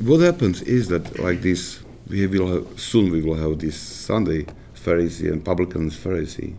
what 0.03 0.21
happens 0.21 0.61
is 0.61 0.87
that 0.87 1.19
like 1.19 1.41
this, 1.41 1.79
we 2.09 2.27
will 2.27 2.47
have, 2.47 2.79
soon 2.79 3.11
we 3.11 3.21
will 3.21 3.35
have 3.35 3.59
this 3.59 3.77
Sunday 3.77 4.45
Pharisee 4.75 5.31
and 5.31 5.43
publicans 5.43 5.97
Pharisee, 5.97 6.55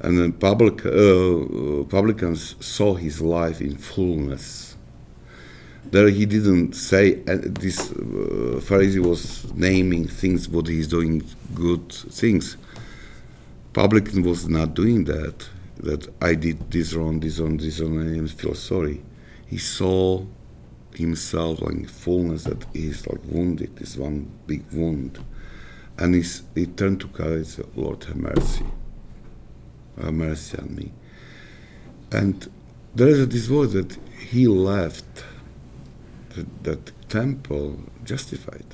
and 0.00 0.18
then 0.18 0.32
public 0.32 0.86
uh, 0.86 1.84
publicans 1.88 2.54
saw 2.64 2.94
his 2.94 3.20
life 3.20 3.60
in 3.60 3.76
fullness 3.76 4.69
there 5.84 6.08
he 6.08 6.26
didn't 6.26 6.74
say 6.74 7.22
uh, 7.26 7.38
this 7.42 7.90
uh, 7.90 8.60
Pharisee 8.60 9.04
was 9.04 9.52
naming 9.54 10.06
things 10.06 10.48
what 10.48 10.68
he's 10.68 10.88
doing 10.88 11.22
good 11.54 11.90
things. 11.92 12.56
Publican 13.72 14.22
was 14.22 14.48
not 14.48 14.74
doing 14.74 15.04
that. 15.04 15.48
That 15.78 16.12
I 16.22 16.34
did 16.34 16.70
this 16.70 16.92
wrong, 16.92 17.20
this 17.20 17.38
wrong, 17.38 17.56
this 17.56 17.80
wrong, 17.80 17.98
and 18.00 18.28
I 18.28 18.32
feel 18.32 18.54
sorry. 18.54 19.02
He 19.46 19.56
saw 19.56 20.22
himself 20.94 21.62
like 21.62 21.88
fullness 21.88 22.44
that 22.44 22.64
he's 22.74 23.06
like 23.06 23.20
wounded, 23.24 23.76
this 23.76 23.96
one 23.96 24.30
big 24.46 24.62
wound, 24.72 25.18
and 25.96 26.14
he's, 26.14 26.42
he 26.54 26.66
turned 26.66 27.00
to 27.00 27.06
God 27.06 27.28
and 27.28 27.46
said, 27.46 27.66
"Lord, 27.74 28.04
have 28.04 28.16
mercy, 28.16 28.66
have 30.00 30.12
mercy 30.12 30.58
on 30.58 30.74
me." 30.74 30.92
And 32.12 32.50
there 32.94 33.08
is 33.08 33.26
this 33.28 33.48
word 33.48 33.70
that 33.70 33.96
he 34.18 34.46
left 34.46 35.24
that, 36.30 36.64
that 36.64 37.08
temple 37.08 37.78
justified. 38.04 38.66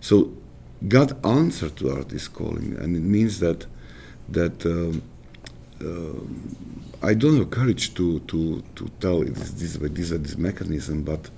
So 0.00 0.32
God 0.86 1.24
answered 1.24 1.76
to 1.78 1.90
our 1.90 2.04
this 2.04 2.28
calling, 2.28 2.76
and 2.78 2.96
it 2.96 3.02
means 3.02 3.40
that 3.40 3.66
that 4.28 4.64
um, 4.66 5.02
uh, 5.80 7.06
I 7.06 7.14
don't 7.14 7.36
have 7.38 7.50
courage 7.50 7.94
to 7.94 8.20
to 8.20 8.62
to 8.76 8.88
tell 9.00 9.22
it 9.22 9.34
this 9.34 9.50
this 9.52 9.78
way, 9.78 9.88
this 9.88 10.10
this 10.10 10.36
mechanism, 10.36 11.02
but 11.02 11.30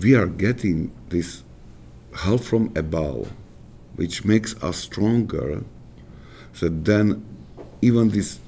we 0.00 0.14
are 0.14 0.26
getting 0.26 0.90
this 1.08 1.42
help 2.14 2.40
from 2.42 2.72
above, 2.76 3.30
which 3.96 4.24
makes 4.24 4.60
us 4.62 4.76
stronger. 4.76 5.62
So 6.52 6.68
then, 6.68 7.24
even 7.80 8.10
this 8.10 8.38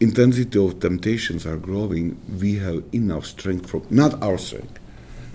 intensity 0.00 0.58
of 0.58 0.80
temptations 0.80 1.46
are 1.46 1.58
growing, 1.58 2.18
we 2.40 2.56
have 2.56 2.82
enough 2.92 3.26
strength 3.26 3.68
for 3.68 3.82
not 3.90 4.20
our 4.22 4.38
strength, 4.38 4.78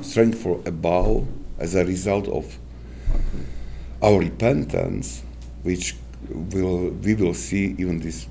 strength 0.01 0.41
for 0.41 0.59
above 0.65 1.27
as 1.59 1.75
a 1.75 1.85
result 1.85 2.27
of 2.27 2.57
our 4.01 4.19
repentance, 4.19 5.23
which 5.63 5.95
will 6.29 6.89
we 6.89 7.13
will 7.13 7.33
see 7.33 7.75
even 7.77 7.99
this 7.99 8.27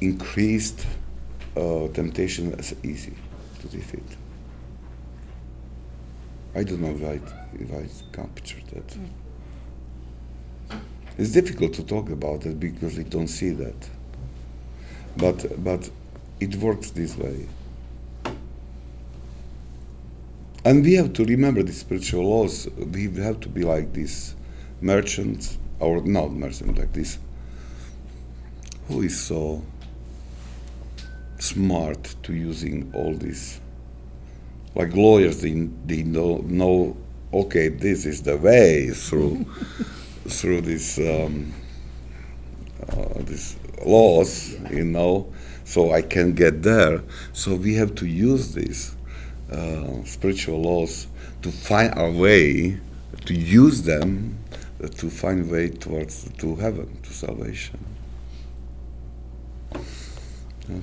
increased 0.00 0.86
uh, 1.56 1.88
temptation 1.88 2.54
as 2.58 2.74
easy 2.82 3.14
to 3.60 3.66
defeat. 3.68 4.16
I 6.54 6.62
don't 6.62 6.80
know 6.80 6.90
if 6.90 7.02
I 7.02 7.20
if 7.54 7.72
I 7.72 8.16
captured 8.16 8.64
that. 8.72 8.86
Mm. 8.86 9.08
It's 11.18 11.32
difficult 11.32 11.74
to 11.74 11.82
talk 11.82 12.10
about 12.10 12.46
it 12.46 12.58
because 12.58 12.96
we 12.96 13.04
don't 13.04 13.28
see 13.28 13.50
that. 13.50 13.88
But, 15.16 15.62
but 15.62 15.90
it 16.40 16.56
works 16.56 16.90
this 16.90 17.16
way. 17.16 17.48
And 20.64 20.84
we 20.84 20.94
have 20.94 21.12
to 21.14 21.24
remember 21.24 21.62
the 21.62 21.72
spiritual 21.72 22.28
laws. 22.28 22.68
We 22.76 23.10
have 23.16 23.40
to 23.40 23.48
be 23.48 23.62
like 23.62 23.92
this 23.92 24.34
merchant, 24.80 25.58
or 25.80 26.02
not 26.02 26.32
merchant, 26.32 26.78
like 26.78 26.92
this, 26.92 27.18
who 28.88 29.02
is 29.02 29.20
so 29.20 29.62
smart 31.38 32.14
to 32.22 32.32
using 32.32 32.92
all 32.94 33.14
this? 33.14 33.60
like 34.74 34.94
lawyers, 34.94 35.40
they, 35.40 35.52
they 35.86 36.02
know, 36.02 36.38
know 36.46 36.96
okay, 37.32 37.68
this 37.68 38.06
is 38.06 38.22
the 38.22 38.36
way 38.36 38.90
through 38.90 39.44
through 40.28 40.60
these 40.60 40.98
um, 40.98 41.52
uh, 42.88 43.22
these 43.22 43.56
laws, 43.86 44.54
you 44.70 44.84
know, 44.84 45.32
so 45.64 45.92
I 45.92 46.02
can 46.02 46.34
get 46.34 46.62
there. 46.62 47.02
So 47.32 47.54
we 47.54 47.74
have 47.74 47.94
to 47.96 48.06
use 48.06 48.54
these 48.54 48.94
uh, 49.50 50.04
spiritual 50.04 50.62
laws 50.62 51.06
to 51.42 51.50
find 51.50 51.94
our 51.94 52.10
way, 52.10 52.80
to 53.26 53.34
use 53.34 53.82
them 53.82 54.38
uh, 54.82 54.88
to 54.88 55.10
find 55.10 55.48
way 55.50 55.68
towards 55.68 56.28
to 56.38 56.56
heaven, 56.56 56.98
to 57.02 57.12
salvation. 57.12 57.78
Okay. 59.74 60.82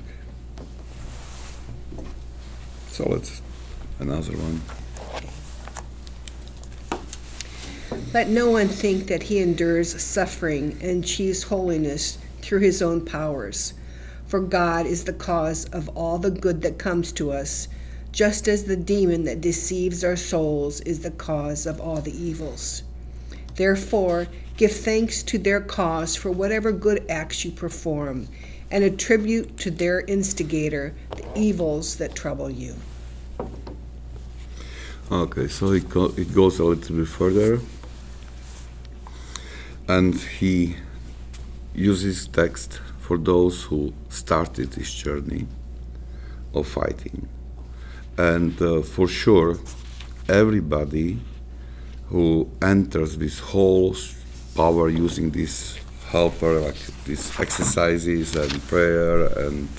So 2.87 3.09
let's 3.09 3.41
another 3.99 4.33
one. 4.37 4.61
Let 8.13 8.29
no 8.29 8.49
one 8.49 8.67
think 8.67 9.07
that 9.07 9.23
he 9.23 9.39
endures 9.39 10.01
suffering 10.01 10.77
and 10.81 11.03
achieves 11.03 11.43
holiness 11.43 12.17
through 12.41 12.59
his 12.59 12.81
own 12.81 13.05
powers. 13.05 13.73
For 14.27 14.39
God 14.39 14.85
is 14.85 15.03
the 15.03 15.13
cause 15.13 15.65
of 15.65 15.89
all 15.89 16.17
the 16.17 16.31
good 16.31 16.61
that 16.61 16.77
comes 16.77 17.11
to 17.13 17.31
us, 17.31 17.67
just 18.11 18.47
as 18.47 18.63
the 18.63 18.75
demon 18.75 19.23
that 19.23 19.41
deceives 19.41 20.03
our 20.03 20.15
souls 20.15 20.81
is 20.81 21.01
the 21.01 21.11
cause 21.11 21.65
of 21.65 21.79
all 21.79 22.01
the 22.01 22.15
evils. 22.15 22.83
Therefore, 23.55 24.27
give 24.57 24.71
thanks 24.71 25.23
to 25.23 25.37
their 25.37 25.61
cause 25.61 26.15
for 26.15 26.31
whatever 26.31 26.71
good 26.71 27.05
acts 27.09 27.43
you 27.43 27.51
perform, 27.51 28.27
and 28.71 28.83
attribute 28.83 29.57
to 29.57 29.71
their 29.71 30.01
instigator 30.01 30.93
the 31.15 31.39
evils 31.39 31.95
that 31.95 32.15
trouble 32.15 32.49
you. 32.49 32.75
Okay, 35.11 35.47
so 35.47 35.71
it, 35.71 35.89
go, 35.89 36.13
it 36.17 36.33
goes 36.35 36.59
a 36.59 36.63
little 36.63 36.95
bit 36.95 37.07
further 37.07 37.59
and 39.89 40.15
he 40.15 40.75
uses 41.79 42.27
text 42.27 42.81
for 42.99 43.17
those 43.17 43.63
who 43.63 43.93
started 44.09 44.71
this 44.73 44.93
journey 44.93 45.47
of 46.53 46.67
fighting. 46.67 47.27
And 48.17 48.61
uh, 48.61 48.81
for 48.81 49.07
sure, 49.07 49.57
everybody 50.27 51.19
who 52.07 52.49
enters 52.61 53.17
this 53.17 53.39
whole 53.39 53.95
power 54.55 54.89
using 54.89 55.31
this 55.31 55.79
helper, 56.09 56.59
like 56.59 56.79
these 57.05 57.39
exercises 57.39 58.35
and 58.35 58.51
prayer 58.67 59.27
and 59.47 59.69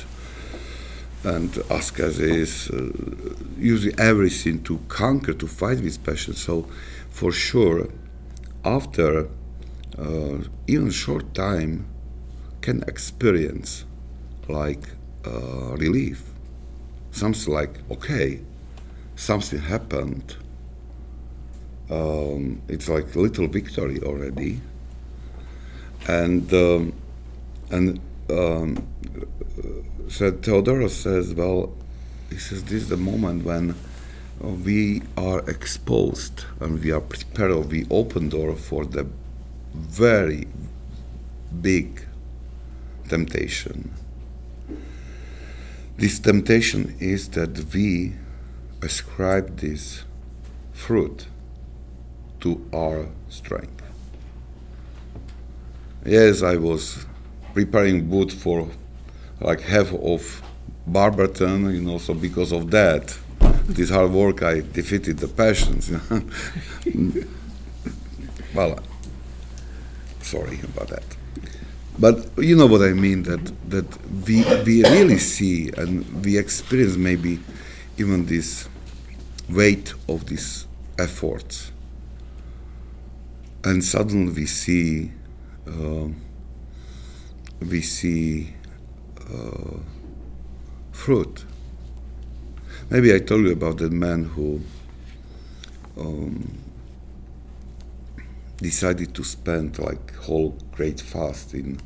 and 1.22 1.54
ascesis, 1.68 2.70
uh, 2.70 3.34
using 3.58 3.92
everything 4.00 4.62
to 4.62 4.78
conquer, 4.88 5.34
to 5.34 5.46
fight 5.46 5.80
with 5.82 6.02
passion. 6.02 6.32
So, 6.32 6.66
for 7.10 7.30
sure, 7.30 7.88
after 8.64 9.28
uh, 10.00 10.38
even 10.66 10.90
short 10.90 11.34
time 11.34 11.86
can 12.62 12.82
experience 12.88 13.84
like 14.48 14.84
uh, 15.26 15.76
relief. 15.76 16.24
Something 17.10 17.52
like, 17.52 17.78
okay, 17.90 18.40
something 19.16 19.58
happened. 19.58 20.36
Um, 21.90 22.62
it's 22.68 22.88
like 22.88 23.14
little 23.16 23.48
victory 23.48 24.00
already. 24.00 24.60
And 26.08 26.52
um, 26.54 26.92
and 27.70 28.00
um, 28.30 28.86
said 30.08 30.42
Theodoros 30.42 30.90
says, 30.90 31.34
well, 31.34 31.72
he 32.30 32.36
says 32.36 32.64
this 32.64 32.82
is 32.82 32.88
the 32.88 32.96
moment 32.96 33.44
when 33.44 33.74
we 34.40 35.02
are 35.16 35.40
exposed 35.50 36.44
and 36.60 36.82
we 36.82 36.90
are 36.92 37.00
prepared. 37.00 37.70
We 37.70 37.86
open 37.90 38.28
door 38.30 38.54
for 38.56 38.86
the 38.86 39.06
very 39.74 40.46
big 41.60 42.06
temptation. 43.08 43.92
This 45.96 46.18
temptation 46.18 46.96
is 46.98 47.28
that 47.30 47.72
we 47.74 48.14
ascribe 48.82 49.58
this 49.58 50.04
fruit 50.72 51.26
to 52.40 52.66
our 52.72 53.06
strength. 53.28 53.82
Yes, 56.04 56.42
I 56.42 56.56
was 56.56 57.06
preparing 57.52 58.08
wood 58.08 58.32
for 58.32 58.68
like 59.40 59.60
half 59.60 59.92
of 59.92 60.42
Barberton, 60.86 61.74
you 61.74 61.82
know, 61.82 61.98
so 61.98 62.14
because 62.14 62.52
of 62.52 62.70
that, 62.70 63.16
this 63.66 63.90
hard 63.90 64.10
work, 64.10 64.42
I 64.42 64.60
defeated 64.60 65.18
the 65.18 65.28
passions. 65.28 65.90
well, 68.54 68.78
sorry 70.30 70.60
about 70.62 70.88
that. 70.88 71.04
But 71.98 72.16
you 72.38 72.56
know 72.56 72.66
what 72.66 72.82
I 72.82 72.92
mean 72.92 73.24
that 73.24 73.44
that 73.68 73.86
we 74.26 74.36
we 74.64 74.82
really 74.84 75.18
see 75.18 75.70
and 75.76 76.24
we 76.24 76.38
experience 76.38 76.96
maybe 76.96 77.40
even 77.98 78.26
this 78.26 78.68
weight 79.48 79.92
of 80.08 80.26
these 80.26 80.66
efforts, 80.98 81.72
and 83.64 83.84
suddenly 83.84 84.32
we 84.32 84.46
see 84.46 85.12
uh, 85.66 86.08
we 87.60 87.80
see 87.82 88.54
uh, 89.34 89.78
fruit. 90.92 91.44
Maybe 92.88 93.14
I 93.14 93.18
told 93.18 93.42
you 93.46 93.52
about 93.52 93.76
that 93.78 93.92
man 93.92 94.24
who 94.24 94.60
um, 95.98 96.69
decided 98.60 99.14
to 99.14 99.24
spend 99.24 99.78
like 99.78 100.14
whole 100.16 100.56
great 100.72 101.00
fast 101.00 101.54
in 101.54 101.80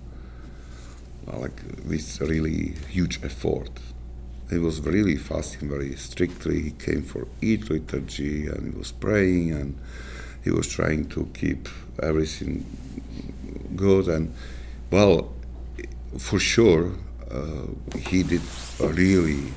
uh, 1.33 1.39
like 1.39 1.61
with 1.89 2.21
really 2.21 2.75
huge 2.89 3.23
effort. 3.25 3.71
He 4.51 4.59
was 4.59 4.81
really 4.81 5.17
fasting 5.17 5.69
very 5.71 5.97
strictly. 5.97 6.61
He 6.61 6.71
came 6.73 7.03
for 7.03 7.27
each 7.41 7.71
liturgy 7.71 8.47
and 8.47 8.73
he 8.73 8.79
was 8.79 8.93
praying 8.93 9.53
and 9.53 9.79
he 10.43 10.51
was 10.51 10.69
trying 10.69 11.09
to 11.11 11.31
keep 11.33 11.69
everything 12.03 12.67
good 13.77 14.09
and 14.09 14.35
well 14.91 15.33
for 16.19 16.39
sure 16.39 16.93
uh, 17.31 17.67
he 17.99 18.23
did 18.23 18.43
a 18.81 18.89
really 18.89 19.53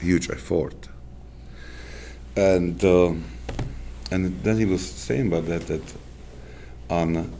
huge 0.00 0.30
effort 0.30 0.88
and 2.36 2.84
uh, 2.84 3.12
and 4.10 4.42
then 4.44 4.58
he 4.58 4.64
was 4.64 4.88
saying 4.88 5.28
about 5.28 5.46
that 5.46 5.66
that 5.66 5.82
on 6.90 7.32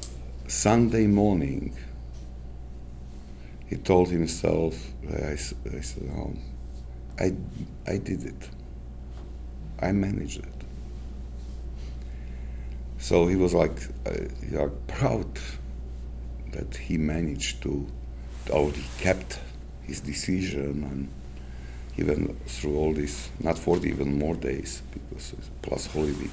Sunday 0.46 1.06
morning, 1.06 1.76
he 3.66 3.76
told 3.76 4.08
himself, 4.08 4.74
I, 5.12 5.32
I 5.32 5.36
said, 5.36 6.10
oh, 6.16 6.32
I, 7.18 7.32
I 7.86 7.98
did 7.98 8.24
it. 8.24 8.48
I 9.80 9.92
managed 9.92 10.38
it. 10.38 10.54
So 12.98 13.26
he 13.26 13.36
was 13.36 13.52
like, 13.52 13.76
uh, 14.06 14.68
proud 14.86 15.38
that 16.52 16.76
he 16.76 16.96
managed 16.96 17.62
to, 17.62 17.86
or 18.52 18.70
he 18.70 18.84
kept 18.98 19.40
his 19.82 20.00
decision 20.00 20.84
and 20.84 21.08
even 21.96 22.36
through 22.46 22.76
all 22.76 22.94
this, 22.94 23.28
not 23.40 23.58
40, 23.58 23.88
even 23.88 24.18
more 24.18 24.36
days, 24.36 24.82
because 24.92 25.34
plus 25.62 25.86
Holy 25.86 26.12
Week. 26.12 26.30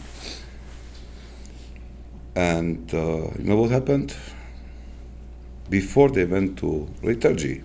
And 2.38 2.94
uh, 2.94 3.32
you 3.40 3.46
know 3.46 3.56
what 3.56 3.72
happened? 3.72 4.16
Before 5.72 6.08
they 6.08 6.24
went 6.24 6.60
to 6.60 6.88
liturgy, 7.02 7.64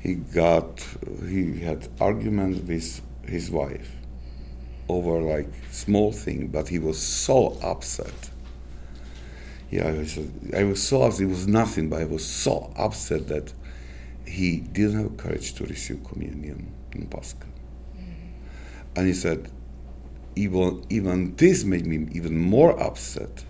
he 0.00 0.16
got 0.16 0.86
he 1.26 1.60
had 1.60 1.88
argument 1.98 2.68
with 2.68 3.00
his 3.26 3.50
wife 3.50 3.90
over 4.90 5.22
like 5.22 5.48
small 5.70 6.12
thing, 6.12 6.48
but 6.48 6.68
he 6.68 6.78
was 6.78 7.00
so 7.00 7.58
upset. 7.62 8.30
Yeah, 9.70 9.88
I 9.88 9.92
was, 9.92 10.18
I 10.54 10.64
was 10.64 10.82
so 10.86 11.04
upset. 11.04 11.22
It 11.22 11.30
was 11.30 11.46
nothing, 11.46 11.88
but 11.88 12.02
I 12.02 12.04
was 12.04 12.22
so 12.22 12.70
upset 12.76 13.28
that 13.28 13.54
he 14.26 14.58
didn't 14.58 15.02
have 15.02 15.16
courage 15.16 15.54
to 15.54 15.64
receive 15.64 16.04
communion 16.04 16.70
in 16.92 17.06
Pascha. 17.06 17.36
Mm-hmm. 17.96 18.96
And 18.96 19.06
he 19.06 19.14
said, 19.14 19.50
even 20.36 20.84
even 20.90 21.34
this 21.36 21.64
made 21.64 21.86
me 21.86 22.08
even 22.12 22.38
more 22.38 22.78
upset. 22.80 23.44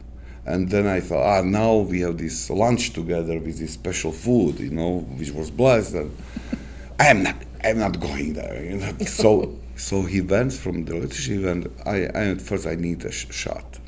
And 0.47 0.69
then 0.69 0.87
I 0.87 1.01
thought, 1.01 1.25
ah, 1.25 1.43
now 1.43 1.77
we 1.77 2.01
have 2.01 2.19
this 2.19 2.51
lunch 2.51 2.93
together 2.93 3.39
with 3.39 3.59
this 3.59 3.73
special 3.73 4.13
food, 4.13 4.61
you 4.61 4.71
know, 4.71 4.99
which 5.17 5.31
was 5.31 5.51
blessed. 5.51 5.95
And 5.95 6.17
I 7.01 7.07
am 7.07 7.23
not, 7.23 7.37
I'm 7.65 7.79
not 7.79 7.99
going 7.99 8.35
there. 8.35 8.63
You 8.63 8.77
know? 8.77 8.93
so, 9.07 9.59
so 9.77 10.03
he 10.03 10.21
went 10.21 10.53
from 10.53 10.85
the 10.85 10.97
liturgy, 10.97 11.47
and 11.47 11.71
I, 11.87 12.05
I 12.15 12.27
at 12.27 12.43
first 12.43 12.67
I 12.67 12.75
need 12.75 13.05
a 13.07 13.11
sh- 13.11 13.27
shot. 13.31 13.79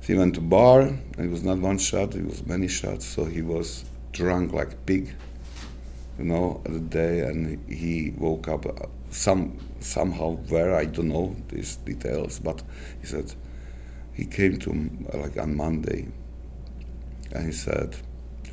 So 0.00 0.12
he 0.12 0.18
went 0.18 0.34
to 0.34 0.42
bar, 0.42 0.82
and 0.82 1.00
it 1.18 1.30
was 1.30 1.44
not 1.44 1.58
one 1.58 1.78
shot; 1.78 2.14
it 2.14 2.26
was 2.26 2.44
many 2.44 2.68
shots. 2.68 3.06
So 3.06 3.24
he 3.24 3.40
was 3.40 3.84
drunk 4.12 4.52
like 4.52 4.84
pig, 4.84 5.14
you 6.18 6.24
know, 6.24 6.60
the 6.64 6.80
day, 6.80 7.20
and 7.20 7.58
he 7.70 8.12
woke 8.18 8.48
up 8.48 8.66
some 9.14 9.58
somehow 9.80 10.36
where 10.48 10.74
I 10.74 10.86
don't 10.86 11.08
know 11.08 11.36
these 11.48 11.76
details, 11.76 12.38
but 12.38 12.62
he 13.00 13.06
said 13.06 13.32
he 14.12 14.24
came 14.24 14.58
to 14.60 14.70
like 15.14 15.38
on 15.38 15.56
Monday, 15.56 16.08
and 17.32 17.46
he 17.46 17.52
said 17.52 17.96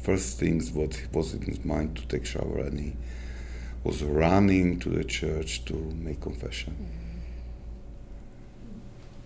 first 0.01 0.39
things 0.39 0.71
what 0.71 1.01
was 1.13 1.33
in 1.33 1.41
his 1.41 1.63
mind 1.65 1.95
to 1.97 2.07
take 2.07 2.25
shower, 2.25 2.59
and 2.59 2.79
he 2.79 2.93
was 3.83 4.03
running 4.03 4.79
to 4.79 4.89
the 4.89 5.03
church 5.03 5.65
to 5.65 5.73
make 5.73 6.21
confession. 6.21 6.75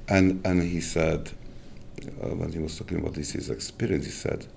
And 0.07 0.45
and 0.45 0.61
he 0.61 0.79
said 0.79 1.31
uh, 2.23 2.29
when 2.29 2.53
he 2.53 2.59
was 2.59 2.77
talking 2.77 2.99
about 2.99 3.15
this 3.15 3.31
his 3.31 3.49
experience, 3.49 4.05
he 4.05 4.11
said 4.11 4.47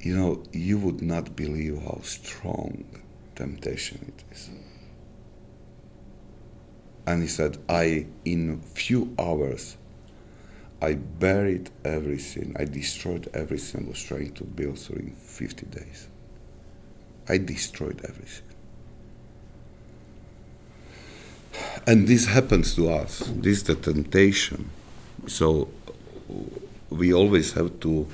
you 0.00 0.14
know, 0.14 0.42
you 0.52 0.76
would 0.78 1.00
not 1.00 1.34
believe 1.34 1.80
how 1.82 1.98
strong 2.02 2.84
temptation 3.34 4.04
it 4.06 4.34
is. 4.34 4.50
And 7.06 7.22
he 7.22 7.28
said, 7.28 7.58
I, 7.68 8.06
in 8.24 8.60
few 8.60 9.14
hours, 9.18 9.76
I 10.80 10.94
buried 10.94 11.70
everything. 11.84 12.56
I 12.58 12.64
destroyed 12.64 13.30
everything 13.34 13.86
I 13.86 13.88
was 13.90 14.02
trying 14.02 14.32
to 14.34 14.44
build 14.44 14.76
during 14.76 15.12
50 15.12 15.66
days. 15.66 16.08
I 17.28 17.38
destroyed 17.38 18.00
everything. 18.06 18.54
And 21.86 22.08
this 22.08 22.26
happens 22.26 22.74
to 22.76 22.90
us. 22.90 23.18
This 23.34 23.58
is 23.58 23.62
the 23.64 23.74
temptation. 23.74 24.70
So 25.26 25.68
we 26.90 27.12
always 27.12 27.52
have 27.52 27.80
to 27.80 28.06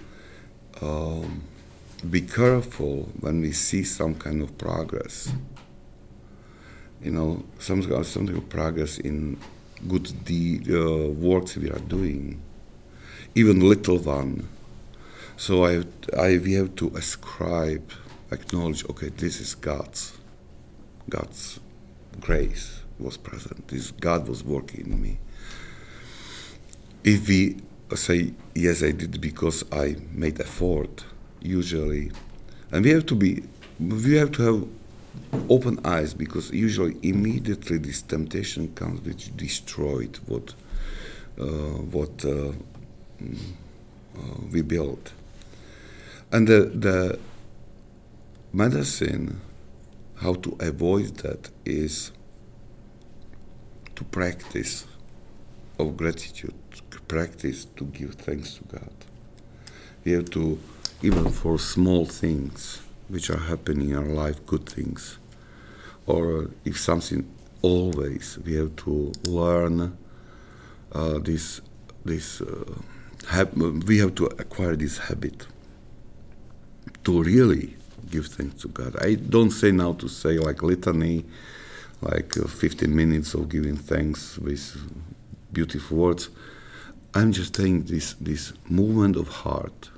um, 0.81 1.43
be 2.09 2.23
careful 2.23 3.09
when 3.21 3.41
we 3.41 3.53
see 3.53 3.85
some 3.85 4.15
kind 4.15 4.43
of 4.43 4.57
progress. 4.59 5.33
You 7.03 7.11
know, 7.11 7.45
some 7.59 7.81
of 7.81 8.49
progress 8.51 8.99
in 8.99 9.39
good 9.89 10.13
deed 10.25 10.71
uh, 10.71 11.09
works 11.09 11.57
we 11.57 11.71
are 11.71 11.79
doing, 11.79 12.43
even 13.35 13.61
little 13.61 13.99
one. 13.99 14.49
So 15.37 15.65
I, 15.65 15.85
I, 16.19 16.37
we 16.37 16.53
have 16.55 16.75
to 16.77 16.89
ascribe, 16.95 17.91
acknowledge. 18.31 18.85
Okay, 18.91 19.09
this 19.09 19.41
is 19.41 19.55
God's, 19.55 20.19
God's 21.09 21.59
grace 22.21 22.83
was 22.99 23.17
present. 23.17 23.69
This 23.69 23.91
God 23.93 24.29
was 24.29 24.45
working 24.45 24.87
in 24.87 25.03
me. 25.03 25.19
If 27.03 27.29
we 27.29 27.57
say 27.95 28.35
yes, 28.55 28.83
I 28.83 28.91
did 28.93 29.19
because 29.21 29.65
I 29.73 29.97
made 30.13 30.39
effort 30.41 31.05
usually, 31.41 32.13
and 32.71 32.85
we 32.85 32.91
have 32.91 33.07
to 33.07 33.15
be, 33.15 33.43
we 33.79 34.17
have 34.17 34.33
to 34.33 34.43
have 34.43 34.69
open 35.49 35.79
eyes 35.85 36.15
because 36.15 36.51
usually 36.51 36.97
immediately 37.03 37.79
this 37.79 38.03
temptation 38.03 38.73
comes 38.75 39.01
which 39.03 39.37
destroyed 39.37 40.19
what 40.27 40.55
uh, 41.39 41.45
what 41.45 42.25
uh, 42.25 42.53
mm, 43.23 43.39
uh, 44.17 44.21
we 44.53 44.63
built, 44.63 45.13
and 46.33 46.47
the 46.47 46.61
the 46.75 47.19
medicine 48.53 49.41
how 50.17 50.35
to 50.35 50.57
avoid 50.61 51.17
that 51.19 51.49
is 51.65 52.13
to 53.97 54.05
practice 54.05 54.87
of 55.79 55.97
gratitude, 55.97 56.55
practice 57.09 57.65
to 57.77 57.85
give 57.87 58.15
thanks 58.15 58.55
to 58.55 58.65
God. 58.65 58.93
We 60.05 60.13
have 60.13 60.31
to 60.31 60.59
even 61.03 61.31
for 61.31 61.59
small 61.59 62.05
things 62.05 62.83
which 63.11 63.31
are 63.31 63.39
happening 63.39 63.91
in 63.91 63.97
our 63.97 64.05
life, 64.05 64.45
good 64.47 64.67
things, 64.69 65.19
or 66.07 66.51
if 66.65 66.79
something 66.79 67.29
always 67.63 68.39
we 68.45 68.55
have 68.55 68.75
to 68.77 69.13
learn 69.25 69.97
uh, 70.93 71.19
this 71.19 71.61
this 72.05 72.41
uh, 72.41 72.65
we 73.87 73.99
have 73.99 74.15
to 74.15 74.27
acquire 74.27 74.77
this 74.77 74.99
habit 74.99 75.47
to 77.05 77.23
really 77.23 77.77
give 78.11 78.27
thanks 78.27 78.63
to 78.63 78.69
God. 78.69 78.97
I 79.01 79.15
don't 79.15 79.51
say 79.51 79.71
now 79.71 79.93
to 79.95 80.09
say 80.09 80.39
like 80.39 80.63
litany, 80.63 81.25
like 82.01 82.37
uh, 82.37 82.47
15 82.47 82.95
minutes 82.95 83.35
of 83.35 83.49
giving 83.49 83.77
thanks 83.77 84.39
with 84.39 84.77
beautiful 85.53 85.99
words. 85.99 86.29
I'm 87.15 87.33
just 87.33 87.57
saying 87.57 87.85
this 87.85 88.15
this 88.15 88.53
movement 88.69 89.17
of 89.17 89.29
heart 89.29 89.91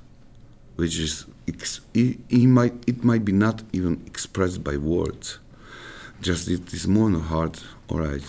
which 0.75 0.97
is 0.97 1.25
it, 1.45 2.47
might 2.47 2.73
it 2.87 3.03
might 3.03 3.25
be 3.25 3.31
not 3.31 3.63
even 3.73 4.01
expressed 4.05 4.63
by 4.63 4.77
words. 4.77 5.39
Just 6.21 6.47
it 6.49 6.73
is 6.73 6.87
more 6.87 7.07
in 7.07 7.13
the 7.13 7.19
heart. 7.19 7.63
All 7.89 7.99
right. 7.99 8.23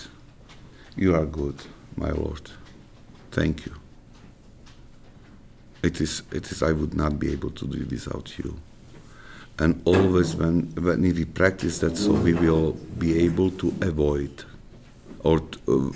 You 0.97 1.15
are 1.15 1.25
good 1.27 1.57
my 1.97 2.11
lord. 2.11 2.51
Thank 3.31 3.67
you. 3.67 3.75
It 5.83 6.01
is 6.01 6.23
it 6.33 6.51
is 6.51 6.62
i 6.62 6.73
would 6.73 6.95
not 6.95 7.19
be 7.19 7.31
able 7.33 7.51
to 7.51 7.67
do 7.67 7.87
without 7.91 8.39
you. 8.39 8.57
And 9.59 9.81
always 9.85 10.35
when 10.35 10.73
when 10.75 11.03
we 11.03 11.25
practice 11.25 11.79
that 11.79 11.97
so 11.97 12.12
we 12.12 12.33
will 12.35 12.73
be 12.99 13.25
able 13.25 13.51
to 13.53 13.73
avoid 13.83 14.45
or 15.21 15.41
to, 15.41 15.95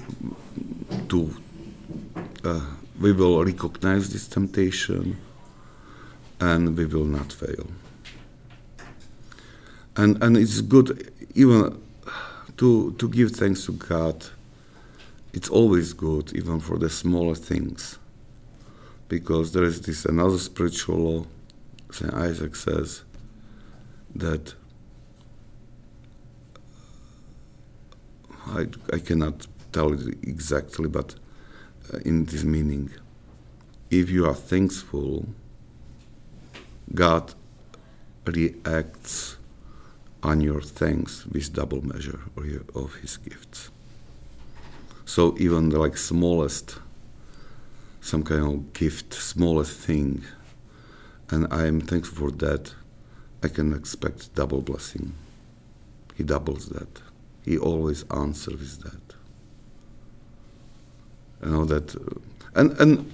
uh, 0.90 0.96
to 1.08 1.34
uh, 2.44 2.60
we 3.00 3.12
will 3.12 3.44
recognize 3.44 4.12
this 4.12 4.28
temptation 4.28 5.16
and 6.40 6.76
we 6.76 6.86
will 6.86 7.04
not 7.04 7.32
fail. 7.32 7.66
And, 9.96 10.22
and 10.22 10.36
it's 10.36 10.60
good 10.60 11.12
even 11.34 11.80
to, 12.56 12.92
to 12.92 13.08
give 13.08 13.32
thanks 13.32 13.66
to 13.66 13.72
God. 13.72 14.26
It's 15.32 15.48
always 15.48 15.92
good, 15.92 16.32
even 16.34 16.60
for 16.60 16.78
the 16.78 16.88
smaller 16.88 17.34
things, 17.34 17.98
because 19.08 19.52
there 19.52 19.64
is 19.64 19.80
this 19.82 20.04
another 20.04 20.38
spiritual 20.38 20.96
law. 20.96 21.26
Saint 21.90 22.14
Isaac 22.14 22.56
says 22.56 23.02
that 24.14 24.54
I, 28.46 28.66
I 28.92 28.98
cannot 28.98 29.46
tell 29.72 29.92
it 29.92 30.18
exactly, 30.22 30.88
but 30.88 31.14
uh, 31.92 31.98
in 31.98 32.24
this 32.24 32.44
meaning, 32.44 32.90
if 33.90 34.10
you 34.10 34.26
are 34.26 34.34
thankful 34.34 35.26
God 36.94 37.34
reacts 38.24 39.36
on 40.22 40.40
your 40.40 40.60
thanks 40.60 41.26
with 41.26 41.52
double 41.52 41.84
measure 41.84 42.20
of 42.74 42.94
his 42.96 43.16
gifts. 43.16 43.70
So 45.04 45.36
even 45.38 45.70
the 45.70 45.78
like 45.78 45.96
smallest, 45.96 46.78
some 48.00 48.22
kind 48.22 48.44
of 48.44 48.72
gift, 48.72 49.14
smallest 49.14 49.78
thing, 49.78 50.22
and 51.30 51.46
I 51.50 51.66
am 51.66 51.80
thankful 51.80 52.30
for 52.30 52.36
that, 52.36 52.74
I 53.42 53.48
can 53.48 53.72
expect 53.72 54.34
double 54.34 54.60
blessing. 54.60 55.14
He 56.16 56.24
doubles 56.24 56.68
that. 56.70 57.00
He 57.44 57.56
always 57.56 58.04
answers 58.10 58.58
with 58.58 58.80
that. 58.80 59.14
You 61.42 61.52
know 61.52 61.64
that, 61.66 61.94
and 62.54 62.72
and 62.80 63.12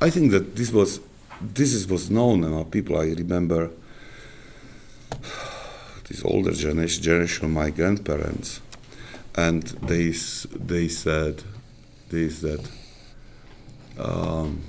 I 0.00 0.10
think 0.10 0.30
that 0.30 0.54
this 0.54 0.70
was 0.70 1.00
this 1.40 1.72
is, 1.72 1.86
was 1.86 2.10
known 2.10 2.44
among 2.44 2.66
people. 2.70 2.98
I 2.98 3.06
remember 3.06 3.70
this 6.08 6.24
older 6.24 6.52
generation, 6.52 7.02
generation, 7.02 7.50
my 7.52 7.70
grandparents, 7.70 8.60
and 9.34 9.62
they 9.62 10.12
they 10.54 10.88
said 10.88 11.42
this 12.08 12.40
that 12.40 12.70
um, 13.98 14.62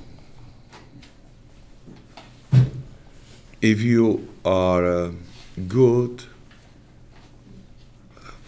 if 3.61 3.81
you 3.81 4.27
are 4.45 4.85
uh, 4.85 5.11
good, 5.67 6.23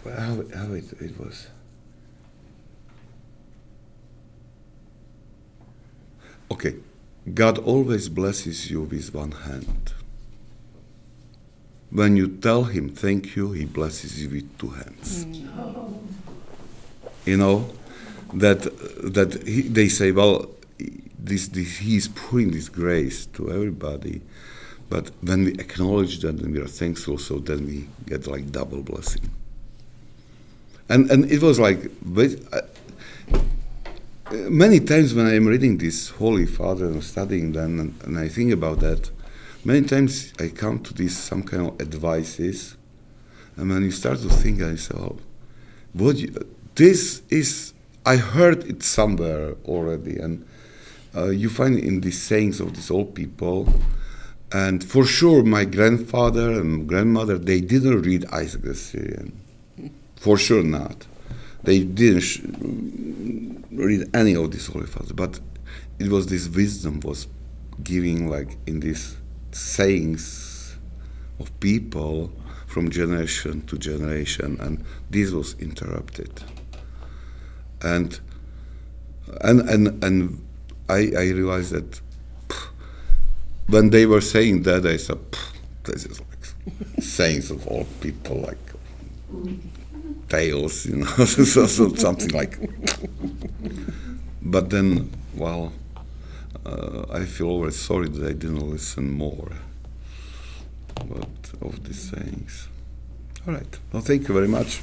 how, 0.04 0.42
how 0.54 0.72
it, 0.72 0.92
it 1.00 1.18
was. 1.18 1.48
Okay, 6.52 6.74
God 7.34 7.58
always 7.58 8.08
blesses 8.08 8.70
you 8.70 8.82
with 8.82 9.14
one 9.14 9.32
hand. 9.32 9.92
When 11.90 12.16
you 12.16 12.28
tell 12.28 12.64
Him 12.64 12.88
thank 12.88 13.36
you, 13.36 13.52
He 13.52 13.64
blesses 13.66 14.22
you 14.22 14.30
with 14.30 14.58
two 14.58 14.70
hands. 14.70 15.24
Mm. 15.24 15.98
You 17.26 17.36
know 17.36 17.70
that 18.32 18.62
that 19.14 19.42
he, 19.46 19.62
they 19.62 19.88
say, 19.88 20.12
well, 20.12 20.48
this, 21.18 21.48
this 21.48 21.78
He 21.78 21.96
is 21.96 22.08
pouring 22.08 22.52
this 22.52 22.68
grace 22.68 23.26
to 23.26 23.50
everybody, 23.50 24.22
but 24.88 25.10
when 25.20 25.44
we 25.44 25.52
acknowledge 25.52 26.20
that 26.20 26.40
and 26.40 26.52
we 26.52 26.60
are 26.60 26.66
thankful, 26.66 27.18
so 27.18 27.38
then 27.38 27.66
we 27.66 27.88
get 28.06 28.26
like 28.26 28.50
double 28.50 28.82
blessing. 28.82 29.28
And 30.88 31.10
and 31.10 31.30
it 31.30 31.42
was 31.42 31.58
like 31.58 31.90
many 34.32 34.80
times 34.80 35.14
when 35.14 35.26
I'm 35.26 35.46
reading 35.46 35.78
this 35.78 36.10
Holy 36.10 36.46
Father 36.46 36.86
and 36.86 37.02
studying 37.02 37.52
them, 37.52 37.80
and, 37.80 38.02
and, 38.04 38.18
I 38.18 38.28
think 38.28 38.52
about 38.52 38.80
that, 38.80 39.10
many 39.64 39.86
times 39.86 40.32
I 40.38 40.48
come 40.48 40.80
to 40.80 40.94
these 40.94 41.16
some 41.16 41.42
kind 41.42 41.68
of 41.68 41.80
advices 41.80 42.76
And 43.60 43.68
when 43.68 43.82
you 43.82 43.90
start 43.90 44.20
to 44.20 44.28
think, 44.30 44.62
I 44.62 44.76
say, 44.76 44.94
oh, 44.96 45.18
what 45.92 46.16
you, 46.16 46.34
this 46.76 47.22
is, 47.28 47.74
I 48.06 48.16
heard 48.16 48.64
it 48.64 48.82
somewhere 48.82 49.54
already, 49.66 50.18
and 50.18 50.46
uh, 51.14 51.26
you 51.28 51.50
find 51.50 51.78
in 51.78 52.00
these 52.00 52.22
sayings 52.22 52.60
of 52.60 52.74
these 52.74 52.90
old 52.90 53.14
people. 53.14 53.68
And 54.52 54.82
for 54.82 55.04
sure, 55.04 55.44
my 55.44 55.64
grandfather 55.64 56.52
and 56.52 56.88
grandmother, 56.88 57.36
they 57.36 57.60
didn't 57.60 58.02
read 58.02 58.24
Isaac 58.32 58.62
the 58.62 58.74
Syrian. 58.74 59.38
For 60.16 60.38
sure 60.38 60.62
not. 60.62 61.06
They 61.62 61.84
didn't 61.84 63.64
read 63.70 64.08
any 64.14 64.34
of 64.34 64.50
these 64.50 64.66
holy 64.66 64.86
fathers, 64.86 65.12
but 65.12 65.40
it 65.98 66.08
was 66.08 66.26
this 66.26 66.48
wisdom 66.48 67.00
was 67.00 67.26
giving 67.82 68.28
like 68.28 68.56
in 68.66 68.80
these 68.80 69.16
sayings 69.52 70.76
of 71.38 71.58
people 71.60 72.32
from 72.66 72.90
generation 72.90 73.62
to 73.66 73.76
generation, 73.76 74.58
and 74.60 74.84
this 75.10 75.32
was 75.32 75.54
interrupted. 75.58 76.42
And 77.82 78.18
and 79.42 79.60
and 79.68 80.04
and 80.04 80.46
I, 80.88 81.10
I 81.16 81.30
realized 81.30 81.72
that 81.72 82.00
pff, 82.48 82.68
when 83.68 83.90
they 83.90 84.06
were 84.06 84.20
saying 84.20 84.62
that, 84.62 84.86
I 84.86 84.96
said, 84.96 85.18
"This 85.84 86.06
is 86.06 86.20
like 86.20 87.02
sayings 87.02 87.50
of 87.50 87.66
old 87.68 87.88
people, 88.00 88.40
like 88.40 88.58
tales, 90.30 90.86
you 90.86 90.96
know, 90.96 91.06
so, 91.26 91.66
so 91.66 91.94
something 91.94 92.30
like. 92.30 92.58
but 94.42 94.70
then, 94.70 95.10
well, 95.34 95.72
uh, 96.64 97.04
I 97.12 97.24
feel 97.26 97.48
always 97.48 97.78
sorry 97.78 98.08
that 98.08 98.26
I 98.26 98.32
didn't 98.32 98.70
listen 98.70 99.10
more. 99.10 99.50
But 100.94 101.28
of 101.60 101.84
these 101.84 102.10
things. 102.10 102.68
All 103.46 103.54
right. 103.54 103.78
Well, 103.92 104.02
thank 104.02 104.28
you 104.28 104.34
very 104.34 104.48
much. 104.48 104.80